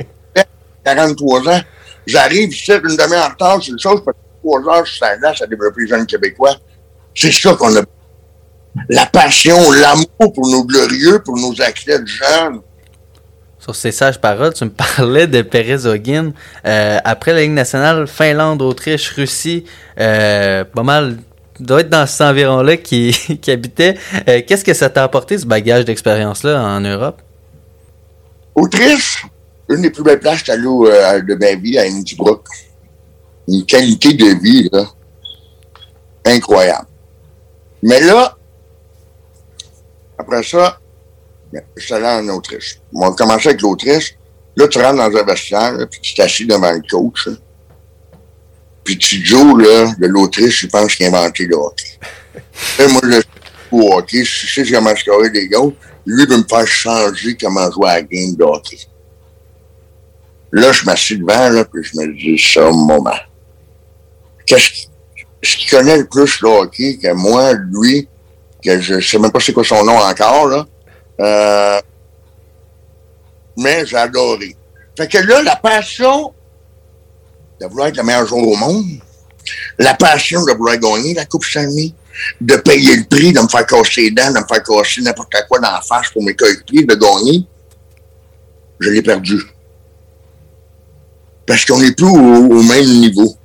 43 0.85 1.49
ans. 1.49 1.61
J'arrive 2.07 2.53
ici 2.53 2.73
une 2.73 2.97
demi-heure 2.97 3.27
en 3.27 3.31
retard, 3.31 3.59
c'est 3.63 3.71
une 3.71 3.79
chose, 3.79 4.03
parce 4.05 4.17
que 4.17 4.23
trois 4.43 4.77
heures, 4.77 4.85
je 4.85 4.93
suis 4.93 5.05
à 5.05 5.11
la 5.11 5.17
glace 5.19 5.43
à 5.43 5.47
développer 5.47 5.83
les 5.83 5.89
jeunes 5.89 6.07
Québécois. 6.07 6.57
C'est 7.15 7.33
ça 7.33 7.55
qu'on 7.55 7.75
a. 7.77 7.83
La 8.89 9.07
passion, 9.07 9.71
l'amour 9.71 10.33
pour 10.35 10.49
nos 10.49 10.65
glorieux, 10.65 11.23
pour 11.25 11.37
nos 11.37 11.53
athlètes 11.63 12.07
jeunes. 12.07 12.61
Sur 13.59 13.75
ces 13.75 13.93
sages 13.93 14.21
paroles, 14.21 14.53
tu 14.53 14.65
me 14.65 14.71
parlais 14.71 15.27
de 15.27 15.41
Perez 15.41 15.87
Ogin. 15.87 16.33
Euh, 16.67 16.99
après 17.03 17.33
la 17.33 17.41
Ligue 17.41 17.53
nationale, 17.53 18.07
Finlande, 18.07 18.61
Autriche, 18.61 19.11
Russie, 19.13 19.65
euh, 19.99 20.65
pas 20.65 20.83
mal, 20.83 21.17
doit 21.61 21.81
être 21.81 21.89
dans 21.89 22.07
cet 22.07 22.21
environ-là 22.23 22.77
qui, 22.77 23.13
qui 23.43 23.51
habitait. 23.51 23.97
Euh, 24.29 24.43
Qu'est-ce 24.47 24.65
que 24.65 24.75
ça 24.75 24.91
t'a 24.91 25.05
apporté, 25.05 25.39
ce 25.39 25.47
bagage 25.47 25.85
d'expérience-là, 25.85 26.61
en 26.61 26.81
Europe? 26.81 27.23
Autriche, 28.55 29.25
une 29.69 29.83
des 29.83 29.91
plus 29.91 30.03
belles 30.03 30.21
places 30.21 30.43
que 30.43 30.53
allé 30.53 30.67
euh, 30.67 31.23
de 31.23 31.35
ma 31.35 31.55
vie 31.55 31.79
à 31.79 31.83
Innsbruck. 31.83 32.47
Une 33.49 33.65
qualité 33.65 34.15
de 34.15 34.41
vie, 34.41 34.69
là, 34.73 34.87
incroyable. 36.25 36.87
Mais 37.83 38.01
là, 38.01 38.37
après 40.19 40.43
ça, 40.43 40.79
ben, 41.53 41.63
je 41.77 41.85
suis 41.85 41.95
allé 41.95 42.07
en 42.07 42.35
Autriche. 42.35 42.81
On 42.93 43.11
a 43.11 43.15
commencé 43.15 43.49
avec 43.49 43.61
l'Autriche. 43.61 44.17
Là, 44.57 44.69
tu 44.69 44.79
rentres 44.79 44.97
dans 44.97 45.19
un 45.19 45.25
vestiaire, 45.25 45.73
là, 45.73 45.87
puis 45.87 46.01
tu 46.01 46.15
t'assis 46.15 46.47
devant 46.47 46.73
le 46.73 46.83
coach. 46.89 47.27
là. 47.27 47.35
Puis 48.85 48.99
tu 48.99 49.25
joues, 49.25 49.57
là, 49.57 49.93
de 49.99 50.07
l'Autriche, 50.07 50.63
je 50.63 50.67
pense 50.67 50.95
qu'il 50.95 51.07
a 51.07 51.09
inventé 51.09 51.47
le 51.47 51.57
hockey. 51.57 51.99
Et 52.79 52.87
moi, 52.89 53.01
je 53.05 53.13
suis 53.13 53.23
au 53.73 53.93
hockey, 53.95 54.25
je 54.25 54.47
sais 54.47 54.71
comment 54.71 54.95
scorer 54.95 55.31
des 55.31 55.49
goals. 55.49 55.75
Lui 56.07 56.27
veut 56.27 56.37
me 56.37 56.45
faire 56.45 56.67
changer 56.67 57.37
comment 57.41 57.71
jouer 57.71 57.89
à 57.89 57.95
la 57.95 58.03
game 58.03 58.35
de 58.35 58.45
hockey. 58.45 58.79
Là, 60.57 60.71
je 60.71 60.85
m'assis 60.85 61.19
devant, 61.19 61.49
là, 61.49 61.65
puis 61.65 61.83
je 61.83 61.99
me 61.99 62.13
dis, 62.17 62.39
ça, 62.39 62.71
moment. 62.71 63.11
Qu'est-ce 64.47 64.71
qui- 64.71 64.89
ce 65.43 65.57
qu'il 65.57 65.69
connaît 65.71 65.99
le 65.99 66.07
plus 66.07 66.41
le 66.43 66.49
hockey 66.49 66.97
que 67.03 67.13
moi, 67.13 67.53
lui, 67.73 68.09
que 68.65 68.81
je 68.81 69.01
sais 69.01 69.19
même 69.19 69.33
pas 69.33 69.41
c'est 69.41 69.53
quoi 69.53 69.65
son 69.65 69.85
nom 69.85 69.97
encore, 69.99 70.47
là. 70.47 70.65
Euh, 71.21 71.81
mais 73.57 73.85
j'ai 73.85 73.97
adoré. 73.97 74.57
Fait 74.97 75.09
que 75.09 75.19
là, 75.19 75.43
la 75.43 75.57
passion 75.57 76.33
de 77.61 77.67
vouloir 77.67 77.89
être 77.89 77.97
le 77.97 78.05
meilleur 78.05 78.27
joueur 78.27 78.47
au 78.47 78.57
monde, 78.57 78.85
la 79.79 79.95
passion 79.95 80.45
de 80.45 80.53
vouloir 80.53 80.77
gagner 80.79 81.15
la 81.15 81.27
Coupe 81.27 81.45
Stanley, 81.45 81.93
de 82.41 82.57
payer 82.57 82.97
le 82.97 83.05
prix, 83.05 83.33
de 83.33 83.41
me 83.41 83.49
faire 83.49 83.67
casser 83.67 84.03
les 84.03 84.11
dents, 84.13 84.31
de 84.31 84.39
me 84.39 84.47
faire 84.47 84.63
casser 84.63 85.01
n'importe 85.03 85.35
quoi 85.49 85.59
dans 85.59 85.73
la 85.73 85.81
face 85.83 86.11
pour 86.11 86.23
mes 86.23 86.35
coéquipiers, 86.35 86.85
de 86.85 86.95
gagner, 86.95 87.45
je 88.79 88.91
l'ai 88.91 89.03
perdu. 89.03 89.41
Parce 91.47 91.65
qu'on 91.65 91.81
n'est 91.81 91.93
plus 91.93 92.07
au, 92.07 92.63
même 92.63 92.87
niveau 92.87 93.37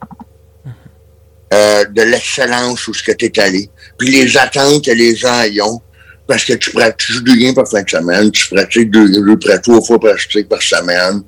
euh, 1.54 1.86
de 1.86 2.02
l'excellence 2.04 2.88
où 2.88 2.94
ce 2.94 3.04
que 3.04 3.12
tu 3.12 3.26
es 3.26 3.40
allé. 3.40 3.70
Puis 3.98 4.10
les 4.12 4.38
attentes 4.38 4.86
que 4.86 4.92
les 4.92 5.16
gens 5.16 5.44
y 5.44 5.62
ont. 5.62 5.82
Parce 6.28 6.46
que 6.46 6.54
tu 6.54 6.70
pratiques 6.70 7.24
du 7.24 7.40
game 7.40 7.56
par 7.56 7.68
fin 7.68 7.82
de 7.82 7.90
semaine, 7.90 8.30
tu 8.30 8.54
pratiques 8.54 8.92
deux, 8.92 9.10
deux, 9.10 9.38
trois 9.64 9.82
fois 9.82 10.00
pratique 10.00 10.48
par 10.48 10.62
semaine. 10.62 11.24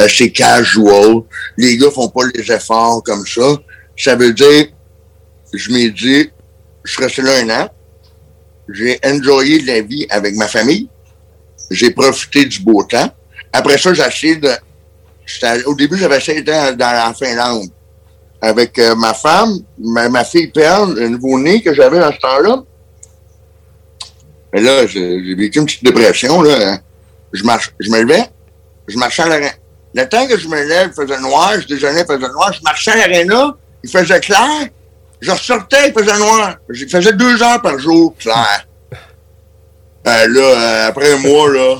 Euh, 0.00 0.08
c'est 0.08 0.30
casual. 0.30 1.20
Les 1.58 1.76
gars 1.76 1.90
font 1.90 2.08
pas 2.08 2.22
les 2.34 2.50
efforts 2.50 3.02
comme 3.04 3.26
ça. 3.26 3.58
Ça 3.98 4.16
veut 4.16 4.32
dire, 4.32 4.68
je 5.52 5.70
m'ai 5.70 5.90
dit, 5.90 6.30
je 6.84 6.92
suis 6.92 7.02
resté 7.02 7.20
là 7.20 7.32
un 7.42 7.50
an. 7.50 7.70
J'ai 8.72 8.98
enjoyé 9.04 9.60
la 9.60 9.82
vie 9.82 10.06
avec 10.08 10.34
ma 10.36 10.48
famille. 10.48 10.88
J'ai 11.70 11.90
profité 11.90 12.46
du 12.46 12.60
beau 12.60 12.82
temps. 12.84 13.12
Après 13.52 13.78
ça, 13.78 13.92
j'ai 13.92 14.02
essayé 14.02 14.36
de... 14.36 14.50
Au 15.66 15.74
début, 15.74 15.98
j'avais 15.98 16.18
essayé 16.18 16.42
d'être 16.42 16.76
dans 16.76 16.92
la 16.92 17.12
Finlande 17.14 17.68
avec 18.40 18.78
euh, 18.78 18.94
ma 18.94 19.14
femme, 19.14 19.58
ma, 19.78 20.08
ma 20.08 20.24
fille 20.24 20.48
Perle, 20.48 20.94
le 20.94 21.08
nouveau-né 21.08 21.62
que 21.62 21.74
j'avais 21.74 21.98
dans 21.98 22.12
ce 22.12 22.18
temps-là. 22.18 22.62
Mais 24.52 24.60
là, 24.60 24.86
j'ai 24.86 25.34
vécu 25.34 25.58
une 25.58 25.66
petite 25.66 25.84
dépression. 25.84 26.42
Là. 26.42 26.78
Je, 27.32 27.42
marche, 27.44 27.72
je 27.80 27.90
me 27.90 28.02
levais, 28.02 28.30
je 28.86 28.96
marchais 28.98 29.22
à 29.22 29.28
l'aréna. 29.28 29.52
Le 29.94 30.08
temps 30.08 30.26
que 30.26 30.38
je 30.38 30.48
me 30.48 30.62
lève, 30.62 30.92
il 30.92 31.02
faisait 31.02 31.20
noir, 31.20 31.54
je 31.60 31.66
déjeunais, 31.66 32.02
il 32.02 32.06
faisait 32.06 32.28
noir, 32.28 32.52
je 32.52 32.62
marchais 32.62 32.90
à 32.92 32.96
l'aréna, 32.96 33.56
il 33.82 33.90
faisait 33.90 34.20
clair, 34.20 34.68
je 35.20 35.30
ressortais, 35.30 35.88
il 35.88 35.92
faisait 35.92 36.18
noir. 36.18 36.56
Je 36.68 36.86
faisais 36.86 37.12
deux 37.12 37.42
heures 37.42 37.62
par 37.62 37.78
jour 37.78 38.14
clair. 38.18 38.66
Ben 40.04 40.30
là, 40.32 40.40
euh, 40.40 40.88
après 40.88 41.12
un 41.12 41.18
mois, 41.18 41.52
là, 41.52 41.76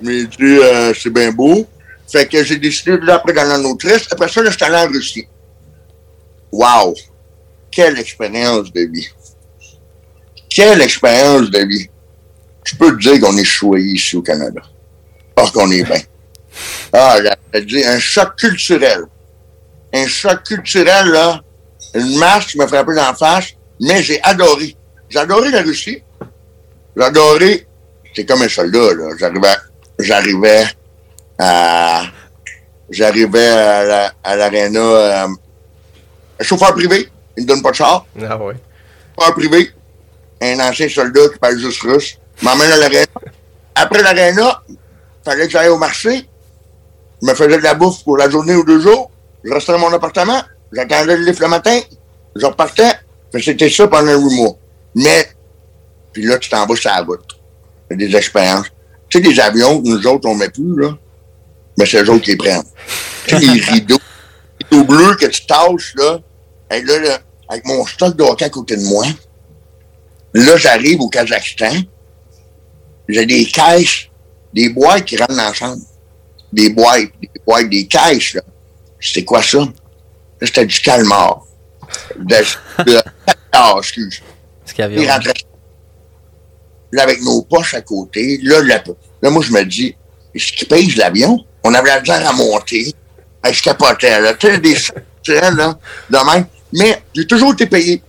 je 0.00 0.06
m'ai 0.06 0.24
dit, 0.26 0.36
euh, 0.40 0.92
c'est 0.94 1.10
bien 1.10 1.32
beau. 1.32 1.66
Fait 2.10 2.26
que 2.26 2.42
j'ai 2.42 2.56
décidé 2.56 2.98
de 2.98 3.08
après 3.08 3.32
dans 3.32 3.48
en 3.50 3.64
Autriche. 3.64 4.06
Après 4.10 4.28
ça, 4.28 4.44
je 4.44 4.50
suis 4.50 4.64
allé 4.64 4.76
en 4.76 4.88
Russie. 4.88 5.28
Wow! 6.50 6.94
Quelle 7.70 7.98
expérience 7.98 8.72
de 8.72 8.80
vie! 8.80 9.08
Quelle 10.48 10.82
expérience 10.82 11.50
de 11.50 11.60
vie! 11.60 11.88
Je 12.64 12.74
peux 12.74 12.96
te 12.96 13.00
dire 13.00 13.20
qu'on 13.20 13.36
est 13.36 13.44
choyé 13.44 13.94
ici 13.94 14.16
au 14.16 14.22
Canada. 14.22 14.60
Parce 15.34 15.50
qu'on 15.52 15.70
est 15.70 15.84
bien. 15.84 16.00
Ah, 16.92 17.16
j'ai 17.54 17.64
dit 17.64 17.84
un 17.84 18.00
choc 18.00 18.34
culturel. 18.36 19.04
Un 19.94 20.08
choc 20.08 20.42
culturel, 20.42 21.06
là. 21.06 21.40
Une 21.94 22.18
marche 22.18 22.48
qui 22.48 22.58
m'a 22.58 22.66
frappé 22.66 22.92
dans 22.92 23.06
la 23.06 23.14
face, 23.14 23.50
mais 23.80 24.02
j'ai 24.02 24.20
adoré. 24.24 24.76
J'ai 25.08 25.20
adoré 25.20 25.50
la 25.52 25.62
Russie. 25.62 26.02
J'ai 26.96 27.02
adoré. 27.04 27.66
C'est 28.14 28.26
comme 28.26 28.42
un 28.42 28.48
soldat, 28.48 28.94
là. 28.94 29.10
J'arrivais, 29.16 29.56
j'arrivais 30.00 30.64
j'arrivais 32.90 33.46
à, 33.48 33.84
la- 34.24 34.36
l'aréna, 34.36 34.80
euh, 34.80 35.26
un 36.40 36.44
chauffeur 36.44 36.72
privé. 36.74 37.08
Il 37.36 37.44
me 37.44 37.48
donne 37.48 37.62
pas 37.62 37.70
de 37.70 37.76
char. 37.76 38.06
Ah 38.28 38.36
ouais. 38.36 38.54
Chauffeur 39.18 39.34
privé. 39.34 39.70
Un 40.42 40.58
ancien 40.60 40.88
soldat 40.88 41.28
qui 41.32 41.38
parle 41.38 41.58
juste 41.58 41.82
russe. 41.82 42.18
M'emmène 42.42 42.72
à 42.72 42.76
l'aréna. 42.76 43.06
Après 43.74 44.02
l'aréna, 44.02 44.62
fallait 45.24 45.46
que 45.46 45.52
j'aille 45.52 45.68
au 45.68 45.78
marché. 45.78 46.26
Je 47.22 47.26
me 47.28 47.34
faisais 47.34 47.58
de 47.58 47.62
la 47.62 47.74
bouffe 47.74 48.02
pour 48.04 48.16
la 48.16 48.28
journée 48.30 48.54
ou 48.54 48.64
deux 48.64 48.80
jours. 48.80 49.10
Je 49.44 49.52
restais 49.52 49.72
dans 49.72 49.78
mon 49.78 49.92
appartement. 49.92 50.42
J'attendais 50.72 51.16
le 51.16 51.24
livre 51.24 51.40
le 51.42 51.48
matin. 51.48 51.78
Je 52.34 52.46
repartais. 52.46 52.92
C'était 53.38 53.68
ça 53.70 53.86
pendant 53.86 54.14
huit 54.16 54.34
mois. 54.36 54.56
Mais, 54.94 55.28
puis 56.12 56.24
là, 56.24 56.38
tu 56.38 56.48
t'en 56.48 56.66
vas 56.66 56.74
sur 56.76 56.90
la 56.90 57.02
route. 57.02 57.38
Des 57.90 58.14
expériences. 58.16 58.66
Tu 59.08 59.18
sais, 59.18 59.24
des 59.28 59.38
avions 59.40 59.80
que 59.82 59.88
nous 59.88 60.06
autres, 60.06 60.28
on 60.28 60.34
met 60.34 60.48
plus, 60.48 60.74
là. 60.80 60.90
Mais 61.80 61.86
c'est 61.86 62.02
eux 62.02 62.10
autres 62.10 62.24
qui 62.24 62.32
les 62.32 62.36
prennent. 62.36 62.62
Tu 63.26 63.36
sais, 63.36 63.40
les 63.40 63.60
rideaux, 63.72 63.98
les 64.60 64.76
rideaux 64.76 64.84
bleus 64.84 65.16
que 65.16 65.26
tu 65.26 65.46
tâches, 65.46 65.94
là. 65.96 66.20
Et 66.70 66.82
là, 66.82 66.98
là, 66.98 67.18
avec 67.48 67.64
mon 67.64 67.86
stock 67.86 68.14
de 68.16 68.22
hockey 68.22 68.44
à 68.44 68.50
côté 68.50 68.76
de 68.76 68.82
moi, 68.82 69.06
là, 70.34 70.56
j'arrive 70.58 71.00
au 71.00 71.08
Kazakhstan. 71.08 71.72
J'ai 73.08 73.24
des 73.24 73.46
caisses, 73.46 74.08
des 74.52 74.68
boîtes 74.68 75.06
qui 75.06 75.16
rentrent 75.16 75.34
dans 75.34 75.42
la 75.42 75.54
chambre. 75.54 75.82
Des 76.52 76.68
boîtes, 76.68 77.08
des 77.20 77.30
boîtes, 77.46 77.70
des 77.70 77.86
caisses, 77.86 78.34
là. 78.34 78.42
C'est 79.00 79.24
quoi 79.24 79.42
ça? 79.42 79.60
Là, 79.60 79.66
c'était 80.42 80.66
du 80.66 80.80
calmar. 80.80 81.46
De, 82.18 82.36
de, 82.84 83.00
ah, 83.52 83.74
excuse. 83.78 84.20
Il 84.78 85.10
rentrait. 85.10 85.32
Là, 86.92 87.04
avec 87.04 87.22
nos 87.22 87.40
poches 87.40 87.72
à 87.72 87.80
côté, 87.80 88.38
là, 88.42 88.60
là, 88.60 88.82
là, 89.22 89.30
moi, 89.30 89.42
je 89.42 89.52
me 89.52 89.64
dis, 89.64 89.96
est-ce 90.34 90.52
qu'il 90.52 90.68
pèse 90.68 90.96
l'avion? 90.96 91.42
On 91.64 91.74
avait 91.74 91.88
la 91.88 92.00
misère 92.00 92.28
à 92.28 92.32
monter. 92.32 92.94
Hey, 93.44 93.54
je 93.54 93.62
capotais, 93.62 94.20
là. 94.20 94.34
Tu 94.34 94.46
sais, 94.48 94.58
des 94.58 94.76
là, 95.56 95.78
de 96.10 96.32
même. 96.32 96.46
Mais 96.72 97.02
j'ai 97.14 97.26
toujours 97.26 97.52
été 97.52 97.66
payé. 97.66 98.02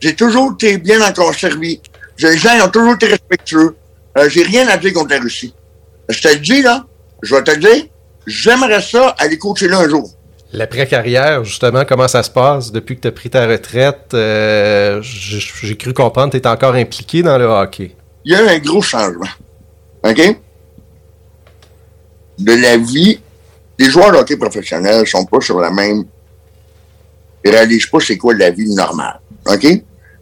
J'ai 0.00 0.14
toujours 0.14 0.52
été 0.54 0.78
bien 0.78 1.00
encore 1.06 1.34
servi. 1.34 1.80
Les 2.18 2.36
gens 2.38 2.64
ont 2.64 2.68
toujours 2.68 2.94
été 2.94 3.06
respectueux. 3.06 3.76
Euh, 4.18 4.28
j'ai 4.28 4.42
rien 4.42 4.66
à 4.68 4.76
dire 4.76 4.92
contre 4.92 5.10
la 5.14 5.20
Russie. 5.20 5.54
Je 6.08 6.20
te 6.20 6.28
le 6.28 6.36
dis, 6.36 6.62
là, 6.62 6.84
je 7.22 7.34
vais 7.34 7.42
te 7.42 7.50
le 7.50 7.56
dire, 7.58 7.84
j'aimerais 8.26 8.80
ça 8.82 9.14
aller 9.18 9.38
coacher 9.38 9.68
là 9.68 9.78
un 9.80 9.88
jour. 9.88 10.10
L'après-carrière, 10.52 11.44
justement, 11.44 11.84
comment 11.84 12.08
ça 12.08 12.22
se 12.22 12.30
passe 12.30 12.70
depuis 12.72 12.96
que 12.96 13.02
tu 13.02 13.08
as 13.08 13.12
pris 13.12 13.28
ta 13.28 13.46
retraite? 13.46 14.14
euh, 14.14 15.00
j'ai 15.02 15.40
j'ai 15.40 15.76
cru 15.76 15.92
comprendre 15.92 16.32
que 16.32 16.38
tu 16.38 16.42
es 16.42 16.46
encore 16.46 16.74
impliqué 16.74 17.22
dans 17.22 17.36
le 17.36 17.44
hockey. 17.46 17.94
il 18.24 18.32
y 18.32 18.36
a 18.36 18.42
eu 18.42 18.48
un 18.48 18.58
gros 18.58 18.80
changement. 18.80 19.26
OK? 20.04 20.36
De 22.38 22.52
la 22.52 22.76
vie. 22.76 23.20
Les 23.78 23.90
joueurs 23.90 24.12
de 24.12 24.18
hockey 24.18 24.36
professionnels 24.36 25.06
sont 25.06 25.24
pas 25.24 25.40
sur 25.40 25.60
la 25.60 25.70
même. 25.70 26.04
Ils 27.44 27.50
réalisent 27.50 27.86
pas 27.86 28.00
c'est 28.00 28.16
quoi 28.16 28.34
la 28.34 28.50
vie 28.50 28.68
normale. 28.74 29.20
OK? 29.46 29.66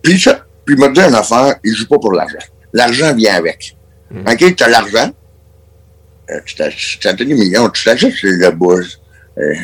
Puis 0.03 0.21
ça, 0.21 0.45
puis 0.65 0.77
me 0.77 0.93
dit 0.93 1.01
une 1.01 1.15
affaire, 1.15 1.57
ils 1.65 1.75
jouent 1.75 1.89
pas 1.89 1.99
pour 1.99 2.13
l'argent. 2.13 2.39
L'argent 2.73 3.15
vient 3.15 3.35
avec. 3.35 3.77
OK? 4.15 4.57
Tu 4.57 4.65
as 4.65 4.69
l'argent. 4.69 5.11
Euh, 6.31 6.41
tu 6.45 6.55
t'achètes 6.57 7.17
des 7.17 7.25
millions. 7.27 7.69
Tu 7.71 7.85
t'achètes 7.85 8.15
le 8.23 8.51
buzz. 8.51 9.01
Euh, 9.39 9.55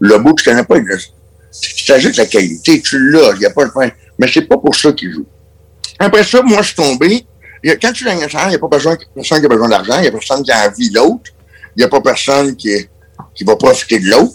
le 0.00 0.18
bout, 0.18 0.34
tu 0.34 0.44
connais 0.44 0.64
pas. 0.64 0.76
Tu 0.78 1.86
t'achètes 1.86 2.16
la 2.16 2.26
qualité. 2.26 2.80
Tu 2.80 3.10
l'as. 3.10 3.32
Il 3.34 3.40
n'y 3.40 3.46
a 3.46 3.50
pas 3.50 3.64
de 3.64 3.70
point. 3.70 3.90
Mais 4.18 4.28
c'est 4.32 4.42
pas 4.42 4.58
pour 4.58 4.74
ça 4.74 4.92
qu'ils 4.92 5.12
jouent. 5.12 5.26
Après 5.98 6.24
ça, 6.24 6.42
moi, 6.42 6.62
je 6.62 6.66
suis 6.68 6.76
tombé. 6.76 7.26
Quand 7.64 7.92
tu 7.92 8.06
es 8.06 8.14
dans 8.14 8.20
il 8.20 8.48
n'y 8.48 8.54
a 8.54 8.58
pas 8.58 8.68
besoin, 8.68 8.96
personne 9.14 9.40
qui 9.40 9.46
a 9.46 9.48
besoin 9.48 9.68
d'argent, 9.68 9.96
il 9.96 10.02
n'y 10.02 10.08
a 10.08 10.12
personne 10.12 10.42
qui 10.42 10.52
a 10.52 10.68
envie 10.68 10.90
l'autre, 10.90 11.32
n'y 11.78 11.84
a 11.84 11.88
pas 11.88 12.00
personne 12.00 12.56
qui, 12.56 12.88
qui 13.34 13.44
va 13.44 13.56
profiter 13.56 13.98
de 13.98 14.06
l'autre. 14.06 14.32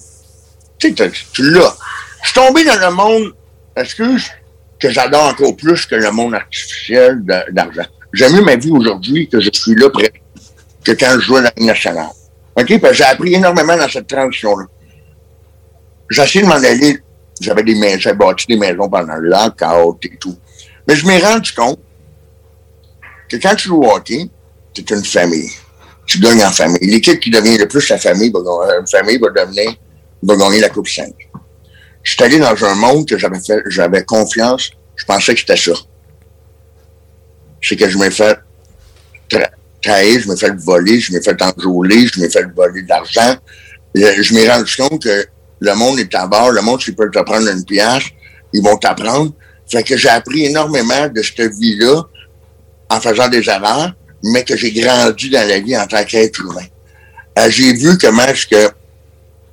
Tu 0.77 0.95
sais, 0.95 1.11
tu 1.33 1.51
l'as. 1.51 1.75
Je 2.21 2.27
suis 2.27 2.35
tombé 2.35 2.63
dans 2.63 2.79
le 2.79 2.91
monde, 2.91 3.33
excuse, 3.75 4.29
que 4.79 4.89
j'adore 4.89 5.25
encore 5.25 5.55
plus 5.55 5.85
que 5.85 5.95
le 5.95 6.11
monde 6.11 6.33
artificiel 6.33 7.23
d'argent? 7.51 7.85
J'aime 8.13 8.33
mieux 8.33 8.41
ma 8.41 8.55
vie 8.55 8.71
aujourd'hui 8.71 9.29
que 9.29 9.39
je 9.39 9.49
suis 9.53 9.75
là 9.75 9.89
près 9.89 10.11
que 10.83 10.91
quand 10.91 11.13
je 11.15 11.25
jouais 11.25 11.39
à 11.39 11.43
la 11.43 11.65
nationale. 11.65 12.09
OK? 12.55 12.79
Parce 12.79 12.91
que 12.91 12.97
j'ai 12.97 13.03
appris 13.03 13.35
énormément 13.35 13.77
dans 13.77 13.87
cette 13.87 14.07
transition-là. 14.07 14.65
J'ai 16.09 16.41
de 16.41 16.47
m'en 16.47 16.55
aller. 16.55 16.99
J'avais 17.39 17.63
des 17.63 17.75
maisons, 17.75 17.99
j'avais 17.99 18.17
bâti 18.17 18.45
des 18.47 18.57
maisons 18.57 18.89
pendant 18.89 19.15
le 19.15 19.29
lockout 19.29 19.97
et 20.05 20.17
tout. 20.17 20.37
Mais 20.87 20.95
je 20.95 21.07
m'ai 21.07 21.19
rendu 21.19 21.53
compte 21.53 21.79
que 23.29 23.37
quand 23.37 23.55
tu 23.55 23.69
joues 23.69 23.81
au 23.81 23.99
c'est 24.05 24.89
une 24.89 25.03
famille. 25.03 25.49
Tu 26.11 26.19
gagnes 26.19 26.43
en 26.43 26.51
famille. 26.51 26.77
L'équipe 26.81 27.21
qui 27.21 27.29
devient 27.29 27.57
le 27.57 27.69
plus 27.69 27.87
la 27.87 27.97
famille, 27.97 28.29
va, 28.33 28.39
une 28.77 28.85
famille 28.85 29.17
va 29.17 29.29
va 29.29 30.35
gagner 30.35 30.59
la 30.59 30.67
Coupe 30.67 30.89
5. 30.89 31.09
Je 32.03 32.11
suis 32.11 32.21
allé 32.21 32.37
dans 32.37 32.65
un 32.65 32.75
monde 32.75 33.07
que 33.07 33.17
j'avais 33.17 33.39
fait, 33.39 33.61
j'avais 33.67 34.03
confiance. 34.03 34.71
Je 34.97 35.05
pensais 35.05 35.33
que 35.33 35.39
c'était 35.39 35.55
ça. 35.55 35.71
C'est 37.61 37.77
que 37.77 37.89
je 37.89 37.97
m'ai 37.97 38.11
fait 38.11 38.37
tra- 39.29 39.51
trahir, 39.81 40.19
je 40.19 40.27
m'ai 40.27 40.35
fait 40.35 40.53
voler, 40.57 40.99
je 40.99 41.13
m'ai 41.13 41.21
fait 41.21 41.41
enjôler, 41.41 42.05
je 42.07 42.19
m'ai 42.19 42.29
fait 42.29 42.43
voler 42.53 42.81
de 42.81 42.89
l'argent. 42.89 43.37
Je 43.95 44.33
m'ai 44.33 44.49
rendu 44.49 44.75
compte 44.75 45.01
que 45.01 45.25
le 45.61 45.73
monde 45.75 45.97
est 45.99 46.13
à 46.13 46.27
bord, 46.27 46.51
le 46.51 46.61
monde, 46.61 46.81
s'ils 46.81 46.93
peuvent 46.93 47.11
te 47.11 47.19
prendre 47.19 47.47
une 47.47 47.63
pièce, 47.63 48.03
ils 48.51 48.61
vont 48.61 48.75
t'apprendre. 48.75 49.31
Fait 49.71 49.83
que 49.83 49.95
j'ai 49.95 50.09
appris 50.09 50.47
énormément 50.47 51.07
de 51.07 51.21
cette 51.21 51.53
vie-là 51.53 52.01
en 52.89 52.99
faisant 52.99 53.29
des 53.29 53.47
erreurs, 53.47 53.93
mais 54.23 54.43
que 54.43 54.55
j'ai 54.55 54.71
grandi 54.71 55.29
dans 55.29 55.47
la 55.47 55.59
vie 55.59 55.77
en 55.77 55.87
tant 55.87 56.03
qu'être 56.03 56.39
humain. 56.41 56.65
Euh, 57.39 57.49
j'ai 57.49 57.73
vu 57.73 57.97
comment 57.97 58.23
est-ce 58.23 58.45
que 58.45 58.69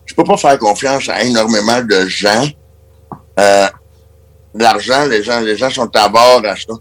je 0.07 0.14
peux 0.14 0.25
pas 0.25 0.37
faire 0.37 0.59
confiance 0.59 1.09
à 1.09 1.23
énormément 1.23 1.83
de 1.83 2.07
gens. 2.07 2.49
Euh, 3.39 3.66
l'argent, 4.55 5.05
les 5.05 5.23
gens, 5.23 5.41
les 5.41 5.57
gens 5.57 5.71
sont 5.71 5.91
à 5.95 6.09
bord 6.09 6.43
à 6.45 6.57
ça. 6.57 6.73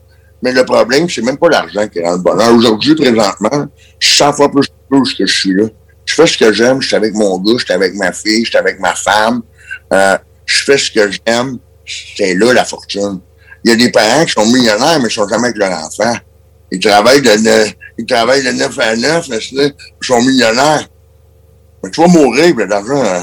Mais 0.41 0.51
le 0.51 0.63
problème, 0.63 1.09
c'est 1.09 1.21
même 1.21 1.37
pas 1.37 1.49
l'argent 1.49 1.87
qui 1.87 2.01
rend 2.01 2.13
le 2.13 2.19
bonheur. 2.19 2.53
Aujourd'hui, 2.53 2.95
présentement, 2.95 3.67
je 3.99 4.07
suis 4.07 4.17
100 4.17 4.33
fois 4.33 4.51
plus 4.51 5.13
que 5.13 5.25
je 5.25 5.33
suis 5.33 5.53
là. 5.53 5.65
Je 6.05 6.13
fais 6.13 6.27
ce 6.27 6.37
que 6.37 6.53
j'aime, 6.53 6.81
je 6.81 6.87
suis 6.87 6.95
avec 6.95 7.13
mon 7.13 7.37
gars, 7.39 7.55
je 7.57 7.65
suis 7.65 7.73
avec 7.73 7.93
ma 7.95 8.13
fille, 8.13 8.45
je 8.45 8.49
suis 8.49 8.57
avec 8.57 8.79
ma 8.79 8.95
femme. 8.95 9.41
Euh, 9.93 10.17
je 10.45 10.63
fais 10.63 10.77
ce 10.77 10.89
que 10.89 11.11
j'aime, 11.11 11.57
c'est 11.85 12.33
là 12.35 12.53
la 12.53 12.63
fortune. 12.63 13.19
Il 13.63 13.71
y 13.71 13.73
a 13.73 13.75
des 13.75 13.91
parents 13.91 14.23
qui 14.23 14.31
sont 14.31 14.45
millionnaires, 14.45 14.99
mais 15.01 15.09
ils 15.09 15.13
sont 15.13 15.27
jamais 15.27 15.47
avec 15.49 15.57
leur 15.57 15.71
enfant. 15.71 16.15
Ils 16.71 16.79
travaillent 16.79 17.21
de 17.21 17.29
9, 17.31 17.73
ils 17.97 18.05
travaillent 18.05 18.43
de 18.43 18.51
9 18.51 18.79
à 18.79 18.95
9, 18.95 19.27
mais 19.29 19.37
ils 19.51 19.73
sont 20.01 20.21
millionnaires. 20.21 20.87
Mais 21.83 21.89
tu 21.91 22.01
vas 22.01 22.07
mourir, 22.07 22.53
mais 22.55 22.65
l'argent. 22.65 23.03
euh, 23.03 23.21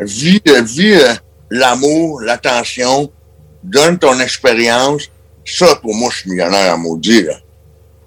Vis, 0.00 0.40
euh, 0.48 0.62
vis 0.62 0.94
euh, 0.94 1.12
l'amour, 1.50 2.20
l'attention, 2.22 3.12
donne 3.62 3.98
ton 3.98 4.18
expérience. 4.20 5.02
Ça, 5.44 5.76
pour 5.76 5.94
moi, 5.94 6.10
je 6.12 6.18
suis 6.20 6.30
millionnaire 6.30 6.72
à 6.74 6.76
maudit. 6.76 7.22
Là. 7.22 7.34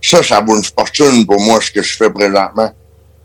Ça, 0.02 0.22
ça 0.24 0.42
vaut 0.42 0.58
une 0.58 0.64
fortune 0.64 1.26
pour 1.26 1.40
moi, 1.40 1.60
ce 1.62 1.72
que 1.72 1.82
je 1.82 1.96
fais 1.96 2.10
présentement. 2.10 2.74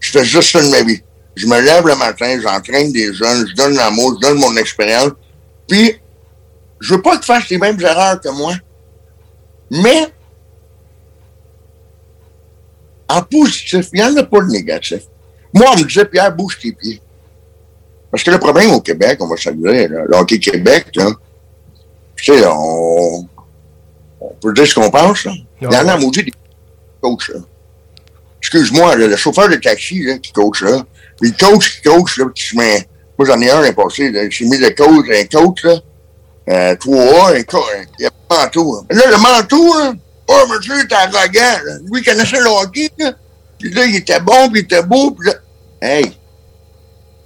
Je 0.00 0.10
fais 0.12 0.24
juste 0.24 0.50
ça 0.52 0.62
de 0.62 0.68
ma 0.68 0.82
vie. 0.82 1.00
Je 1.34 1.46
me 1.46 1.60
lève 1.60 1.86
le 1.86 1.96
matin, 1.96 2.38
j'entraîne 2.42 2.92
des 2.92 3.12
jeunes, 3.12 3.46
je 3.48 3.54
donne 3.54 3.74
l'amour, 3.74 4.14
je 4.16 4.28
donne 4.28 4.38
mon 4.38 4.56
expérience. 4.56 5.10
Puis, 5.68 5.96
je 6.80 6.94
veux 6.94 7.02
pas 7.02 7.16
qu'ils 7.16 7.24
fassent 7.26 7.48
les 7.50 7.58
mêmes 7.58 7.80
erreurs 7.80 8.20
que 8.20 8.28
moi. 8.28 8.54
Mais, 9.70 10.06
positif, 13.22 13.88
il 13.92 14.00
n'y 14.00 14.06
en 14.06 14.16
a 14.16 14.22
pas 14.22 14.40
de 14.40 14.50
négatif. 14.50 15.02
Moi, 15.54 15.66
on 15.72 15.78
me 15.78 15.84
disait, 15.84 16.04
Pierre, 16.04 16.34
bouge 16.34 16.58
tes 16.60 16.72
pieds. 16.72 17.00
Parce 18.10 18.22
que 18.22 18.30
le 18.30 18.38
problème 18.38 18.70
au 18.70 18.80
Québec, 18.80 19.18
on 19.20 19.26
va 19.26 19.36
se 19.36 19.50
le 19.50 20.16
hockey 20.16 20.38
Québec, 20.38 20.86
là, 20.94 21.10
tu 22.16 22.24
sais, 22.24 22.46
on, 22.46 23.26
on 24.20 24.34
peut 24.40 24.52
dire 24.52 24.66
ce 24.66 24.74
qu'on 24.74 24.90
pense, 24.90 25.24
là. 25.24 25.32
Il 25.60 25.72
y 25.72 25.76
en 25.76 25.88
a 25.88 25.96
maudit 25.96 26.24
des 26.24 26.32
coachs. 27.00 27.30
Excuse-moi, 28.40 28.96
le 28.96 29.16
chauffeur 29.16 29.48
de 29.48 29.56
taxi, 29.56 30.02
là, 30.02 30.18
qui 30.18 30.32
coach, 30.32 30.62
là, 30.62 30.84
puis 31.20 31.30
le 31.30 31.36
coach 31.36 31.76
qui 31.76 31.82
coach, 31.88 32.18
là, 32.18 32.26
qui 32.34 32.42
se 32.42 32.56
met, 32.56 32.86
moi, 33.18 33.26
j'en 33.26 33.40
ai 33.40 33.50
un 33.50 33.60
là, 33.60 33.72
qui 33.72 34.36
s'est 34.36 34.44
mis 34.44 34.58
le 34.58 34.70
coach, 34.70 35.06
un 35.10 35.24
coach, 35.26 35.64
là, 35.64 35.78
euh, 36.48 36.74
3A, 36.76 37.38
un 37.38 37.42
coach, 37.42 37.64
il 37.98 38.02
y 38.02 38.06
a 38.06 38.10
un 38.10 38.34
manteau, 38.34 38.84
là. 38.88 38.96
Là, 38.96 39.10
le 39.10 39.16
manteau, 39.16 39.78
là, 39.78 39.92
Oh, 40.28 40.42
monsieur, 40.50 40.74
il 40.78 40.84
était 40.84 40.94
arrogant. 40.94 41.64
Là. 41.64 41.78
Lui, 41.90 42.00
il 42.00 42.04
connaissait 42.04 42.38
le. 42.38 43.04
Là. 43.04 43.12
Puis 43.58 43.70
là, 43.72 43.86
il 43.86 43.96
était 43.96 44.20
bon, 44.20 44.50
puis 44.50 44.60
il 44.60 44.64
était 44.64 44.82
beau. 44.82 45.12
Puis 45.12 45.28
là, 45.28 45.34
hey, 45.80 46.12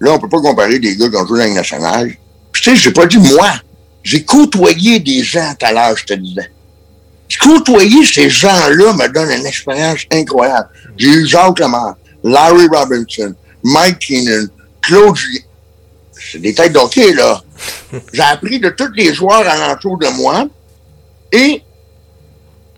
là, 0.01 0.13
on 0.13 0.19
peut 0.19 0.29
pas 0.29 0.41
comparer 0.41 0.79
des 0.79 0.97
gars 0.97 1.09
qui 1.09 1.17
ont 1.17 1.27
joué 1.27 1.41
dans 1.41 1.47
la 1.47 1.55
nationale. 1.55 2.13
Puis 2.53 2.63
tu 2.63 2.71
sais, 2.71 2.77
j'ai 2.77 2.93
pas 2.93 3.07
dit 3.07 3.19
moi. 3.19 3.51
J'ai 4.03 4.25
côtoyé 4.25 4.99
des 4.99 5.23
gens 5.23 5.55
tout 5.59 5.67
à 5.67 5.73
l'heure, 5.73 5.97
je 5.97 6.05
te 6.05 6.15
disais. 6.15 6.51
Côtoyer 7.39 8.05
ces 8.05 8.29
gens-là 8.29 8.93
me 8.95 9.09
donne 9.09 9.31
une 9.31 9.47
expérience 9.47 10.01
incroyable. 10.11 10.69
J'ai 10.97 11.09
eu 11.09 11.27
Jacques 11.27 11.59
Lemar, 11.59 11.97
Larry 12.25 12.67
Robinson, 12.67 13.35
Mike 13.63 13.99
Keenan, 14.01 14.47
Claude. 14.83 15.17
C'est 16.13 16.39
des 16.39 16.55
têtes 16.55 16.73
d'hockey, 16.73 17.13
là. 17.13 17.43
J'ai 18.13 18.23
appris 18.23 18.59
de 18.59 18.71
tous 18.71 18.93
les 18.95 19.15
joueurs 19.15 19.47
alentour 19.47 19.99
de 19.99 20.09
moi 20.09 20.47
et 21.33 21.63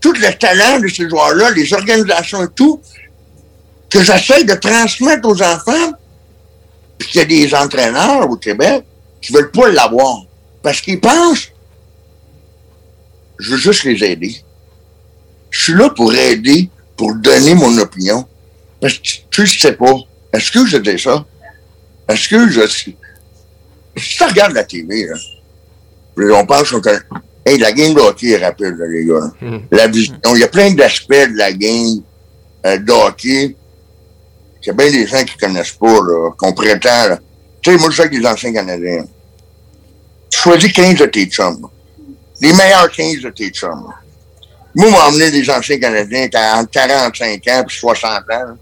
tout 0.03 0.13
le 0.13 0.31
talent 0.39 0.81
de 0.81 0.89
ces 0.89 1.09
joueurs-là, 1.09 1.53
les 1.53 1.73
organisations 1.73 2.45
et 2.45 2.49
tout, 2.55 2.83
que 3.89 4.03
j'essaie 4.03 4.45
de 4.45 4.55
transmettre 4.55 5.27
aux 5.27 5.41
enfants, 5.43 5.93
puis 6.99 7.09
qu'il 7.09 7.21
y 7.21 7.23
a 7.23 7.25
des 7.25 7.55
entraîneurs 7.55 8.29
au 8.29 8.37
Québec 8.37 8.85
qui 9.23 9.33
veulent 9.33 9.51
pas 9.51 9.71
l'avoir. 9.71 10.25
Parce 10.63 10.81
qu'ils 10.81 11.01
pensent, 11.01 11.49
je 13.39 13.51
veux 13.51 13.57
juste 13.57 13.85
les 13.85 14.05
aider. 14.05 14.37
Je 15.51 15.63
suis 15.63 15.75
là 15.75 15.91
pour 15.91 16.13
aider, 16.13 16.69
pour 16.97 17.15
donner 17.15 17.55
mon 17.55 17.77
opinion. 17.79 18.27
Parce 18.81 18.95
que 18.95 19.09
tu 19.31 19.41
ne 19.43 19.47
sais 19.47 19.73
pas. 19.73 19.95
Est-ce 20.33 20.51
que 20.51 20.67
je 20.67 20.79
dis 20.79 20.99
ça? 20.99 21.25
Est-ce 22.09 22.29
que 22.29 22.49
je. 22.49 22.67
Si 22.67 22.97
tu 24.17 24.25
regardes 24.25 24.55
la 24.55 24.65
TV, 24.65 25.07
là, 25.07 25.17
puis 26.17 26.31
on 26.33 26.47
pense 26.47 26.71
qu'on. 26.71 26.81
Hey, 27.45 27.59
la 27.59 27.73
game 27.73 27.95
de 27.95 28.01
hockey 28.01 28.31
est 28.31 28.45
rapide, 28.45 28.77
là, 28.79 28.87
les 28.87 29.05
gars. 29.05 29.33
La 29.71 29.89
vision. 29.89 30.15
Il 30.35 30.41
y 30.41 30.45
a 30.45 30.49
plein 30.49 30.71
d'aspects 30.73 31.11
de 31.11 31.37
la 31.37 31.53
game 31.53 32.03
euh, 32.67 32.79
de 32.79 32.93
hockey. 32.93 33.57
Il 34.63 34.67
y 34.67 34.71
a 34.71 34.73
bien 34.75 34.91
des 34.91 35.07
gens 35.07 35.25
qui 35.25 35.35
ne 35.35 35.41
connaissent 35.49 35.73
pas, 35.73 35.93
là, 35.93 36.31
qu'on 36.37 36.53
prétend. 36.53 37.09
là. 37.09 37.19
Tu 37.61 37.73
sais, 37.73 37.79
moi, 37.79 37.91
je 37.91 37.97
sais 37.97 38.03
avec 38.03 38.19
les 38.19 38.27
anciens 38.27 38.53
Canadiens. 38.53 39.05
Tu 40.31 40.39
choisis 40.39 40.73
15 40.73 40.95
de 40.97 41.07
tes 41.07 41.27
chums. 41.27 41.67
Les 42.41 42.53
meilleurs 42.53 42.91
15 42.91 43.23
de 43.23 43.31
tes 43.31 43.51
chums. 43.51 43.93
Moi, 44.75 44.89
on 44.89 44.91
m'a 44.91 45.09
emmené 45.09 45.31
des 45.31 45.49
anciens 45.51 45.79
Canadiens 45.79 46.29
qui 46.29 46.37
ont 46.37 46.61
entre 46.61 46.71
45 46.71 47.49
ans 47.49 47.65
puis 47.67 47.77
60 47.77 48.11
ans. 48.13 48.21
là. 48.29 48.55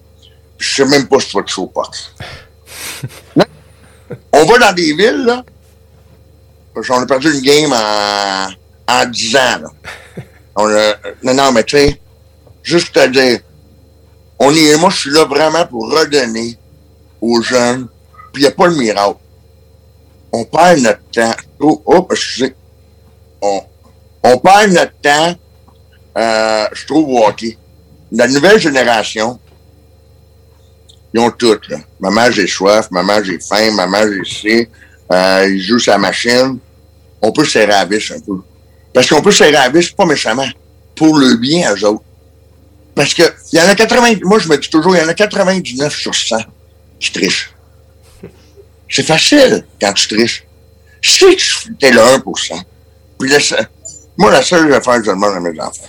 Puis 0.58 0.68
Je 0.68 0.74
sais 0.76 0.84
même 0.86 1.06
pas 1.06 1.20
si 1.20 1.28
tu 1.28 1.36
vas 1.36 1.42
te 1.42 1.50
chaud 1.50 1.72
Non. 3.36 3.44
On 4.32 4.44
va 4.44 4.58
dans 4.58 4.72
des 4.74 4.92
villes, 4.94 5.24
là. 5.24 5.44
Parce 6.74 6.88
qu'on 6.88 7.02
a 7.02 7.06
perdu 7.06 7.32
une 7.32 7.40
game 7.40 7.72
en, 7.72 8.48
en 8.90 9.06
10 9.06 9.36
ans. 9.36 9.62
On 10.56 10.68
non, 11.22 11.34
non, 11.34 11.52
mais 11.52 11.64
tu 11.64 11.76
sais, 11.76 12.00
juste 12.62 12.92
te 12.92 13.08
dire, 13.08 13.40
on 14.38 14.52
est, 14.54 14.76
moi, 14.78 14.90
je 14.90 14.96
suis 14.96 15.10
là 15.10 15.24
vraiment 15.24 15.66
pour 15.66 15.90
redonner 15.90 16.58
aux 17.20 17.40
jeunes, 17.40 17.88
puis 18.32 18.42
il 18.42 18.46
n'y 18.46 18.48
a 18.48 18.52
pas 18.52 18.66
le 18.66 18.76
miracle. 18.76 19.18
On 20.32 20.44
perd 20.44 20.80
notre 20.80 21.02
temps. 21.12 21.34
Oh, 21.58 21.82
oh, 21.84 22.08
excusez. 22.10 22.54
On, 23.42 23.62
on 24.22 24.38
perd 24.38 24.72
notre 24.72 24.94
temps, 25.00 25.34
euh, 26.16 26.66
je 26.72 26.86
trouve, 26.86 27.20
au. 27.20 27.32
La 28.12 28.28
nouvelle 28.28 28.58
génération, 28.58 29.38
ils 31.12 31.20
ont 31.20 31.30
tout, 31.30 31.58
là. 31.68 31.78
Maman, 32.00 32.30
j'ai 32.30 32.46
soif, 32.46 32.90
maman, 32.90 33.22
j'ai 33.22 33.38
faim, 33.40 33.72
maman, 33.72 34.02
j'ai 34.12 34.24
ci. 34.24 34.68
Euh, 35.12 35.48
ils 35.48 35.60
jouent 35.60 35.78
sa 35.78 35.98
machine. 35.98 36.58
On 37.20 37.32
peut 37.32 37.44
serrer 37.44 37.66
la 37.66 37.80
un 38.12 38.20
peu. 38.20 38.40
Parce 38.92 39.08
qu'on 39.08 39.22
peut 39.22 39.30
serrer 39.32 39.52
la 39.52 39.68
vis, 39.68 39.90
pas 39.90 40.04
méchamment. 40.06 40.48
Pour 40.96 41.16
le 41.16 41.36
bien, 41.36 41.72
eux 41.74 41.84
autres. 41.86 42.04
Parce 42.94 43.14
que, 43.14 43.22
il 43.52 43.58
y 43.58 43.62
en 43.62 43.68
a 43.68 43.74
80, 43.74 44.16
moi, 44.24 44.38
je 44.38 44.48
me 44.48 44.56
dis 44.58 44.68
toujours, 44.68 44.96
il 44.96 45.00
y 45.00 45.04
en 45.04 45.08
a 45.08 45.14
99 45.14 45.94
sur 45.96 46.14
100 46.14 46.36
qui 46.98 47.12
trichent. 47.12 47.52
C'est 48.88 49.04
facile 49.06 49.64
quand 49.80 49.92
tu 49.92 50.08
triches. 50.08 50.44
Si 51.02 51.18
tu 51.18 51.86
es 51.86 51.90
le 51.92 52.00
1%, 52.00 52.60
puis 53.18 53.30
seul- 53.40 53.68
moi, 54.18 54.30
la 54.30 54.42
seule 54.42 54.72
affaire 54.74 54.96
que 54.98 55.04
je 55.04 55.10
demande 55.10 55.34
à 55.36 55.40
mes 55.40 55.58
enfants, 55.60 55.86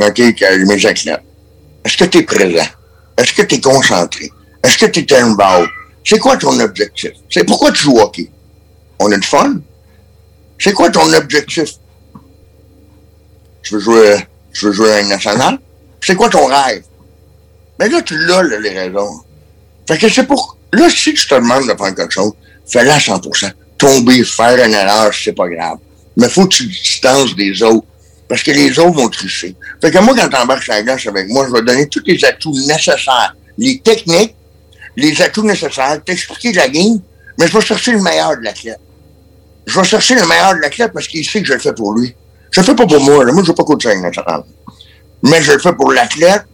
OK, 0.00 0.18
mes 0.18 0.86
athlètes, 0.86 1.22
est-ce 1.84 1.96
que 1.96 2.04
tu 2.04 2.18
es 2.18 2.22
présent? 2.22 2.66
Est-ce 3.16 3.32
que 3.32 3.42
tu 3.42 3.56
es 3.56 3.60
concentré? 3.60 4.30
Est-ce 4.62 4.78
que 4.78 4.86
tu 4.86 5.00
es 5.00 5.14
involved? 5.16 5.68
C'est 6.04 6.18
quoi 6.18 6.36
ton 6.36 6.58
objectif? 6.60 7.12
C'est 7.30 7.44
pourquoi 7.44 7.72
tu 7.72 7.82
joues 7.82 7.98
hockey? 7.98 8.30
On 9.00 9.10
a 9.10 9.16
du 9.16 9.26
fun? 9.26 9.56
C'est 10.58 10.72
quoi 10.72 10.90
ton 10.90 11.12
objectif? 11.12 11.70
Tu 13.62 13.74
veux 13.74 13.80
jouer, 13.80 14.16
tu 14.52 14.66
veux 14.66 14.72
jouer 14.72 14.92
à 14.92 15.00
une 15.00 15.08
nationale? 15.08 15.58
C'est 16.00 16.14
quoi 16.14 16.28
ton 16.28 16.46
rêve? 16.46 16.82
Mais 17.78 17.88
là, 17.88 18.02
tu 18.02 18.16
l'as, 18.26 18.42
là, 18.42 18.58
les 18.58 18.70
raisons. 18.70 19.20
Fait 19.86 19.98
que 19.98 20.08
c'est 20.08 20.24
pour. 20.24 20.56
Là, 20.72 20.88
si 20.90 21.14
tu 21.14 21.26
te 21.26 21.34
demandes 21.34 21.68
de 21.68 21.74
faire 21.76 21.94
quelque 21.94 22.12
chose, 22.12 22.32
fais-le 22.66 22.90
à 22.90 22.98
100%. 22.98 23.52
Tomber, 23.78 24.24
faire 24.24 24.64
une 24.64 24.74
erreur, 24.74 25.12
c'est 25.14 25.32
pas 25.32 25.48
grave. 25.48 25.78
Mais 26.16 26.28
faut 26.28 26.46
que 26.46 26.54
tu 26.54 26.68
te 26.68 26.72
distances 26.72 27.34
des 27.36 27.62
autres. 27.62 27.86
Parce 28.28 28.42
que 28.42 28.50
les 28.50 28.78
autres 28.78 28.96
vont 28.96 29.08
tricher. 29.08 29.56
Fait 29.80 29.90
que 29.90 29.98
moi, 29.98 30.14
quand 30.14 30.28
t'embarques 30.28 30.64
sur 30.64 30.74
la 30.74 30.82
glace 30.82 31.06
avec 31.06 31.28
moi, 31.28 31.46
je 31.46 31.52
vais 31.52 31.62
donner 31.62 31.88
tous 31.88 32.02
les 32.04 32.22
atouts 32.24 32.52
nécessaires. 32.66 33.34
Les 33.56 33.78
techniques, 33.78 34.34
les 34.96 35.22
atouts 35.22 35.44
nécessaires, 35.44 35.98
t'expliquer 36.04 36.52
la 36.52 36.68
game, 36.68 37.00
mais 37.38 37.46
je 37.46 37.52
vais 37.54 37.64
chercher 37.64 37.92
le 37.92 38.02
meilleur 38.02 38.36
de 38.36 38.42
l'athlète. 38.42 38.80
Je 39.66 39.78
vais 39.78 39.86
chercher 39.86 40.16
le 40.16 40.26
meilleur 40.26 40.54
de 40.54 40.60
l'athlète 40.60 40.92
parce 40.92 41.06
qu'il 41.06 41.24
sait 41.24 41.40
que 41.40 41.46
je 41.46 41.54
le 41.54 41.58
fais 41.58 41.72
pour 41.72 41.94
lui. 41.94 42.14
Je 42.50 42.60
le 42.60 42.66
fais 42.66 42.74
pas 42.74 42.86
pour 42.86 43.00
moi, 43.00 43.24
là. 43.24 43.32
Moi, 43.32 43.42
je 43.42 43.48
veux 43.48 43.54
pas 43.54 43.64
une 43.92 44.02
nationale. 44.02 44.42
Mais 45.22 45.42
je 45.42 45.52
le 45.52 45.58
fais 45.58 45.72
pour 45.72 45.92
l'athlète, 45.92 46.44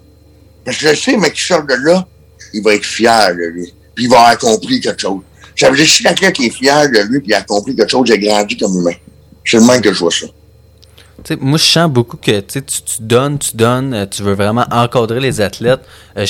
parce 0.64 0.78
que 0.78 0.88
je 0.88 0.94
sais, 0.94 1.16
mais 1.16 1.30
qui 1.30 1.42
sort 1.42 1.64
de 1.64 1.74
là, 1.74 2.06
il 2.52 2.62
va 2.62 2.74
être 2.74 2.84
fier 2.84 3.34
de 3.34 3.44
lui. 3.52 3.74
Puis 3.94 4.04
il 4.04 4.10
va 4.10 4.16
avoir 4.16 4.30
accompli 4.32 4.80
quelque 4.80 5.00
chose. 5.00 5.20
Ça 5.56 5.70
veut 5.70 5.76
dire, 5.76 5.86
si 5.86 6.02
l'athlète 6.02 6.38
est 6.40 6.50
fier 6.50 6.88
de 6.90 6.98
lui, 7.00 7.20
puis 7.20 7.32
a 7.34 7.38
accompli 7.38 7.76
quelque 7.76 7.90
chose, 7.90 8.08
il 8.08 8.12
a 8.12 8.18
grandi 8.18 8.56
comme 8.56 8.76
humain. 8.76 8.94
C'est 9.44 9.58
le 9.58 9.64
même 9.64 9.80
que 9.80 9.92
je 9.92 9.98
vois 9.98 10.10
ça. 10.10 10.26
Moi, 11.40 11.58
je 11.58 11.64
sens 11.64 11.90
beaucoup 11.90 12.16
que 12.16 12.40
tu, 12.40 12.62
tu 12.62 12.96
donnes, 13.00 13.38
tu 13.38 13.56
donnes, 13.56 13.94
euh, 13.94 14.06
tu 14.06 14.22
veux 14.22 14.34
vraiment 14.34 14.66
encadrer 14.70 15.20
les 15.20 15.40
athlètes. 15.40 15.80
Euh, 16.16 16.26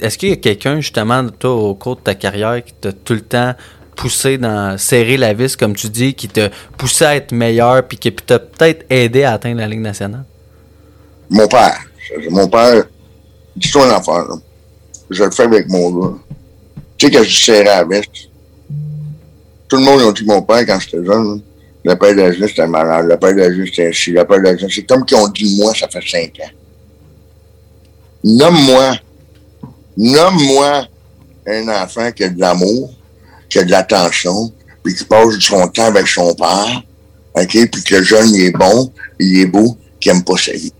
Est-ce 0.00 0.18
qu'il 0.18 0.28
y 0.28 0.32
a 0.32 0.36
quelqu'un, 0.36 0.80
justement, 0.80 1.26
toi, 1.30 1.54
au 1.54 1.74
cours 1.74 1.96
de 1.96 2.02
ta 2.02 2.14
carrière, 2.14 2.62
qui 2.64 2.74
t'a 2.74 2.92
tout 2.92 3.14
le 3.14 3.22
temps 3.22 3.54
poussé 3.96 4.38
dans 4.38 4.78
serrer 4.78 5.16
la 5.16 5.32
vis, 5.34 5.56
comme 5.56 5.74
tu 5.74 5.88
dis, 5.88 6.14
qui 6.14 6.28
t'a 6.28 6.50
poussé 6.76 7.04
à 7.04 7.16
être 7.16 7.32
meilleur, 7.32 7.86
puis 7.86 7.98
qui 7.98 8.12
t'a 8.12 8.38
peut-être 8.38 8.86
aidé 8.90 9.24
à 9.24 9.34
atteindre 9.34 9.58
la 9.58 9.68
Ligue 9.68 9.80
nationale? 9.80 10.24
Mon 11.28 11.46
père. 11.46 11.80
Mon 12.30 12.48
père, 12.48 12.84
dis-toi 13.56 13.86
un 13.86 13.88
là. 13.88 14.34
Je 15.10 15.24
le 15.24 15.30
fais 15.30 15.44
avec 15.44 15.68
mon 15.68 15.90
gars. 15.90 16.14
Tu 16.96 17.06
sais, 17.06 17.12
quand 17.12 17.24
je 17.24 17.44
serrais 17.44 17.64
la 17.64 17.84
veste, 17.84 18.28
tout 19.68 19.76
le 19.76 19.82
monde 19.82 20.00
a 20.00 20.12
dit 20.12 20.24
mon 20.24 20.42
père, 20.42 20.66
quand 20.66 20.78
j'étais 20.80 21.04
jeune, 21.04 21.40
le 21.84 21.94
père 21.94 22.14
d'Agis, 22.14 22.48
c'était 22.48 22.66
malade. 22.66 23.06
Le 23.06 23.16
père 23.16 23.34
d'Agis, 23.34 23.66
c'était 23.66 23.92
ci. 23.92 24.10
Le 24.10 24.24
père 24.24 24.42
d'Agis, 24.42 24.66
c'est 24.68 24.82
comme 24.82 25.04
qu'ils 25.04 25.16
ont 25.16 25.28
dit 25.28 25.56
moi, 25.58 25.72
ça 25.74 25.88
fait 25.88 26.06
cinq 26.06 26.40
ans. 26.40 26.50
Nomme-moi, 28.22 28.96
nomme-moi 29.96 30.86
un 31.46 31.68
enfant 31.68 32.12
qui 32.12 32.24
a 32.24 32.28
de 32.28 32.38
l'amour, 32.38 32.92
qui 33.50 33.58
a 33.58 33.64
de 33.64 33.70
l'attention, 33.70 34.52
puis 34.82 34.94
qui 34.94 35.04
passe 35.04 35.38
son 35.40 35.68
temps 35.68 35.86
avec 35.86 36.06
son 36.06 36.34
père, 36.34 36.82
OK, 37.34 37.50
puis 37.50 37.84
que 37.84 37.96
le 37.96 38.02
jeune, 38.02 38.34
il 38.34 38.44
est 38.44 38.50
bon, 38.52 38.92
il 39.18 39.40
est 39.40 39.46
beau, 39.46 39.76
qui 40.00 40.08
aime 40.08 40.24
pas 40.24 40.36
sa 40.36 40.52
vie. 40.52 40.72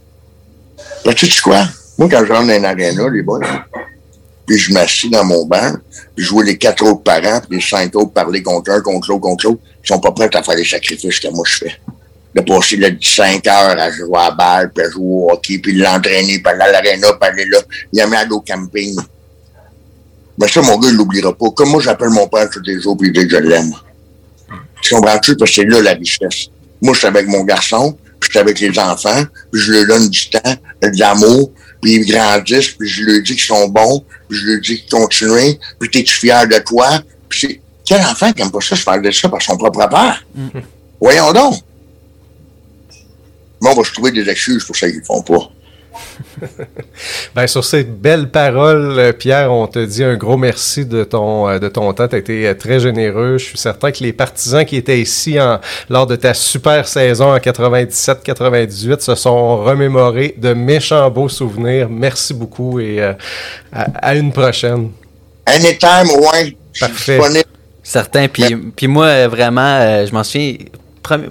Ben, 1.04 1.12
tu 1.14 1.26
sais 1.26 1.42
quoi? 1.42 1.66
Moi, 1.98 2.08
quand 2.10 2.24
je 2.24 2.32
rentre 2.32 2.46
dans 2.46 2.56
une 2.56 2.64
aréna, 2.64 3.08
les 3.10 3.22
boys, 3.22 3.40
puis 4.46 4.58
je 4.58 4.72
m'assis 4.72 5.10
dans 5.10 5.24
mon 5.24 5.44
banc, 5.44 5.74
puis 6.16 6.24
je 6.24 6.30
vois 6.30 6.44
les 6.44 6.56
quatre 6.56 6.84
autres 6.84 7.02
parents, 7.02 7.40
puis 7.40 7.58
les 7.58 7.64
cinq 7.64 7.94
autres 7.94 8.12
parler 8.12 8.42
contre 8.42 8.70
un, 8.70 8.80
contre 8.80 9.10
l'autre, 9.10 9.20
contre 9.20 9.46
l'autre, 9.46 9.60
ils 9.84 9.86
sont 9.86 10.00
pas 10.00 10.12
prêts 10.12 10.30
à 10.34 10.42
faire 10.42 10.56
les 10.56 10.64
sacrifices 10.64 11.20
que 11.20 11.28
moi 11.28 11.44
je 11.46 11.58
fais. 11.58 11.76
De 12.34 12.40
passer 12.42 12.76
là, 12.76 12.88
5 13.00 13.44
heures 13.48 13.78
à 13.78 13.90
jouer 13.90 14.18
à 14.18 14.30
balle, 14.30 14.70
puis 14.72 14.84
à 14.84 14.90
jouer 14.90 15.04
au 15.04 15.30
hockey, 15.32 15.58
puis 15.58 15.72
l'entraîner, 15.74 16.38
puis 16.38 16.52
à 16.52 16.54
l'aréna, 16.54 17.12
puis 17.12 17.28
aller 17.28 17.44
là. 17.46 17.58
Il 17.92 18.00
a 18.00 18.06
mis 18.06 18.14
à 18.14 18.24
l'eau 18.24 18.40
camping. 18.46 18.96
Mais 20.40 20.48
ça, 20.48 20.62
mon 20.62 20.78
gars, 20.78 20.88
il 20.88 20.96
l'oubliera 20.96 21.36
pas. 21.36 21.50
Comme 21.50 21.68
moi, 21.68 21.82
j'appelle 21.82 22.08
mon 22.08 22.26
père 22.26 22.48
tous 22.48 22.62
les 22.64 22.80
jours, 22.80 22.96
puis 22.96 23.08
il 23.08 23.12
dit 23.12 23.28
que 23.28 23.36
je 23.36 23.42
l'aime. 23.42 23.74
Tu 24.80 24.94
comprends-tu? 24.94 25.36
Parce 25.36 25.50
que 25.50 25.56
c'est 25.56 25.64
là 25.66 25.82
la 25.82 25.92
richesse. 25.92 26.46
Moi, 26.80 26.94
je 26.94 27.00
suis 27.00 27.06
avec 27.06 27.26
mon 27.28 27.44
garçon, 27.44 27.92
puis 28.18 28.28
je 28.28 28.30
suis 28.30 28.38
avec 28.38 28.58
les 28.58 28.78
enfants, 28.78 29.22
puis 29.52 29.60
je 29.60 29.72
leur 29.72 29.86
donne 29.86 30.08
du 30.08 30.30
temps, 30.30 30.56
de 30.82 30.98
l'amour, 30.98 31.52
puis 31.82 31.96
ils 31.96 32.06
grandissent, 32.06 32.70
puis 32.70 32.88
je 32.88 33.04
leur 33.04 33.22
dis 33.22 33.34
qu'ils 33.34 33.40
sont 33.40 33.68
bons, 33.68 34.02
puis 34.28 34.38
je 34.38 34.46
leur 34.46 34.60
dis 34.62 34.82
de 34.82 34.90
continuer, 34.90 35.60
puis 35.78 35.90
t'es-tu 35.90 36.14
fier 36.14 36.48
de 36.48 36.58
toi? 36.60 37.02
Puis 37.28 37.40
c'est... 37.40 37.60
Quel 37.84 38.00
enfant 38.02 38.32
qui 38.32 38.40
aime 38.40 38.50
pas 38.50 38.60
ça 38.60 38.76
se 38.76 38.82
faire 38.82 39.02
de 39.02 39.10
ça 39.10 39.28
par 39.28 39.42
son 39.42 39.58
propre 39.58 39.86
père? 39.88 40.24
Voyons 41.00 41.32
donc. 41.32 41.56
Mais 43.60 43.68
on 43.68 43.74
va 43.74 43.84
se 43.84 43.92
trouver 43.92 44.12
des 44.12 44.26
excuses 44.28 44.64
pour 44.64 44.76
ça 44.76 44.88
qu'ils 44.88 45.00
le 45.00 45.04
font 45.04 45.22
pas. 45.22 45.50
Ben, 47.34 47.46
sur 47.46 47.64
ces 47.64 47.84
belles 47.84 48.28
paroles, 48.28 48.98
euh, 48.98 49.12
Pierre, 49.12 49.52
on 49.52 49.66
te 49.66 49.78
dit 49.78 50.02
un 50.02 50.16
gros 50.16 50.36
merci 50.36 50.84
de 50.84 51.04
ton, 51.04 51.48
euh, 51.48 51.58
de 51.58 51.68
ton 51.68 51.92
temps. 51.92 52.08
Tu 52.08 52.16
as 52.16 52.18
été 52.18 52.46
euh, 52.48 52.54
très 52.54 52.80
généreux. 52.80 53.38
Je 53.38 53.44
suis 53.44 53.58
certain 53.58 53.92
que 53.92 54.02
les 54.02 54.12
partisans 54.12 54.64
qui 54.64 54.76
étaient 54.76 55.00
ici 55.00 55.40
en, 55.40 55.60
lors 55.88 56.06
de 56.06 56.16
ta 56.16 56.34
super 56.34 56.88
saison 56.88 57.32
en 57.32 57.38
97-98 57.38 59.00
se 59.00 59.14
sont 59.14 59.58
remémorés 59.58 60.34
de 60.36 60.52
méchants 60.52 61.08
beaux 61.10 61.28
souvenirs. 61.28 61.88
Merci 61.88 62.34
beaucoup 62.34 62.80
et 62.80 63.02
à, 63.02 63.16
à, 63.72 64.14
une 64.14 64.32
prochaine. 64.32 64.90
Anytime, 65.46 66.08
ouais. 66.32 66.56
Parfait. 66.78 67.20
Certain. 67.82 68.28
Puis, 68.28 68.56
puis 68.76 68.86
moi, 68.86 69.26
vraiment, 69.28 70.04
je 70.04 70.12
m'en 70.12 70.22
souviens, 70.22 70.54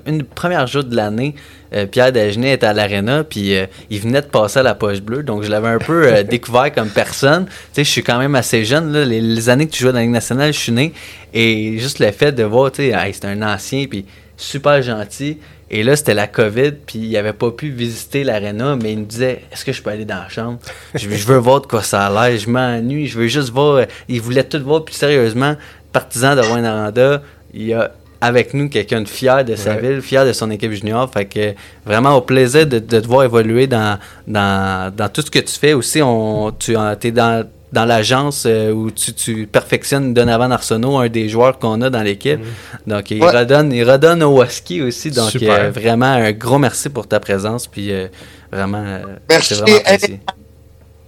une 0.06 0.24
première 0.24 0.68
jour 0.68 0.84
de 0.84 0.96
l'année, 0.96 1.36
euh, 1.74 1.86
Pierre 1.86 2.12
Dagenet 2.12 2.54
était 2.54 2.66
à 2.66 2.74
l'aréna, 2.74 3.24
puis 3.24 3.56
euh, 3.56 3.66
il 3.90 4.00
venait 4.00 4.22
de 4.22 4.28
passer 4.28 4.60
à 4.60 4.64
la 4.64 4.76
poche 4.76 5.02
bleue, 5.02 5.24
donc 5.24 5.44
je 5.44 5.50
l'avais 5.50 5.68
un 5.68 5.78
peu 5.78 6.08
euh, 6.08 6.24
découvert 6.30 6.74
comme 6.74 6.90
personne. 6.90 7.46
Tu 7.46 7.54
sais, 7.74 7.84
je 7.84 7.90
suis 7.90 8.04
quand 8.04 8.18
même 8.18 8.36
assez 8.36 8.66
jeune, 8.66 8.92
là, 8.92 9.06
les, 9.06 9.50
années 9.50 9.68
que 9.68 9.72
tu 9.72 9.84
jouais 9.84 9.92
dans 9.92 10.00
la 10.00 10.04
Ligue 10.04 10.12
nationale, 10.12 10.54
je 10.54 10.60
suis 10.60 10.72
né, 10.72 10.94
et 11.34 11.78
juste 11.78 12.00
le 12.00 12.12
fait 12.12 12.32
de 12.32 12.44
voir, 12.44 12.72
tu 12.72 12.90
sais, 12.90 13.12
c'est 13.14 13.26
un 13.26 13.42
ancien, 13.42 13.86
puis 13.86 14.06
super 14.38 14.82
gentil. 14.82 15.38
Et 15.72 15.84
là, 15.84 15.96
c'était 15.96 16.16
la 16.16 16.26
COVID, 16.26 16.72
puis 16.88 16.98
il 16.98 17.18
avait 17.18 17.34
pas 17.34 17.52
pu 17.52 17.70
visiter 17.70 18.24
l'aréna, 18.24 18.76
mais 18.76 18.94
il 18.94 19.00
me 19.00 19.06
disait 19.06 19.44
Est-ce 19.52 19.64
que 19.64 19.72
je 19.72 19.84
peux 19.84 19.92
aller 19.92 20.06
dans 20.06 20.16
la 20.16 20.30
chambre? 20.30 20.58
Je, 20.96 21.08
veux 21.08 21.38
voir 21.38 21.62
de 21.62 21.68
quoi 21.68 21.84
ça 21.84 22.08
a 22.08 22.30
l'air, 22.30 22.40
je 22.40 22.50
m'ennuie, 22.50 23.06
je 23.06 23.20
veux 23.20 23.28
juste 23.28 23.52
voir. 23.52 23.86
Il 24.08 24.20
voulait 24.20 24.44
tout 24.44 24.60
voir, 24.64 24.84
puis 24.84 24.96
sérieusement, 24.96 25.56
partisan 25.92 26.36
de 26.36 26.42
Aranda, 26.42 27.22
il 27.54 27.72
a 27.74 27.92
avec 28.22 28.54
nous 28.54 28.70
quelqu'un 28.70 29.02
de 29.02 29.08
fier 29.08 29.46
de 29.46 29.56
sa 29.56 29.76
ville, 29.76 30.02
fier 30.02 30.26
de 30.26 30.34
son 30.34 30.52
équipe 30.52 30.72
junior. 30.72 31.10
Fait 31.12 31.26
que 31.26 31.54
vraiment 31.86 32.16
au 32.16 32.22
plaisir 32.22 32.68
de, 32.68 32.80
te 32.80 33.08
voir 33.08 33.24
évoluer 33.24 33.68
dans, 33.68 33.98
dans, 34.28 35.10
tout 35.12 35.22
ce 35.22 35.32
que 35.32 35.40
tu 35.40 35.54
fais. 35.54 35.74
Aussi, 35.74 36.02
on, 36.02 36.52
tu 36.52 36.74
es 36.74 37.12
dans, 37.12 37.48
dans 37.72 37.86
l'agence 37.86 38.46
euh, 38.46 38.72
où 38.72 38.92
tu, 38.92 39.14
tu 39.14 39.48
perfectionnes 39.48 40.14
Donovan 40.14 40.52
Arsenault, 40.52 40.98
un 40.98 41.08
des 41.08 41.30
joueurs 41.30 41.60
qu'on 41.60 41.82
a 41.82 41.90
dans 41.90 42.02
l'équipe. 42.02 42.40
Mm. 42.40 42.90
Donc, 42.90 43.12
il, 43.12 43.24
redonne, 43.24 43.72
il 43.72 43.90
redonne 43.90 44.24
au 44.24 44.44
Husky 44.44 44.82
aussi. 44.82 45.12
Donc, 45.12 45.36
euh, 45.42 45.72
vraiment, 45.72 46.08
un 46.08 46.32
gros 46.32 46.58
merci 46.58 46.90
pour 46.90 47.08
ta 47.08 47.20
présence. 47.20 47.68
Puis, 47.68 47.92
euh, 47.92 48.08
vraiment, 48.52 48.84
merci. 49.30 49.54
vraiment 49.54 49.80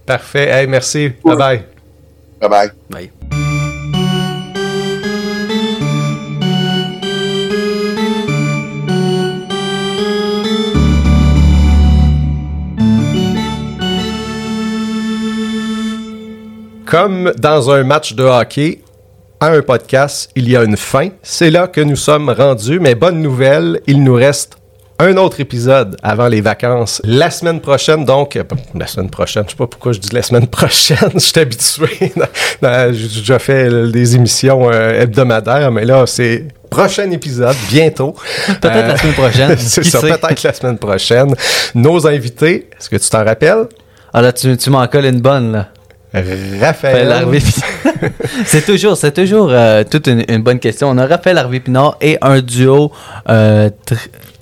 Parfait. 0.06 0.48
Hey, 0.48 0.66
merci. 0.66 1.10
Bye-bye. 1.24 1.62
Bye-bye. 2.40 2.70
Bye. 2.90 3.51
Comme 16.92 17.32
dans 17.38 17.70
un 17.70 17.84
match 17.84 18.12
de 18.12 18.22
hockey, 18.22 18.82
à 19.40 19.46
un 19.46 19.62
podcast, 19.62 20.30
il 20.36 20.46
y 20.50 20.58
a 20.58 20.62
une 20.62 20.76
fin. 20.76 21.08
C'est 21.22 21.48
là 21.48 21.66
que 21.66 21.80
nous 21.80 21.96
sommes 21.96 22.28
rendus, 22.28 22.80
mais 22.80 22.94
bonne 22.94 23.22
nouvelle, 23.22 23.80
il 23.86 24.04
nous 24.04 24.12
reste 24.12 24.58
un 24.98 25.16
autre 25.16 25.40
épisode 25.40 25.96
avant 26.02 26.28
les 26.28 26.42
vacances. 26.42 27.00
La 27.02 27.30
semaine 27.30 27.62
prochaine, 27.62 28.04
donc, 28.04 28.36
euh, 28.36 28.44
la 28.74 28.86
semaine 28.86 29.08
prochaine, 29.08 29.44
je 29.46 29.52
sais 29.52 29.56
pas 29.56 29.66
pourquoi 29.66 29.92
je 29.92 30.00
dis 30.00 30.14
la 30.14 30.20
semaine 30.20 30.46
prochaine, 30.48 31.12
je 31.14 31.18
suis 31.18 31.40
habitué. 31.40 32.12
J'ai 32.60 33.08
déjà 33.20 33.38
fait 33.38 33.90
des 33.90 34.14
émissions 34.14 34.70
euh, 34.70 35.00
hebdomadaires, 35.00 35.72
mais 35.72 35.86
là, 35.86 36.04
c'est 36.06 36.44
prochain 36.68 37.10
épisode, 37.10 37.56
bientôt. 37.70 38.14
peut-être 38.60 38.88
la 38.88 38.98
semaine 38.98 39.14
prochaine. 39.14 39.56
c'est 39.56 39.82
ça, 39.82 39.98
peut-être 39.98 40.42
la 40.42 40.52
semaine 40.52 40.76
prochaine. 40.76 41.34
Nos 41.74 42.06
invités, 42.06 42.68
est-ce 42.78 42.90
que 42.90 42.96
tu 42.96 43.08
t'en 43.08 43.24
rappelles? 43.24 43.68
Ah 44.12 44.20
là, 44.20 44.30
tu, 44.34 44.54
tu 44.58 44.68
m'en 44.68 44.86
colles 44.88 45.06
une 45.06 45.22
bonne, 45.22 45.52
là. 45.52 45.68
Raphaël. 46.14 47.26
c'est 48.44 48.64
toujours, 48.66 48.96
c'est 48.96 49.12
toujours 49.12 49.48
euh, 49.50 49.82
toute 49.88 50.08
une, 50.08 50.42
bonne 50.42 50.58
question. 50.58 50.90
On 50.90 50.98
a 50.98 51.06
Raphaël 51.06 51.38
Harvey 51.38 51.60
Pinard 51.60 51.96
et 52.00 52.18
un 52.20 52.40
duo 52.40 52.92
euh, 53.28 53.70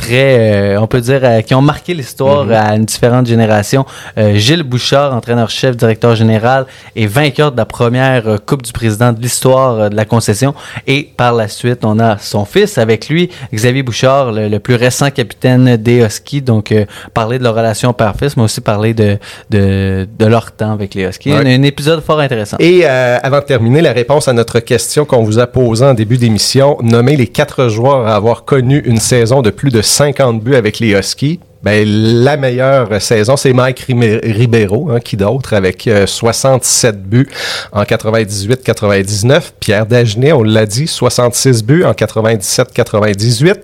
très, 0.01 0.75
euh, 0.75 0.81
on 0.81 0.87
peut 0.87 1.03
dire, 1.03 1.21
euh, 1.23 1.43
qui 1.43 1.55
ont 1.55 1.61
marqué 1.61 1.93
l'histoire 1.93 2.47
mhm. 2.47 2.53
à 2.53 2.77
une 2.77 2.87
différente 2.87 3.27
génération. 3.27 3.85
Euh, 4.17 4.35
Gilles 4.35 4.63
Bouchard, 4.63 5.15
entraîneur-chef, 5.15 5.77
directeur 5.77 6.17
général 6.17 6.67
et 6.97 7.07
vainqueur 7.07 7.53
de 7.53 7.59
la 7.59 7.67
première 7.67 8.39
Coupe 8.47 8.63
du 8.63 8.73
Président 8.73 9.13
de 9.13 9.21
l'histoire 9.21 9.91
de 9.91 9.97
la 9.97 10.07
concession. 10.07 10.55
Et 10.87 11.11
par 11.17 11.35
la 11.35 11.49
suite, 11.49 11.85
on 11.85 11.99
a 11.99 12.17
son 12.17 12.47
fils 12.47 12.79
avec 12.79 13.09
lui, 13.11 13.29
Xavier 13.53 13.83
Bouchard, 13.83 14.33
le, 14.33 14.59
plus 14.59 14.75
récent 14.75 15.11
capitaine 15.11 15.77
des 15.77 16.03
Huskies. 16.03 16.43
Donc, 16.43 16.75
parler 17.13 17.39
de 17.39 17.45
leur 17.45 17.55
relation 17.55 17.93
père-fils, 17.93 18.37
mais 18.37 18.45
aussi 18.45 18.61
parler 18.61 18.95
de, 18.95 19.19
de, 19.51 20.09
de, 20.19 20.27
leur 20.27 20.53
temps 20.53 20.73
avec 20.73 20.95
les 20.95 21.05
Huskies. 21.05 21.33
Un, 21.33 21.47
un, 21.47 21.63
épisode 21.63 22.03
fort 22.03 22.21
intéressant. 22.21 22.57
Et 22.59 22.87
avant 22.87 23.41
de 23.41 23.45
terminer, 23.45 23.83
la 23.83 23.93
réponse 23.93 24.29
à 24.29 24.33
notre 24.33 24.61
question 24.61 25.05
qu'on 25.05 25.23
vous 25.25 25.39
a 25.39 25.47
posée 25.47 25.85
en 25.85 25.95
début 25.95 26.17
d'émission, 26.17 26.79
nommer 26.83 27.17
les 27.17 27.27
quatre 27.27 27.69
joueurs 27.69 28.07
à 28.07 28.17
avoir 28.17 28.45
connu 28.45 28.79
une 28.85 28.99
saison 28.99 29.43
de 29.43 29.51
plus 29.51 29.71
de 29.71 29.83
50 29.91 30.43
buts 30.43 30.55
avec 30.55 30.79
les 30.79 30.93
Huskies. 30.93 31.41
Ben, 31.63 31.87
la 31.87 32.39
meilleure 32.39 33.03
saison, 33.03 33.37
c'est 33.37 33.53
Mike 33.53 33.85
Ribeiro, 33.91 34.91
hein, 34.91 34.99
qui 35.01 35.19
d'autre, 35.19 35.53
avec 35.53 35.91
67 36.07 36.95
euh, 36.95 36.99
buts 36.99 37.29
en 37.73 37.83
98-99. 37.83 39.43
Pierre 39.61 39.85
Dagenet, 39.85 40.33
on 40.33 40.43
l'a 40.43 40.65
dit, 40.65 40.87
66 40.87 41.63
buts 41.63 41.85
en 41.85 41.93
97-98. 41.93 43.57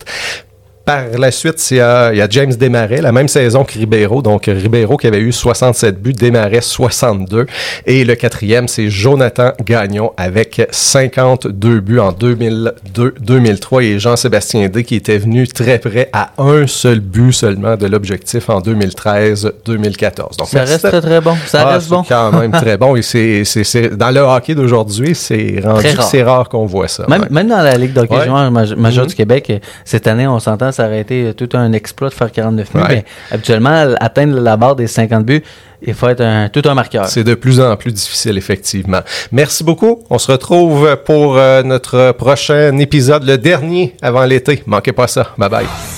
Par 0.86 1.18
la 1.18 1.32
suite, 1.32 1.68
il 1.72 1.78
y 1.78 1.80
a, 1.80 2.28
James 2.30 2.54
Desmarais, 2.54 3.00
la 3.00 3.10
même 3.10 3.26
saison 3.26 3.64
que 3.64 3.72
Ribeiro. 3.76 4.22
Donc, 4.22 4.44
Ribeiro 4.46 4.96
qui 4.96 5.08
avait 5.08 5.18
eu 5.18 5.32
67 5.32 6.00
buts, 6.00 6.12
Desmarais 6.12 6.60
62. 6.60 7.46
Et 7.86 8.04
le 8.04 8.14
quatrième, 8.14 8.68
c'est 8.68 8.88
Jonathan 8.88 9.50
Gagnon 9.64 10.12
avec 10.16 10.64
52 10.70 11.80
buts 11.80 11.98
en 11.98 12.12
2002-2003. 12.12 13.82
Et 13.82 13.98
Jean-Sébastien 13.98 14.68
D 14.68 14.84
qui 14.84 14.94
était 14.94 15.18
venu 15.18 15.48
très 15.48 15.80
près 15.80 16.08
à 16.12 16.30
un 16.38 16.68
seul 16.68 17.00
but 17.00 17.32
seulement 17.32 17.76
de 17.76 17.86
l'objectif 17.88 18.48
en 18.48 18.60
2013-2014. 18.60 20.36
Donc, 20.38 20.46
ça 20.46 20.62
reste 20.62 20.86
très, 20.86 21.00
très 21.00 21.20
bon. 21.20 21.34
Ça 21.46 21.62
ah, 21.62 21.74
reste 21.74 21.88
bon. 21.88 22.04
quand 22.08 22.30
même 22.30 22.52
très 22.52 22.76
bon. 22.76 22.94
Et 22.94 23.02
c'est, 23.02 23.96
dans 23.96 24.12
le 24.12 24.20
hockey 24.20 24.54
d'aujourd'hui, 24.54 25.16
c'est 25.16 25.60
rendu 25.64 25.88
c'est 26.08 26.22
rare 26.22 26.48
qu'on 26.48 26.66
voit 26.66 26.86
ça. 26.86 27.06
Même, 27.08 27.26
même 27.28 27.48
dans 27.48 27.60
la 27.60 27.76
Ligue 27.76 27.92
d'hockey 27.92 28.14
ouais. 28.14 28.50
majeur 28.50 28.76
mm-hmm. 28.78 29.08
du 29.08 29.14
Québec, 29.16 29.52
cette 29.84 30.06
année, 30.06 30.28
on 30.28 30.38
s'entend 30.38 30.70
ça 30.76 30.86
aurait 30.86 31.00
été 31.00 31.32
tout 31.34 31.48
un 31.54 31.72
exploit 31.72 32.08
de 32.08 32.14
faire 32.14 32.30
49 32.30 32.72
buts. 32.72 32.80
Mais 32.88 33.04
habituellement, 33.30 33.94
atteindre 34.00 34.38
la 34.40 34.56
barre 34.56 34.76
des 34.76 34.86
50 34.86 35.24
buts, 35.24 35.42
il 35.82 35.94
faut 35.94 36.08
être 36.08 36.20
un, 36.20 36.48
tout 36.48 36.62
un 36.64 36.74
marqueur. 36.74 37.06
C'est 37.06 37.24
de 37.24 37.34
plus 37.34 37.60
en 37.60 37.76
plus 37.76 37.92
difficile, 37.92 38.38
effectivement. 38.38 39.00
Merci 39.32 39.64
beaucoup. 39.64 40.02
On 40.10 40.18
se 40.18 40.30
retrouve 40.30 40.96
pour 41.04 41.36
euh, 41.36 41.62
notre 41.62 42.12
prochain 42.12 42.76
épisode, 42.78 43.24
le 43.24 43.38
dernier 43.38 43.94
avant 44.02 44.24
l'été. 44.24 44.62
Manquez 44.66 44.92
pas 44.92 45.06
ça. 45.06 45.28
Bye 45.38 45.50
bye. 45.50 45.95